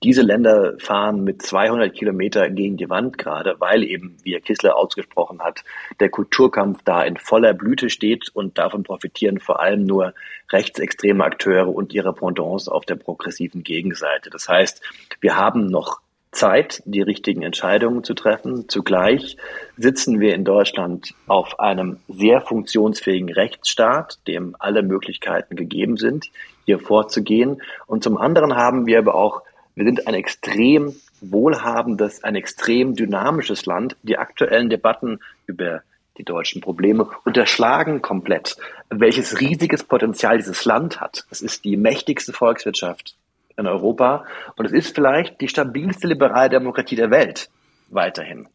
Diese 0.02 0.22
Länder 0.22 0.74
fahren 0.78 1.24
mit 1.24 1.42
200 1.42 1.92
Kilometer 1.94 2.48
gegen 2.50 2.76
die 2.76 2.88
Wand 2.88 3.18
gerade, 3.18 3.56
weil 3.58 3.82
eben, 3.82 4.16
wie 4.22 4.32
Herr 4.32 4.40
Kissler 4.40 4.76
ausgesprochen 4.76 5.40
hat, 5.40 5.64
der 6.00 6.08
Kulturkampf 6.08 6.82
da 6.84 7.02
in 7.02 7.16
voller 7.16 7.54
Blüte 7.54 7.90
steht 7.90 8.28
und 8.34 8.58
davon 8.58 8.82
profitieren 8.82 9.38
vor 9.40 9.60
allem 9.60 9.84
nur 9.84 10.14
rechtsextreme 10.50 11.24
Akteure 11.24 11.68
und 11.68 11.92
ihre 11.92 12.12
Pendants 12.12 12.68
auf 12.68 12.84
der 12.84 12.96
progressiven 12.96 13.62
Gegenseite. 13.62 14.30
Das 14.30 14.48
heißt, 14.48 14.82
wir 15.20 15.36
haben 15.36 15.66
noch 15.66 16.00
Zeit, 16.32 16.82
die 16.84 17.02
richtigen 17.02 17.42
Entscheidungen 17.42 18.04
zu 18.04 18.14
treffen. 18.14 18.68
Zugleich 18.68 19.36
sitzen 19.76 20.20
wir 20.20 20.34
in 20.34 20.44
Deutschland 20.44 21.14
auf 21.26 21.58
einem 21.58 21.98
sehr 22.08 22.40
funktionsfähigen 22.40 23.32
Rechtsstaat, 23.32 24.18
dem 24.28 24.54
alle 24.58 24.82
Möglichkeiten 24.82 25.56
gegeben 25.56 25.96
sind, 25.96 26.30
hier 26.66 26.78
vorzugehen. 26.78 27.62
Und 27.86 28.04
zum 28.04 28.16
anderen 28.16 28.54
haben 28.54 28.86
wir 28.86 28.98
aber 28.98 29.14
auch, 29.14 29.42
wir 29.80 29.86
sind 29.86 30.06
ein 30.06 30.12
extrem 30.12 30.94
wohlhabendes, 31.22 32.22
ein 32.22 32.36
extrem 32.36 32.94
dynamisches 32.94 33.64
Land. 33.64 33.96
Die 34.02 34.18
aktuellen 34.18 34.68
Debatten 34.68 35.20
über 35.46 35.80
die 36.18 36.22
deutschen 36.22 36.60
Probleme 36.60 37.08
unterschlagen 37.24 38.02
komplett, 38.02 38.58
welches 38.90 39.40
riesiges 39.40 39.82
Potenzial 39.82 40.36
dieses 40.36 40.66
Land 40.66 41.00
hat. 41.00 41.24
Es 41.30 41.40
ist 41.40 41.64
die 41.64 41.78
mächtigste 41.78 42.34
Volkswirtschaft 42.34 43.16
in 43.56 43.66
Europa 43.66 44.26
und 44.56 44.66
es 44.66 44.72
ist 44.72 44.94
vielleicht 44.94 45.40
die 45.40 45.48
stabilste 45.48 46.06
liberale 46.08 46.50
Demokratie 46.50 46.96
der 46.96 47.10
Welt 47.10 47.48
weiterhin. 47.88 48.48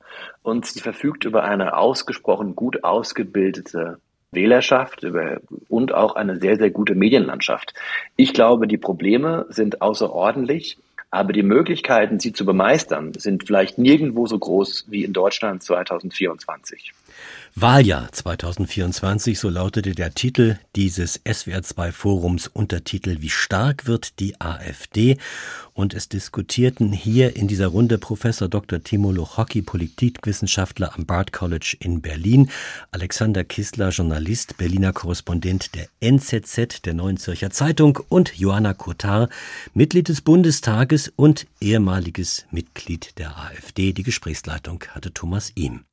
Und 0.43 0.67
sie 0.67 0.80
verfügt 0.80 1.26
über 1.26 1.43
eine 1.43 1.76
ausgesprochen 1.76 2.55
gut 2.55 2.84
ausgebildete 2.84 3.97
Wählerschaft 4.30 5.01
über, 5.01 5.39
und 5.69 5.91
auch 5.91 6.15
eine 6.15 6.39
sehr, 6.39 6.57
sehr 6.57 6.69
gute 6.69 6.93
Medienlandschaft. 6.93 7.73
Ich 8.15 8.32
glaube, 8.32 8.67
die 8.67 8.78
Probleme 8.78 9.47
sind 9.49 9.82
außerordentlich, 9.82 10.78
aber 11.12 11.34
die 11.34 11.43
Möglichkeiten, 11.43 12.20
sie 12.20 12.34
zu 12.34 12.45
bemeistern, 12.45 13.14
sind 13.14 13.45
vielleicht 13.45 13.78
nirgendwo 13.78 14.28
so 14.28 14.38
groß 14.38 14.86
wie 14.88 15.03
in 15.03 15.14
Deutschland 15.14 15.64
2024. 15.64 16.93
Wahljahr 17.58 18.12
2024, 18.12 19.39
so 19.39 19.47
lautete 19.47 19.95
der 19.95 20.14
Titel 20.14 20.58
dieses 20.76 21.24
SWR2-Forums, 21.24 22.49
Untertitel 22.49 23.22
Wie 23.22 23.30
stark 23.30 23.86
wird 23.86 24.20
die 24.20 24.41
AfD? 24.41 25.16
Und 25.74 25.93
es 25.93 26.10
diskutierten 26.10 26.91
hier 26.91 27.38
in 27.38 27.47
dieser 27.47 27.68
Runde 27.68 27.97
Professor 27.97 28.49
Dr. 28.49 28.84
Timo 28.84 29.14
Lochocki, 29.14 29.62
Politikwissenschaftler 29.62 30.95
am 30.95 31.06
Bard 31.06 31.32
College 31.32 31.78
in 31.80 32.01
Berlin, 32.01 32.51
Alexander 32.91 33.45
Kistler, 33.45 33.91
Journalist, 33.91 34.58
Berliner 34.58 34.91
Korrespondent 34.91 35.76
der 35.76 35.88
NZZ, 36.01 36.82
der 36.84 36.93
Neuen 36.93 37.16
Zürcher 37.16 37.51
Zeitung 37.51 37.99
und 38.10 38.38
Johanna 38.38 38.74
Kotar, 38.74 39.30
Mitglied 39.74 40.10
des 40.10 40.20
Bundestages 40.20 41.14
und 41.16 41.47
ehemaliges 41.62 42.45
Mitglied 42.51 43.18
der 43.18 43.38
AfD. 43.38 43.93
Die 43.93 44.03
Gesprächsleitung 44.03 44.84
hatte 44.93 45.14
Thomas 45.14 45.53
Ihm. 45.56 45.86